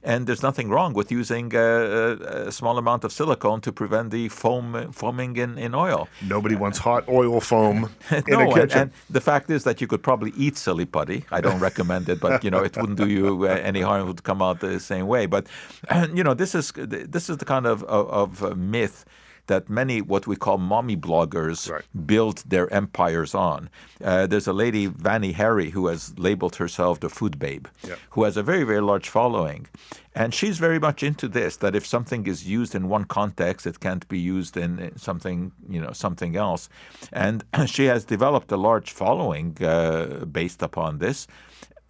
And 0.06 0.28
there's 0.28 0.44
nothing 0.50 0.68
wrong 0.68 0.94
with 0.94 1.10
using 1.10 1.52
a, 1.52 2.48
a 2.48 2.52
small 2.52 2.78
amount 2.78 3.02
of 3.02 3.10
silicone 3.10 3.60
to 3.62 3.72
prevent 3.72 4.12
the 4.12 4.28
foam 4.28 4.92
foaming 4.92 5.36
in, 5.36 5.58
in 5.58 5.74
oil. 5.74 6.08
Nobody 6.22 6.54
wants 6.54 6.78
hot 6.78 7.08
oil 7.08 7.40
foam 7.40 7.90
in 8.10 8.22
no, 8.28 8.40
a 8.40 8.54
kitchen. 8.54 8.78
And, 8.78 8.80
and, 8.80 8.90
the 9.10 9.20
fact 9.20 9.50
is 9.50 9.64
that 9.64 9.80
you 9.80 9.88
could 9.88 10.04
probably 10.04 10.32
eat 10.36 10.56
silly 10.56 10.86
putty. 10.86 11.24
I 11.32 11.40
don't 11.40 11.58
recommend 11.58 12.08
it, 12.08 12.20
but 12.20 12.44
you 12.44 12.50
know 12.52 12.62
it 12.62 12.76
wouldn't 12.76 12.98
do 12.98 13.08
you 13.08 13.46
uh, 13.46 13.68
any 13.70 13.80
harm. 13.80 14.02
It 14.02 14.06
would 14.06 14.22
come 14.22 14.40
out 14.40 14.60
the 14.60 14.78
same 14.78 15.08
way. 15.08 15.26
But 15.26 15.48
you 16.14 16.22
know 16.22 16.34
this 16.34 16.54
is 16.54 16.72
this 16.76 17.28
is 17.28 17.38
the 17.38 17.44
kind 17.44 17.66
of 17.66 17.82
of, 17.84 18.42
of 18.42 18.56
myth 18.56 19.04
that 19.46 19.68
many 19.68 20.00
what 20.00 20.26
we 20.26 20.36
call 20.36 20.58
mommy 20.58 20.96
bloggers 20.96 21.70
right. 21.70 21.84
build 22.06 22.38
their 22.46 22.72
empires 22.72 23.34
on. 23.34 23.70
Uh, 24.02 24.26
there's 24.26 24.46
a 24.46 24.52
lady, 24.52 24.88
Vani 24.88 25.34
Hari, 25.34 25.70
who 25.70 25.86
has 25.86 26.18
labeled 26.18 26.56
herself 26.56 27.00
the 27.00 27.08
food 27.08 27.38
babe, 27.38 27.66
who 28.10 28.24
has 28.24 28.36
a 28.36 28.42
very, 28.42 28.64
very 28.64 28.80
large 28.80 29.08
following. 29.08 29.66
And 30.14 30.32
she's 30.32 30.58
very 30.58 30.78
much 30.78 31.02
into 31.02 31.28
this 31.28 31.56
that 31.58 31.74
if 31.74 31.86
something 31.86 32.26
is 32.26 32.48
used 32.48 32.74
in 32.74 32.88
one 32.88 33.04
context, 33.04 33.66
it 33.66 33.80
can't 33.80 34.06
be 34.08 34.18
used 34.18 34.56
in 34.56 34.92
something, 34.96 35.52
you 35.68 35.80
know, 35.80 35.92
something 35.92 36.36
else. 36.36 36.68
And 37.12 37.44
she 37.66 37.84
has 37.84 38.04
developed 38.04 38.50
a 38.50 38.56
large 38.56 38.92
following 38.92 39.56
uh, 39.62 40.24
based 40.24 40.62
upon 40.62 40.98
this 40.98 41.26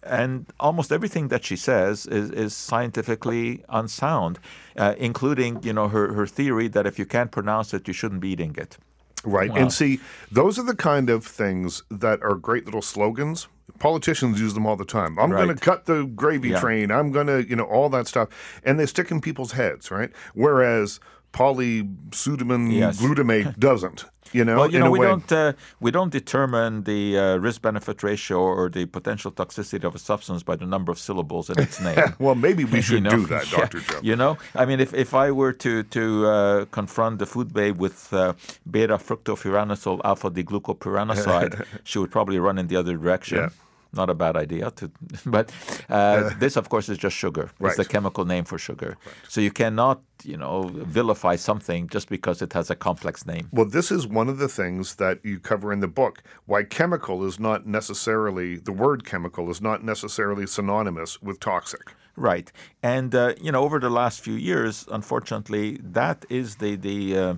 and 0.09 0.45
almost 0.59 0.91
everything 0.91 1.27
that 1.29 1.43
she 1.43 1.55
says 1.55 2.05
is, 2.05 2.31
is 2.31 2.55
scientifically 2.55 3.63
unsound, 3.69 4.39
uh, 4.75 4.95
including 4.97 5.61
you 5.63 5.73
know 5.73 5.87
her, 5.87 6.13
her 6.13 6.27
theory 6.27 6.67
that 6.69 6.85
if 6.85 6.97
you 6.99 7.05
can't 7.05 7.31
pronounce 7.31 7.73
it, 7.73 7.87
you 7.87 7.93
shouldn't 7.93 8.21
be 8.21 8.29
eating 8.29 8.55
it. 8.57 8.77
Right, 9.23 9.51
and 9.51 9.73
see, 9.73 9.99
those 10.31 10.57
are 10.57 10.63
the 10.63 10.75
kind 10.75 11.09
of 11.09 11.25
things 11.25 11.83
that 11.89 12.21
are 12.23 12.35
great 12.35 12.65
little 12.65 12.81
slogans. 12.81 13.47
Politicians 13.79 14.39
use 14.39 14.53
them 14.53 14.65
all 14.65 14.75
the 14.75 14.85
time. 14.85 15.19
I'm 15.19 15.31
right. 15.31 15.43
going 15.43 15.55
to 15.55 15.63
cut 15.63 15.85
the 15.85 16.05
gravy 16.05 16.49
yeah. 16.49 16.59
train. 16.59 16.91
I'm 16.91 17.11
going 17.11 17.27
to, 17.27 17.47
you 17.47 17.55
know, 17.55 17.65
all 17.65 17.89
that 17.89 18.07
stuff, 18.07 18.29
and 18.63 18.79
they 18.79 18.85
stick 18.85 19.11
in 19.11 19.19
people's 19.19 19.51
heads, 19.51 19.91
right? 19.91 20.11
Whereas 20.33 20.99
polysudamine 21.33 22.73
yes. 22.73 23.01
glutamate 23.01 23.57
doesn't. 23.67 24.05
You 24.33 24.43
know, 24.43 24.57
well, 24.57 24.71
you 24.71 24.79
know, 24.79 24.91
we 24.91 24.99
way. 24.99 25.07
don't 25.07 25.31
uh, 25.31 25.53
we 25.79 25.89
don't 25.89 26.11
determine 26.11 26.83
the 26.83 27.17
uh, 27.17 27.37
risk-benefit 27.37 28.03
ratio 28.03 28.39
or 28.39 28.69
the 28.69 28.85
potential 28.85 29.31
toxicity 29.31 29.85
of 29.85 29.95
a 29.95 29.99
substance 29.99 30.43
by 30.43 30.55
the 30.55 30.65
number 30.65 30.91
of 30.91 30.99
syllables 30.99 31.49
in 31.49 31.59
its 31.59 31.79
name. 31.87 31.97
well, 32.19 32.35
maybe 32.35 32.65
we 32.65 32.81
should 32.85 32.95
you 32.95 33.01
know? 33.01 33.11
do 33.11 33.25
that, 33.27 33.49
Doctor 33.49 33.79
yeah. 33.79 33.85
Joe. 33.87 33.99
You 34.03 34.15
know, 34.15 34.37
I 34.53 34.65
mean, 34.65 34.79
if, 34.79 34.93
if 34.93 35.13
I 35.13 35.31
were 35.31 35.53
to 35.53 35.83
to 35.83 36.27
uh, 36.27 36.65
confront 36.65 37.19
the 37.19 37.25
food 37.25 37.53
babe 37.53 37.77
with 37.77 38.11
uh, 38.13 38.33
beta 38.69 38.97
fructofuranosyl 38.97 40.01
alpha 40.03 40.29
D-glucopyranoside, 40.29 41.65
she 41.83 41.99
would 41.99 42.11
probably 42.11 42.39
run 42.39 42.57
in 42.57 42.67
the 42.67 42.75
other 42.75 42.97
direction. 42.97 43.37
Yeah 43.37 43.49
not 43.97 44.09
a 44.09 44.13
bad 44.13 44.37
idea. 44.37 44.71
To, 44.71 44.91
but 45.25 45.51
uh, 45.89 46.29
this, 46.39 46.55
of 46.55 46.69
course, 46.69 46.89
is 46.89 46.97
just 46.97 47.15
sugar. 47.15 47.49
Right. 47.59 47.69
It's 47.69 47.77
the 47.77 47.85
chemical 47.85 48.25
name 48.25 48.45
for 48.45 48.57
sugar. 48.57 48.97
Right. 49.05 49.15
So 49.27 49.41
you 49.41 49.51
cannot, 49.51 50.01
you 50.23 50.37
know, 50.37 50.69
vilify 50.73 51.35
something 51.35 51.87
just 51.89 52.09
because 52.09 52.41
it 52.41 52.53
has 52.53 52.69
a 52.69 52.75
complex 52.75 53.25
name. 53.25 53.49
Well, 53.51 53.65
this 53.65 53.91
is 53.91 54.07
one 54.07 54.29
of 54.29 54.37
the 54.37 54.47
things 54.47 54.95
that 54.95 55.23
you 55.23 55.39
cover 55.39 55.73
in 55.73 55.79
the 55.79 55.87
book. 55.87 56.23
Why 56.45 56.63
chemical 56.63 57.25
is 57.25 57.39
not 57.39 57.65
necessarily 57.65 58.57
the 58.57 58.71
word 58.71 59.05
chemical 59.05 59.49
is 59.49 59.61
not 59.61 59.83
necessarily 59.83 60.47
synonymous 60.47 61.21
with 61.21 61.39
toxic. 61.39 61.93
Right, 62.15 62.51
and 62.81 63.13
uh, 63.13 63.35
you 63.39 63.51
know, 63.51 63.63
over 63.63 63.79
the 63.79 63.91
last 63.91 64.21
few 64.21 64.33
years, 64.33 64.87
unfortunately, 64.91 65.77
that 65.83 66.25
is 66.29 66.55
the 66.55 66.75
the 66.75 67.17
uh, 67.17 67.35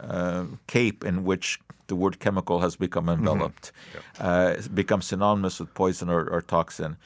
uh 0.00 0.44
cape 0.66 1.02
in 1.02 1.24
which 1.24 1.58
the 1.88 1.96
word 1.96 2.20
chemical 2.20 2.60
has 2.60 2.76
become 2.76 3.06
mm-hmm. 3.06 3.18
enveloped, 3.18 3.72
mm-hmm. 3.92 4.24
yeah. 4.24 4.30
uh, 4.30 4.62
become 4.72 5.02
synonymous 5.02 5.60
with 5.60 5.74
poison 5.74 6.08
or, 6.08 6.28
or 6.28 6.40
toxin. 6.40 6.96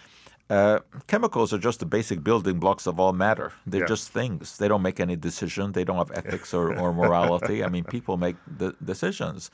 Uh, 0.51 0.81
chemicals 1.07 1.51
are 1.55 1.59
just 1.59 1.81
the 1.81 1.87
basic 1.87 2.23
building 2.23 2.59
blocks 2.59 2.87
of 2.87 3.01
all 3.01 3.15
matter. 3.15 3.53
They're 3.67 3.81
Yeah. 3.81 3.87
just 3.87 4.11
things. 4.11 4.59
They 4.59 4.69
don't 4.69 4.83
make 4.83 5.01
any 5.01 5.17
decision. 5.17 5.73
They 5.73 5.85
don't 5.85 5.97
have 5.97 6.11
ethics 6.11 6.53
or, 6.53 6.79
or 6.79 6.93
morality. 6.93 7.65
I 7.65 7.69
mean, 7.69 7.85
people 7.97 8.19
make 8.19 8.37
the 8.47 8.75
decisions. 8.85 9.51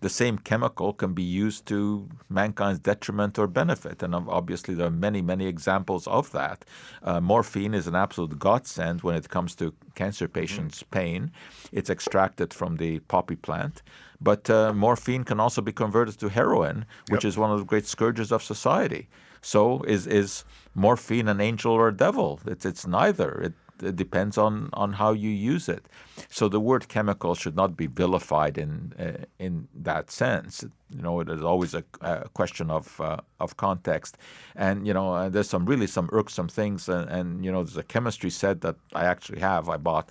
The 0.00 0.08
same 0.08 0.38
chemical 0.38 0.94
can 0.94 1.12
be 1.12 1.22
used 1.44 1.66
to 1.66 2.08
mankind's 2.30 2.78
detriment 2.78 3.38
or 3.38 3.46
benefit. 3.46 4.02
And 4.02 4.14
obviously, 4.14 4.74
there 4.74 4.86
are 4.86 5.02
many, 5.08 5.20
many 5.20 5.46
examples 5.46 6.06
of 6.06 6.30
that. 6.32 6.64
Uh, 7.02 7.20
morphine 7.20 7.74
is 7.74 7.86
an 7.86 7.96
absolute 7.96 8.38
godsend 8.38 9.02
when 9.02 9.16
it 9.16 9.28
comes 9.28 9.54
to 9.56 9.74
cancer 9.96 10.28
patients' 10.28 10.82
pain. 10.82 11.30
It's 11.72 11.90
extracted 11.90 12.54
from 12.54 12.76
the 12.76 13.00
poppy 13.00 13.36
plant. 13.36 13.82
But 14.20 14.50
uh, 14.50 14.72
morphine 14.72 15.24
can 15.24 15.38
also 15.40 15.62
be 15.62 15.72
converted 15.72 16.18
to 16.18 16.28
heroin, 16.28 16.86
which 17.08 17.24
is 17.24 17.38
one 17.38 17.52
of 17.52 17.58
the 17.58 17.64
great 17.64 17.86
scourges 17.86 18.32
of 18.32 18.42
society. 18.42 19.08
So 19.40 19.82
is 19.82 20.06
is 20.06 20.44
morphine 20.74 21.28
an 21.28 21.40
angel 21.40 21.72
or 21.72 21.88
a 21.88 21.96
devil? 21.96 22.40
It's 22.46 22.66
it's 22.66 22.86
neither. 22.86 23.40
It, 23.40 23.52
it 23.80 23.94
depends 23.94 24.36
on, 24.36 24.70
on 24.72 24.94
how 24.94 25.12
you 25.12 25.30
use 25.30 25.68
it. 25.68 25.86
So 26.28 26.48
the 26.48 26.58
word 26.58 26.88
chemical 26.88 27.36
should 27.36 27.54
not 27.54 27.76
be 27.76 27.86
vilified 27.86 28.58
in 28.58 28.92
uh, 28.98 29.24
in 29.38 29.68
that 29.84 30.10
sense. 30.10 30.64
You 30.96 31.02
know, 31.02 31.20
it 31.20 31.28
is 31.28 31.42
always 31.42 31.74
a, 31.74 31.84
a 32.00 32.28
question 32.30 32.70
of 32.70 33.00
uh, 33.00 33.18
of 33.38 33.56
context. 33.56 34.18
And 34.56 34.84
you 34.84 34.92
know, 34.92 35.14
uh, 35.14 35.28
there's 35.28 35.48
some 35.48 35.64
really 35.64 35.86
some 35.86 36.08
irksome 36.12 36.48
things. 36.48 36.88
And, 36.88 37.08
and 37.08 37.44
you 37.44 37.52
know, 37.52 37.62
there's 37.62 37.76
a 37.76 37.84
chemistry 37.84 38.30
set 38.30 38.60
that 38.62 38.76
I 38.94 39.04
actually 39.04 39.40
have. 39.40 39.68
I 39.68 39.76
bought. 39.76 40.10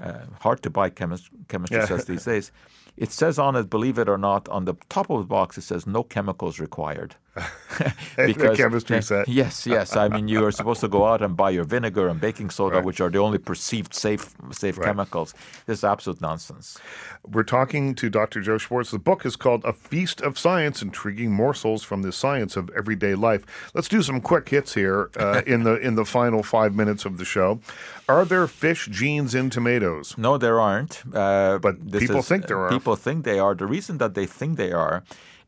Uh, 0.00 0.26
hard 0.40 0.62
to 0.62 0.70
buy 0.70 0.90
chemist, 0.90 1.28
chemistry 1.48 1.78
Yeah. 1.78 1.86
sets 1.86 2.04
these 2.04 2.24
days. 2.24 2.52
It 2.96 3.10
says 3.10 3.38
on 3.38 3.56
it, 3.56 3.70
believe 3.70 3.98
it 3.98 4.08
or 4.08 4.18
not, 4.18 4.48
on 4.48 4.64
the 4.64 4.74
top 4.88 5.10
of 5.10 5.20
the 5.20 5.26
box 5.26 5.56
it 5.58 5.62
says 5.62 5.86
no 5.86 6.02
chemicals 6.02 6.60
required. 6.60 7.16
The 8.16 8.54
chemistry 8.56 9.00
set. 9.10 9.26
Yes, 9.28 9.66
yes. 9.66 9.96
I 9.96 10.08
mean, 10.08 10.28
you 10.28 10.44
are 10.44 10.52
supposed 10.52 10.80
to 10.82 10.88
go 10.88 11.06
out 11.06 11.22
and 11.22 11.34
buy 11.36 11.50
your 11.50 11.64
vinegar 11.64 12.08
and 12.08 12.20
baking 12.20 12.50
soda, 12.50 12.76
Right. 12.76 12.84
which 12.84 13.00
are 13.00 13.08
the 13.10 13.18
only 13.18 13.38
perceived 13.38 13.94
safe 13.94 14.34
safe 14.50 14.76
Right. 14.78 14.86
chemicals. 14.86 15.34
This 15.66 15.78
is 15.78 15.84
absolute 15.84 16.20
nonsense. 16.20 16.78
We're 17.26 17.42
talking 17.44 17.94
to 17.94 18.10
Dr. 18.10 18.40
Joe 18.42 18.58
Schwarcz. 18.58 18.90
The 18.90 18.98
book 18.98 19.24
is 19.24 19.36
called 19.36 19.64
A 19.64 19.72
Feast 19.72 20.20
of 20.20 20.38
Science 20.38 20.82
Intriguing 20.82 21.32
Morsels 21.32 21.82
from 21.82 22.02
the 22.02 22.12
Science 22.12 22.56
of 22.56 22.68
Everyday 22.76 23.14
Life. 23.14 23.46
Let's 23.74 23.88
do 23.88 24.02
some 24.02 24.20
quick 24.20 24.48
hits 24.50 24.74
here 24.74 25.10
uh, 25.18 25.40
in 25.46 25.62
the 25.64 25.76
in 25.80 25.94
the 25.94 26.04
final 26.04 26.42
five 26.42 26.74
minutes 26.74 27.04
of 27.06 27.16
the 27.16 27.24
show. 27.24 27.60
Are 28.08 28.24
there 28.26 28.46
fish 28.46 28.88
genes 28.88 29.34
in 29.34 29.48
tomatoes? 29.50 30.14
No, 30.18 30.36
there 30.36 30.60
aren't. 30.60 31.02
Uh, 31.14 31.58
But 31.58 31.74
people 31.90 32.18
is- 32.18 32.28
think 32.28 32.46
there 32.46 32.58
are. 32.58 32.68
People 32.68 32.96
think 32.96 33.24
they 33.24 33.38
are. 33.38 33.54
The 33.54 33.66
reason 33.66 33.98
that 33.98 34.12
they 34.14 34.26
think 34.26 34.56
they 34.58 34.72
are 34.72 35.02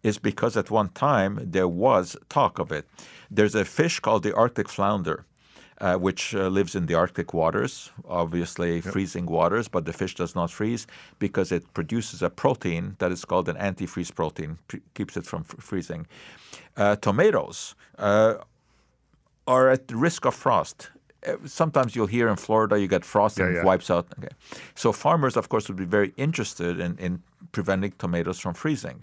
is 0.05 0.19
because 0.19 0.57
at 0.57 0.71
one 0.71 0.91
time 0.91 1.41
there 1.43 1.67
was 1.69 2.17
talk 2.29 2.59
of 2.61 2.71
it. 2.71 2.85
There's 3.31 3.55
a 3.57 3.65
fish 3.65 3.99
called 4.01 4.23
the 4.23 4.35
Arctic 4.37 4.69
flounder. 4.69 5.25
Uh, 5.81 5.97
which 5.97 6.35
uh, 6.37 6.47
lives 6.47 6.77
in 6.77 6.87
the 6.87 6.95
Arctic 6.95 7.35
waters, 7.35 7.91
obviously 8.09 8.81
freezing 8.81 9.27
waters, 9.27 9.67
but 9.69 9.85
the 9.85 9.93
fish 9.93 10.15
does 10.15 10.35
not 10.37 10.49
freeze 10.51 10.87
because 11.19 11.51
it 11.51 11.65
produces 11.75 12.23
a 12.23 12.31
protein 12.31 12.95
that 13.01 13.11
is 13.11 13.25
called 13.25 13.49
an 13.49 13.57
antifreeze 13.57 14.15
protein, 14.15 14.57
pre- 14.69 14.81
keeps 14.95 15.17
it 15.17 15.27
from 15.27 15.41
f- 15.41 15.57
freezing. 15.59 16.07
Uh, 16.77 16.95
tomatoes 16.95 17.75
uh, 17.99 18.35
are 19.47 19.69
at 19.69 19.91
risk 19.93 20.25
of 20.25 20.35
frost. 20.35 20.91
Uh, 21.27 21.33
Sometimes 21.45 21.97
you'll 21.97 22.07
hear 22.07 22.29
in 22.29 22.37
Florida 22.37 22.79
you 22.79 22.87
get 22.87 23.05
frost 23.05 23.39
and 23.41 23.49
Yeah, 23.49 23.55
it 23.55 23.65
yeah. 23.65 23.65
wipes 23.67 23.91
out. 23.91 24.07
Okay. 24.19 24.29
So 24.77 24.93
farmers, 24.93 25.37
of 25.37 25.49
course, 25.49 25.67
would 25.69 25.77
be 25.79 25.85
very 25.99 26.13
interested 26.17 26.79
in, 26.79 26.97
in 26.99 27.21
preventing 27.51 27.93
tomatoes 27.99 28.39
from 28.39 28.55
freezing. 28.55 29.03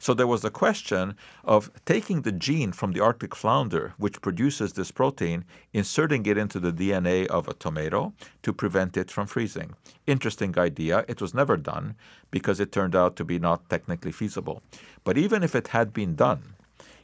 So 0.00 0.14
there 0.14 0.26
was 0.26 0.40
the 0.40 0.50
question 0.50 1.14
of 1.44 1.70
taking 1.84 2.22
the 2.22 2.32
gene 2.32 2.72
from 2.72 2.92
the 2.92 3.00
Arctic 3.00 3.36
flounder, 3.36 3.92
which 3.98 4.22
produces 4.22 4.72
this 4.72 4.90
protein, 4.90 5.44
inserting 5.74 6.24
it 6.24 6.38
into 6.38 6.58
the 6.58 6.72
DNA 6.72 7.26
of 7.26 7.46
a 7.46 7.52
tomato 7.52 8.14
to 8.42 8.54
prevent 8.54 8.96
it 8.96 9.10
from 9.10 9.26
freezing. 9.26 9.74
Interesting 10.06 10.58
idea. 10.58 11.04
It 11.06 11.20
was 11.20 11.34
never 11.34 11.58
done 11.58 11.96
because 12.30 12.60
it 12.60 12.72
turned 12.72 12.96
out 12.96 13.14
to 13.16 13.26
be 13.26 13.38
not 13.38 13.68
technically 13.68 14.10
feasible. 14.10 14.62
But 15.04 15.18
even 15.18 15.42
if 15.42 15.54
it 15.54 15.68
had 15.68 15.92
been 15.92 16.14
done, 16.14 16.54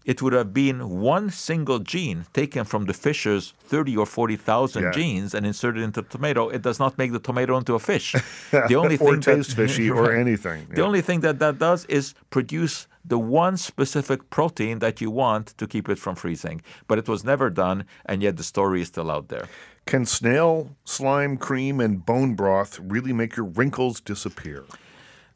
it 0.07 0.23
would 0.23 0.33
have 0.33 0.55
been 0.55 0.79
one 1.13 1.29
single 1.31 1.81
gene 1.81 2.25
taken 2.33 2.65
from 2.65 2.87
the 2.87 2.95
fish's 2.95 3.53
30 3.65 3.97
or 3.97 4.07
40,000 4.07 4.83
Yeah. 4.83 4.91
genes 4.93 5.35
and 5.35 5.45
inserted 5.45 5.83
into 5.83 6.01
the 6.01 6.09
tomato. 6.09 6.49
It 6.49 6.63
does 6.63 6.79
not 6.79 6.97
make 6.97 7.13
the 7.13 7.19
tomato 7.19 7.57
into 7.59 7.75
a 7.75 7.79
fish. 7.79 8.15
The 8.53 8.75
only 8.83 8.97
or 8.99 9.13
thing 9.13 9.21
taste 9.21 9.51
that, 9.51 9.57
fishy 9.57 9.91
or 9.97 10.05
Right. 10.05 10.19
anything. 10.27 10.61
The 10.71 10.83
only 10.83 11.03
thing 11.03 11.21
that 11.21 11.39
that 11.41 11.59
does 11.59 11.85
is 11.87 12.15
produce 12.31 12.87
the 13.05 13.19
one 13.19 13.57
specific 13.57 14.31
protein 14.31 14.79
that 14.79 15.01
you 15.01 15.11
want 15.11 15.47
to 15.59 15.67
keep 15.67 15.89
it 15.89 15.99
from 15.99 16.15
freezing. 16.17 16.63
But 16.89 16.99
it 16.99 17.09
was 17.09 17.23
never 17.25 17.51
done, 17.51 17.85
and 18.09 18.23
yet 18.23 18.37
the 18.37 18.43
story 18.45 18.81
is 18.83 18.89
still 18.89 19.11
out 19.11 19.29
there. 19.29 19.47
Can 19.87 20.05
snail 20.07 20.71
slime 20.85 21.37
cream 21.37 21.81
and 21.81 22.05
bone 22.05 22.35
broth 22.35 22.79
really 22.81 23.13
make 23.13 23.37
your 23.37 23.47
wrinkles 23.47 24.01
disappear? 24.01 24.65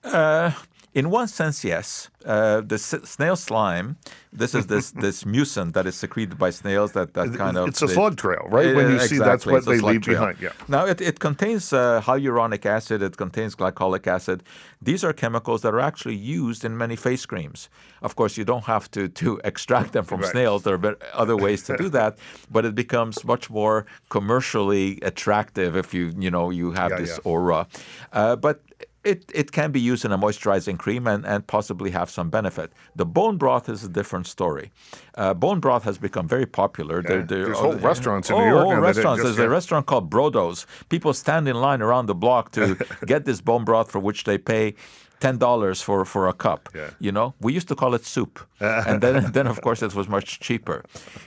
Uh, 0.03 0.51
In 0.93 1.09
one 1.11 1.29
sense, 1.29 1.63
yes. 1.63 2.11
Uh, 2.25 2.61
the 2.63 2.75
s- 2.75 2.97
snail 3.05 3.37
slime. 3.37 3.97
This 4.33 4.55
is 4.55 4.67
this 4.67 4.91
this 5.05 5.23
mucin 5.25 5.73
that 5.75 5.87
is 5.87 5.95
secreted 5.95 6.37
by 6.37 6.51
snails. 6.51 6.93
That 6.93 7.15
that 7.15 7.33
kind 7.37 7.57
of 7.57 7.69
it's 7.69 7.81
a 7.81 7.87
slug 7.89 8.17
trail, 8.17 8.45
right? 8.51 8.75
when 8.75 8.87
Uh, 8.87 8.91
you 8.95 8.99
see 9.01 9.19
that's 9.19 9.47
what 9.47 9.65
they 9.67 9.79
leave 9.79 10.03
trail. 10.03 10.19
behind. 10.19 10.37
Yeah. 10.41 10.53
Now 10.69 10.87
it, 10.87 11.01
it 11.01 11.21
contains 11.21 11.73
uh, 11.73 12.03
hyaluronic 12.05 12.67
acid. 12.67 13.03
It 13.03 13.17
contains 13.17 13.55
glycolic 13.55 14.07
acid. 14.09 14.43
These 14.83 15.05
are 15.05 15.13
chemicals 15.13 15.61
that 15.63 15.73
are 15.75 15.81
actually 15.91 16.17
used 16.17 16.65
in 16.65 16.77
many 16.77 16.97
face 16.97 17.25
creams. 17.25 17.69
Of 18.03 18.17
course, 18.17 18.37
you 18.37 18.45
don't 18.45 18.65
have 18.65 18.91
to 18.91 19.09
to 19.23 19.41
extract 19.51 19.93
them 19.93 20.05
from 20.05 20.21
Right. 20.21 20.33
snails. 20.33 20.63
There 20.65 20.75
are 20.75 20.97
other 21.15 21.37
ways 21.37 21.63
to 21.69 21.77
do 21.77 21.89
that, 21.99 22.19
but 22.51 22.65
it 22.65 22.75
becomes 22.75 23.25
much 23.25 23.49
more 23.49 23.87
commercially 24.09 24.99
attractive 25.03 25.77
if 25.77 25.95
you 25.95 26.13
you 26.19 26.31
know 26.31 26.51
you 26.51 26.73
have 26.73 26.91
Yeah, 26.91 27.01
this 27.01 27.11
yeah. 27.19 27.31
aura. 27.33 27.67
Uh, 28.13 28.37
but 28.37 28.57
it, 29.05 29.31
it 29.35 29.51
can 29.53 29.73
be 29.73 29.81
used 29.81 30.05
in 30.05 30.13
a 30.13 30.19
moisturizing 30.19 30.79
cream 30.79 31.07
and, 31.07 31.25
and 31.25 31.47
possibly 31.47 31.91
have 31.91 32.11
some 32.11 32.29
benefit. 32.31 32.73
The 32.97 33.07
bone 33.07 33.37
broth 33.39 33.69
is 33.69 33.83
a 33.85 33.89
different 33.89 34.27
story. 34.27 34.71
Uh, 35.15 35.33
bone 35.35 35.61
broth 35.61 35.85
has 35.85 35.99
become 35.99 36.29
very 36.29 36.47
popular. 36.47 37.03
There- 37.03 37.23
there 37.23 37.45
There's 37.47 37.57
are- 37.59 37.63
whole 37.63 37.75
restaurants 37.77 38.29
in 38.31 38.37
oh, 38.37 38.41
New 38.41 38.47
York 38.51 38.65
whole 38.65 38.75
now 38.75 38.81
restaurants. 38.81 39.23
just- 39.23 39.37
There's 39.37 39.39
yeah. 39.39 39.45
a 39.45 39.49
restaurant 39.59 39.87
called 39.87 40.11
Brodo's. 40.11 40.67
People 40.89 41.13
stand 41.15 41.49
in 41.49 41.57
line 41.57 41.81
around 41.83 42.07
the 42.07 42.15
block 42.15 42.51
to 42.53 42.77
get 43.07 43.25
this 43.25 43.41
bone 43.41 43.65
broth 43.65 43.91
for 43.91 44.01
which 44.01 44.25
they 44.25 44.37
pay 44.39 44.75
ten 45.21 45.37
dollars 45.39 45.83
for 45.83 46.05
for 46.05 46.29
a 46.29 46.33
cup. 46.33 46.69
Yeah. 46.75 46.91
You 46.99 47.13
know, 47.13 47.35
we 47.41 47.53
used 47.53 47.69
to 47.69 47.75
call 47.75 47.95
it 47.95 48.05
soup, 48.07 48.41
and 48.61 49.01
then 49.03 49.33
then 49.33 49.47
of 49.47 49.61
course 49.61 49.83
it 49.83 49.95
was 49.95 50.09
much 50.09 50.41
cheaper. 50.41 50.83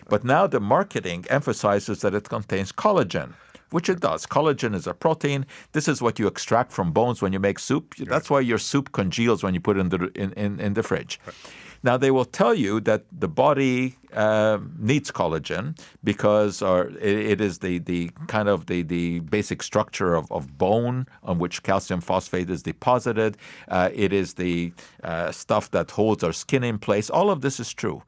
But 0.09 0.23
now 0.23 0.47
the 0.47 0.59
marketing 0.59 1.25
emphasizes 1.29 1.99
that 2.01 2.13
it 2.13 2.27
contains 2.29 2.71
collagen. 2.71 3.33
Which 3.73 3.89
it 3.89 3.99
does. 3.99 4.27
Collagen 4.27 4.75
is 4.75 4.85
a 4.85 4.93
protein. 4.93 5.47
This 5.71 5.87
is 5.87 5.99
what 5.99 6.19
you 6.19 6.27
extract 6.27 6.71
from 6.71 6.91
bones 6.91 7.23
when 7.23 7.33
you 7.33 7.39
make 7.39 7.57
soup. 7.57 7.95
That's 7.95 8.29
why 8.29 8.41
your 8.41 8.59
soup 8.59 8.91
congeals 8.91 9.41
when 9.41 9.55
you 9.55 9.59
put 9.59 9.77
it 9.77 9.79
in 9.79 9.89
the 9.89 10.11
in, 10.13 10.31
in, 10.33 10.59
in 10.59 10.73
the 10.75 10.83
fridge. 10.83 11.19
Now 11.81 11.97
they 11.97 12.11
will 12.11 12.29
tell 12.41 12.53
you 12.53 12.79
that 12.81 13.01
the 13.11 13.27
body 13.27 13.97
um, 14.13 14.75
needs 14.77 15.11
collagen 15.11 15.75
because 16.03 16.61
or 16.61 16.89
it, 17.09 17.17
it 17.31 17.41
is 17.41 17.59
the, 17.65 17.79
the 17.79 18.11
kind 18.27 18.47
of 18.47 18.67
the, 18.67 18.83
the 18.83 19.21
basic 19.21 19.63
structure 19.63 20.13
of, 20.13 20.31
of 20.31 20.55
bone 20.59 21.07
on 21.23 21.39
which 21.39 21.63
calcium 21.63 21.99
phosphate 21.99 22.51
is 22.51 22.61
deposited. 22.61 23.37
Uh, 23.67 23.89
it 23.91 24.13
is 24.13 24.35
the 24.35 24.71
uh, 25.03 25.31
stuff 25.31 25.71
that 25.71 25.89
holds 25.89 26.23
our 26.23 26.31
skin 26.31 26.63
in 26.63 26.77
place. 26.77 27.09
All 27.09 27.31
of 27.31 27.41
this 27.41 27.59
is 27.59 27.73
true, 27.73 28.03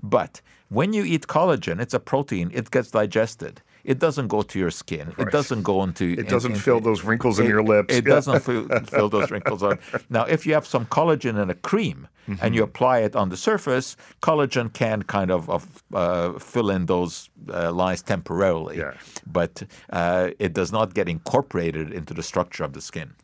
but 0.00 0.40
when 0.68 0.92
you 0.92 1.02
eat 1.02 1.26
collagen, 1.26 1.80
it's 1.80 1.94
a 1.94 2.00
protein. 2.00 2.50
It 2.54 2.70
gets 2.70 2.90
digested. 2.92 3.62
It 3.92 3.98
doesn't 3.98 4.28
go 4.28 4.40
to 4.42 4.56
your 4.58 4.70
skin. 4.82 5.06
It 5.18 5.30
doesn't 5.38 5.62
go 5.62 5.76
into. 5.86 6.04
It 6.22 6.28
doesn't 6.28 6.56
fill 6.66 6.80
those 6.88 7.00
wrinkles 7.08 7.38
in 7.40 7.46
your 7.54 7.62
lips. 7.74 7.94
It 7.98 8.04
Yeah. 8.06 8.14
doesn't 8.16 8.40
fill, 8.46 8.64
fill 8.96 9.08
those 9.08 9.30
wrinkles 9.32 9.62
on. 9.62 9.78
Now, 10.10 10.24
if 10.34 10.40
you 10.46 10.52
have 10.58 10.66
some 10.66 10.84
collagen 10.86 11.34
in 11.42 11.48
a 11.50 11.54
cream 11.70 11.98
Mm-hmm. 12.28 12.44
and 12.44 12.54
you 12.54 12.62
apply 12.62 12.98
it 13.06 13.16
on 13.16 13.30
the 13.30 13.38
surface, 13.38 13.96
collagen 14.20 14.70
can 14.70 15.02
kind 15.16 15.30
of, 15.30 15.48
of 15.48 15.82
uh, 15.94 16.38
fill 16.38 16.68
in 16.68 16.84
those 16.84 17.30
uh, 17.50 17.72
lines 17.72 18.02
temporarily. 18.02 18.76
Yeah. 18.76 18.92
But 19.38 19.62
uh, 19.88 20.28
it 20.38 20.52
does 20.52 20.70
not 20.70 20.92
get 20.92 21.08
incorporated 21.08 21.90
into 21.90 22.12
the 22.12 22.22
structure 22.22 22.64
of 22.64 22.74
the 22.74 22.82
skin. 22.82 23.14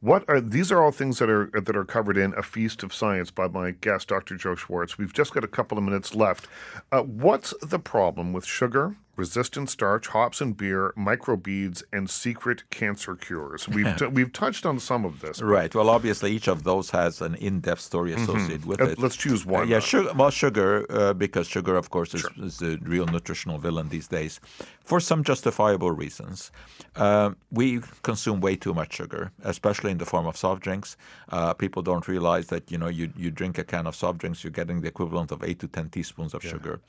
What 0.00 0.22
are 0.28 0.38
these? 0.38 0.70
Are 0.70 0.82
all 0.84 0.92
things 0.92 1.18
that 1.18 1.30
are 1.30 1.48
that 1.66 1.74
are 1.74 1.86
covered 1.86 2.18
in 2.18 2.34
a 2.36 2.42
feast 2.42 2.82
of 2.82 2.92
science 2.92 3.30
by 3.30 3.48
my 3.48 3.70
guest, 3.70 4.08
Dr. 4.08 4.36
Joe 4.36 4.54
Schwarcz. 4.54 4.98
We've 4.98 5.14
just 5.14 5.32
got 5.32 5.42
a 5.44 5.48
couple 5.48 5.78
of 5.78 5.84
minutes 5.84 6.14
left. 6.14 6.46
Uh, 6.92 7.00
what's 7.04 7.54
the 7.62 7.78
problem 7.78 8.34
with 8.34 8.44
sugar, 8.44 8.96
resistant 9.16 9.70
starch, 9.70 10.08
hops 10.08 10.40
and 10.40 10.56
beer, 10.56 10.92
microbeads, 10.96 11.82
and 11.92 12.08
secret 12.10 12.68
cancer 12.70 13.14
cures? 13.14 13.68
We've 13.76 13.96
t- 13.96 14.06
we've 14.06 14.32
touched 14.32 14.64
on 14.66 14.78
some 14.78 15.04
of 15.04 15.20
this. 15.20 15.40
Right. 15.42 15.74
Well, 15.74 15.88
obviously, 15.90 16.32
each 16.32 16.48
of 16.48 16.64
those 16.64 16.90
has 16.90 17.20
an 17.20 17.34
in-depth 17.36 17.80
story 17.80 18.12
associated 18.12 18.64
with 18.66 18.80
Uh, 18.80 18.90
it. 18.90 18.98
let's 18.98 19.16
choose 19.16 19.46
Uh, 19.46 19.50
one. 19.50 19.68
yeah, 19.68 19.80
sugar. 19.80 20.10
Well, 20.14 20.30
sugar, 20.30 20.86
uh, 20.90 21.12
because 21.14 21.46
sugar, 21.46 21.76
of 21.76 21.90
course, 21.90 22.14
is, 22.14 22.24
is 22.38 22.58
the 22.58 22.78
real 22.82 23.06
nutritional 23.06 23.58
villain 23.58 23.88
these 23.88 24.08
days, 24.08 24.40
for 24.84 25.00
some 25.00 25.22
justifiable 25.24 25.90
reasons. 25.90 26.50
Uh, 26.96 27.30
we 27.50 27.80
consume 28.02 28.40
way 28.40 28.56
too 28.56 28.74
much 28.74 28.92
sugar, 28.94 29.32
especially 29.42 29.90
in 29.90 29.98
the 29.98 30.06
form 30.06 30.26
of 30.26 30.36
soft 30.36 30.62
drinks. 30.62 30.96
Uh, 31.30 31.52
people 31.54 31.82
don't 31.82 32.06
realize 32.08 32.46
that 32.48 32.70
you 32.70 32.78
know 32.78 32.88
you 32.88 33.10
you 33.16 33.30
drink 33.30 33.58
a 33.58 33.64
can 33.64 33.86
of 33.86 33.94
soft 33.96 34.18
drinks, 34.18 34.42
you're 34.44 34.50
getting 34.60 34.80
the 34.80 34.88
equivalent 34.88 35.30
of 35.32 35.42
eight 35.42 35.58
to 35.60 35.68
ten 35.68 35.88
teaspoons 35.88 36.34
of 36.34 36.42
sugar. 36.42 36.80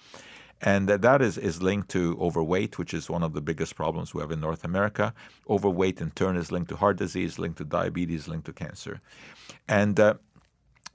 And 0.62 0.88
that- 0.90 1.22
is, 1.22 1.38
is 1.38 1.62
linked 1.62 1.90
to 1.90 2.18
overweight, 2.20 2.80
which 2.80 2.94
is 2.94 3.10
one 3.10 3.24
of 3.24 3.34
the 3.34 3.42
biggest 3.42 3.76
problems 3.76 4.14
we 4.14 4.22
have 4.22 4.32
in 4.32 4.40
North 4.40 4.64
America. 4.64 5.14
Overweight, 5.50 6.02
in 6.02 6.12
turn, 6.12 6.38
is 6.38 6.52
linked 6.52 6.70
to 6.70 6.78
heart 6.78 6.98
disease, 6.98 7.38
linked 7.38 7.58
to 7.58 7.66
diabetes, 7.66 8.28
linked 8.28 8.46
to 8.46 8.54
cancer. 8.54 9.00
And 9.68 10.00
uh, 10.00 10.16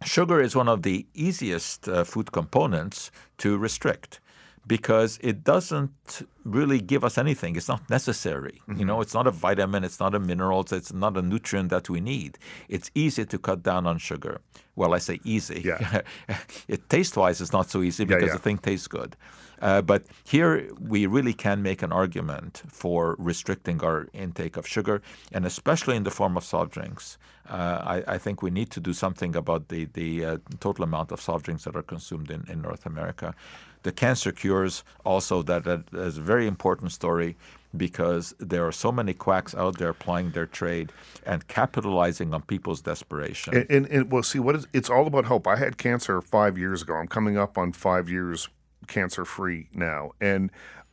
Sugar 0.04 0.40
is 0.40 0.56
one 0.56 0.68
of 0.68 0.82
the 0.82 1.06
easiest 1.12 1.86
uh, 1.86 2.04
food 2.04 2.32
components 2.32 3.10
to 3.38 3.58
restrict 3.58 4.20
because 4.66 5.18
it 5.22 5.42
doesn't 5.44 6.22
really 6.44 6.80
give 6.80 7.04
us 7.04 7.18
anything. 7.18 7.56
It's 7.56 7.68
not 7.68 7.88
necessary. 7.90 8.62
You 8.76 8.84
know, 8.84 9.00
it's 9.00 9.14
not 9.14 9.26
a 9.26 9.30
vitamin, 9.30 9.84
it's 9.84 10.00
not 10.00 10.14
a 10.14 10.20
mineral, 10.20 10.64
it's 10.70 10.92
not 10.92 11.16
a 11.16 11.22
nutrient 11.22 11.70
that 11.70 11.88
we 11.88 12.00
need. 12.00 12.38
It's 12.68 12.90
easy 12.94 13.24
to 13.24 13.38
cut 13.38 13.62
down 13.62 13.86
on 13.86 13.98
sugar. 13.98 14.40
Well, 14.76 14.94
I 14.94 14.98
say 14.98 15.20
easy. 15.24 15.62
Yeah. 15.64 16.02
it 16.68 16.88
taste 16.88 17.16
wise, 17.16 17.40
it's 17.40 17.52
not 17.52 17.70
so 17.70 17.82
easy 17.82 18.04
because 18.04 18.28
yeah. 18.28 18.32
the 18.32 18.38
thing 18.38 18.58
tastes 18.58 18.86
good. 18.86 19.16
Uh, 19.60 19.82
but 19.82 20.06
here 20.24 20.70
we 20.80 21.06
really 21.06 21.34
can 21.34 21.62
make 21.62 21.82
an 21.82 21.92
argument 21.92 22.62
for 22.68 23.16
restricting 23.18 23.82
our 23.82 24.08
intake 24.14 24.56
of 24.56 24.66
sugar, 24.66 25.02
and 25.32 25.44
especially 25.44 25.96
in 25.96 26.04
the 26.04 26.10
form 26.10 26.36
of 26.36 26.44
soft 26.44 26.72
drinks. 26.72 27.18
Uh, 27.48 28.02
I, 28.06 28.14
I 28.14 28.18
think 28.18 28.42
we 28.42 28.50
need 28.50 28.70
to 28.70 28.80
do 28.80 28.92
something 28.92 29.34
about 29.36 29.68
the, 29.68 29.86
the 29.92 30.24
uh, 30.24 30.38
total 30.60 30.84
amount 30.84 31.12
of 31.12 31.20
soft 31.20 31.44
drinks 31.44 31.64
that 31.64 31.76
are 31.76 31.82
consumed 31.82 32.30
in, 32.30 32.46
in 32.48 32.62
North 32.62 32.86
America. 32.86 33.34
The 33.82 33.92
cancer 33.92 34.32
cures 34.32 34.84
also 35.04 35.42
that, 35.42 35.64
that 35.64 35.84
is 35.92 36.18
a 36.18 36.20
very 36.22 36.46
important 36.46 36.92
story 36.92 37.36
because 37.76 38.34
there 38.38 38.66
are 38.66 38.72
so 38.72 38.90
many 38.90 39.14
quacks 39.14 39.54
out 39.54 39.78
there 39.78 39.92
plying 39.92 40.30
their 40.30 40.46
trade 40.46 40.92
and 41.24 41.46
capitalizing 41.48 42.34
on 42.34 42.42
people's 42.42 42.80
desperation. 42.80 43.56
And, 43.56 43.70
and, 43.70 43.86
and 43.86 44.10
well, 44.10 44.22
see, 44.22 44.38
what 44.38 44.56
is 44.56 44.66
it's 44.72 44.90
all 44.90 45.06
about 45.06 45.26
hope. 45.26 45.46
I 45.46 45.56
had 45.56 45.78
cancer 45.78 46.20
five 46.20 46.58
years 46.58 46.82
ago. 46.82 46.94
I'm 46.94 47.08
coming 47.08 47.38
up 47.38 47.56
on 47.56 47.72
five 47.72 48.08
years 48.08 48.48
cancer 48.86 49.24
free 49.24 49.68
now, 49.72 50.12
and 50.20 50.50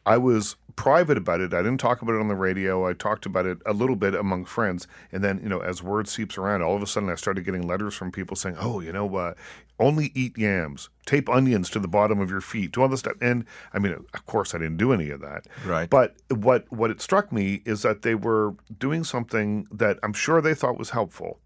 I 0.08 0.18
was 0.18 0.56
private 0.78 1.18
about 1.18 1.42
it. 1.42 1.54
I 1.54 1.58
didn't 1.58 1.80
talk 1.80 2.02
about 2.02 2.16
it 2.16 2.22
on 2.22 2.30
the 2.30 2.36
radio. 2.36 2.88
I 2.88 2.94
talked 2.94 3.26
about 3.26 3.46
it 3.46 3.58
a 3.66 3.74
little 3.74 3.98
bit 3.98 4.16
among 4.16 4.46
friends, 4.46 4.88
and 5.12 5.22
then 5.22 5.42
you 5.44 5.50
know, 5.50 5.60
as 5.60 5.84
word 5.84 6.08
seeps 6.08 6.38
around, 6.38 6.62
all 6.62 6.78
of 6.78 6.82
a 6.82 6.88
sudden 6.88 7.10
I 7.10 7.16
started 7.16 7.44
getting 7.44 7.68
letters 7.68 7.94
from 7.94 8.12
people 8.12 8.38
saying, 8.38 8.56
"Oh, 8.58 8.80
you 8.80 8.94
know, 8.94 9.14
uh, 9.18 9.34
only 9.80 10.12
eat 10.16 10.38
yams, 10.38 10.90
tape 11.06 11.28
onions 11.28 11.70
to 11.72 11.80
the 11.80 11.90
bottom 11.90 12.22
of 12.22 12.30
your 12.30 12.42
feet, 12.42 12.72
do 12.72 12.82
all 12.82 12.88
this 12.88 13.02
stuff." 13.02 13.16
And 13.20 13.44
I 13.74 13.80
mean, 13.80 13.94
of 14.14 14.26
course, 14.26 14.56
I 14.56 14.60
didn't 14.60 14.78
do 14.78 14.94
any 14.94 15.10
of 15.10 15.20
that. 15.20 15.46
Right. 15.66 15.90
But 15.90 16.16
what 16.30 16.72
what 16.72 16.90
it 16.90 17.02
struck 17.02 17.34
me 17.34 17.62
is 17.66 17.82
that 17.82 18.04
they 18.04 18.16
were 18.16 18.56
doing 18.80 19.04
something 19.04 19.68
that 19.72 20.00
I'm 20.04 20.14
sure 20.14 20.40
they 20.42 20.54
thought 20.54 20.78
was 20.78 20.92
helpful. 20.92 21.40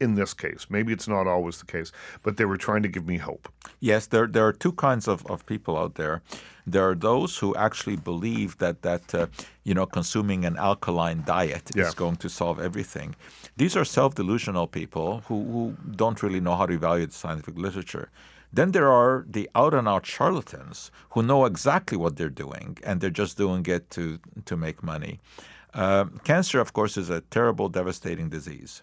In 0.00 0.14
this 0.16 0.34
case, 0.34 0.66
maybe 0.68 0.92
it's 0.92 1.06
not 1.08 1.26
always 1.26 1.58
the 1.58 1.66
case, 1.66 1.92
but 2.22 2.36
they 2.36 2.44
were 2.44 2.56
trying 2.56 2.82
to 2.82 2.88
give 2.88 3.06
me 3.06 3.18
hope. 3.18 3.48
Yes, 3.80 4.06
there, 4.06 4.26
there 4.26 4.46
are 4.46 4.52
two 4.52 4.72
kinds 4.72 5.06
of, 5.08 5.24
of 5.26 5.46
people 5.46 5.78
out 5.78 5.94
there. 5.94 6.20
There 6.66 6.88
are 6.90 6.94
those 6.96 7.38
who 7.38 7.54
actually 7.54 7.96
believe 7.96 8.58
that 8.58 8.82
that 8.82 9.14
uh, 9.14 9.26
you 9.62 9.74
know 9.74 9.86
consuming 9.86 10.44
an 10.44 10.56
alkaline 10.56 11.22
diet 11.24 11.70
Yeah. 11.74 11.86
is 11.88 11.94
going 11.94 12.16
to 12.16 12.28
solve 12.28 12.58
everything. 12.60 13.14
These 13.56 13.76
are 13.76 13.84
self-delusional 13.84 14.66
people 14.66 15.22
who, 15.28 15.44
who 15.52 15.76
don't 15.96 16.22
really 16.22 16.40
know 16.40 16.56
how 16.56 16.66
to 16.66 16.74
evaluate 16.74 17.12
scientific 17.12 17.56
literature. 17.56 18.08
Then 18.52 18.72
there 18.72 18.90
are 18.90 19.24
the 19.28 19.48
out-and-out 19.54 20.06
charlatans 20.06 20.90
who 21.10 21.22
know 21.22 21.44
exactly 21.44 21.96
what 21.98 22.16
they're 22.16 22.36
doing 22.44 22.78
and 22.86 23.00
they're 23.00 23.18
just 23.22 23.36
doing 23.36 23.64
it 23.66 23.90
to 23.90 24.18
to 24.44 24.56
make 24.56 24.82
money. 24.82 25.20
Uh, 25.74 26.04
cancer, 26.24 26.60
of 26.60 26.72
course, 26.72 26.96
is 26.96 27.10
a 27.10 27.20
terrible, 27.20 27.68
devastating 27.68 28.28
disease. 28.30 28.82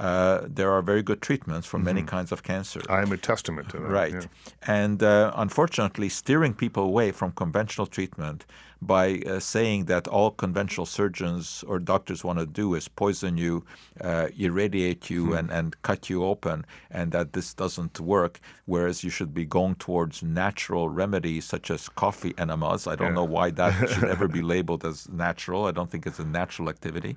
Uh, 0.00 0.46
there 0.46 0.70
are 0.72 0.80
very 0.80 1.02
good 1.02 1.20
treatments 1.20 1.66
for 1.66 1.78
many 1.78 2.02
kinds 2.02 2.32
of 2.32 2.42
cancer. 2.42 2.80
I'm 2.88 3.12
a 3.12 3.18
testament 3.18 3.68
to 3.68 3.76
that. 3.76 3.90
Right. 3.90 4.14
yeah. 4.14 4.22
And 4.66 5.02
uh, 5.02 5.32
unfortunately, 5.36 6.08
steering 6.08 6.54
people 6.54 6.84
away 6.84 7.12
from 7.12 7.32
conventional 7.32 7.86
treatment 7.86 8.46
by 8.82 9.18
uh, 9.26 9.38
saying 9.38 9.84
that 9.86 10.08
all 10.08 10.30
conventional 10.30 10.86
surgeons 10.86 11.62
or 11.66 11.78
doctors 11.78 12.24
want 12.24 12.38
to 12.38 12.46
do 12.46 12.74
is 12.74 12.88
poison 12.88 13.36
you, 13.36 13.64
uh, 14.00 14.28
irradiate 14.38 15.10
you, 15.10 15.34
and, 15.34 15.50
and 15.50 15.80
cut 15.82 16.08
you 16.08 16.24
open, 16.24 16.64
and 16.90 17.12
that 17.12 17.34
this 17.34 17.52
doesn't 17.52 18.00
work, 18.00 18.40
whereas 18.64 19.04
you 19.04 19.10
should 19.10 19.34
be 19.34 19.44
going 19.44 19.74
towards 19.74 20.22
natural 20.22 20.88
remedies 20.88 21.44
such 21.44 21.70
as 21.70 21.88
coffee 21.88 22.34
enemas. 22.38 22.86
I 22.86 22.96
don't 22.96 23.14
know 23.14 23.24
why 23.24 23.50
that 23.50 23.88
should 23.90 24.08
ever 24.08 24.28
be 24.28 24.42
labeled 24.42 24.84
as 24.84 25.08
natural. 25.08 25.66
I 25.66 25.72
don't 25.72 25.90
think 25.90 26.06
it's 26.06 26.18
a 26.18 26.24
natural 26.24 26.68
activity. 26.68 27.16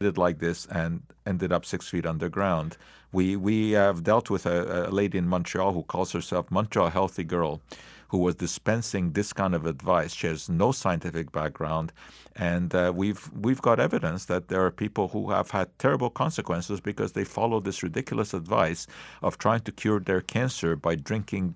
Did 0.00 0.18
like 0.18 0.38
this 0.40 0.66
and 0.66 1.02
ended 1.26 1.52
up 1.52 1.64
six 1.64 1.88
feet 1.88 2.06
underground. 2.06 2.76
We 3.12 3.36
we 3.36 3.70
have 3.70 4.02
dealt 4.02 4.28
with 4.28 4.44
a, 4.44 4.88
a 4.88 4.90
lady 4.90 5.16
in 5.16 5.28
Montreal 5.28 5.72
who 5.72 5.82
calls 5.82 6.12
herself 6.12 6.50
Montreal 6.50 6.90
Healthy 6.90 7.24
Girl, 7.24 7.62
who 8.08 8.18
was 8.18 8.34
dispensing 8.34 9.12
this 9.12 9.32
kind 9.32 9.54
of 9.54 9.66
advice. 9.66 10.14
She 10.14 10.26
has 10.26 10.48
no 10.48 10.72
scientific 10.72 11.32
background, 11.32 11.92
and 12.36 12.74
uh, 12.74 12.92
we've 12.94 13.30
we've 13.32 13.62
got 13.62 13.80
evidence 13.80 14.24
that 14.26 14.48
there 14.48 14.64
are 14.64 14.70
people 14.70 15.08
who 15.08 15.30
have 15.30 15.50
had 15.50 15.76
terrible 15.78 16.10
consequences 16.10 16.80
because 16.80 17.12
they 17.12 17.24
follow 17.24 17.60
this 17.60 17.82
ridiculous 17.82 18.34
advice 18.34 18.86
of 19.22 19.38
trying 19.38 19.60
to 19.60 19.72
cure 19.72 20.00
their 20.00 20.20
cancer 20.20 20.76
by 20.76 20.94
drinking 20.94 21.54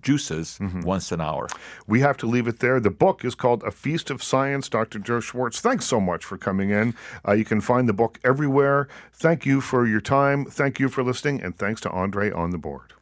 juices 0.00 0.58
once 0.84 1.12
an 1.12 1.20
hour. 1.20 1.48
We 1.86 2.00
have 2.00 2.16
to 2.18 2.26
leave 2.26 2.48
it 2.48 2.60
there. 2.60 2.80
The 2.80 2.90
book 2.90 3.24
is 3.24 3.34
called 3.34 3.62
A 3.62 3.70
Feast 3.70 4.10
of 4.10 4.22
Science. 4.22 4.68
Dr. 4.68 4.98
Joe 4.98 5.18
Schwarcz, 5.18 5.60
thanks 5.60 5.84
so 5.84 6.00
much 6.00 6.24
for 6.24 6.38
coming 6.38 6.70
in. 6.70 6.94
Uh, 7.26 7.32
you 7.32 7.44
can 7.44 7.60
find 7.60 7.88
the 7.88 7.92
book 7.92 8.18
everywhere. 8.24 8.88
Thank 9.12 9.46
you 9.46 9.60
for 9.60 9.86
your 9.86 10.00
time. 10.00 10.44
Thank 10.44 10.78
you 10.78 10.88
for 10.88 11.02
listening. 11.02 11.42
And 11.42 11.56
thanks 11.58 11.80
to 11.82 11.90
Andre 11.90 12.30
on 12.30 12.50
the 12.50 12.58
board. 12.58 12.95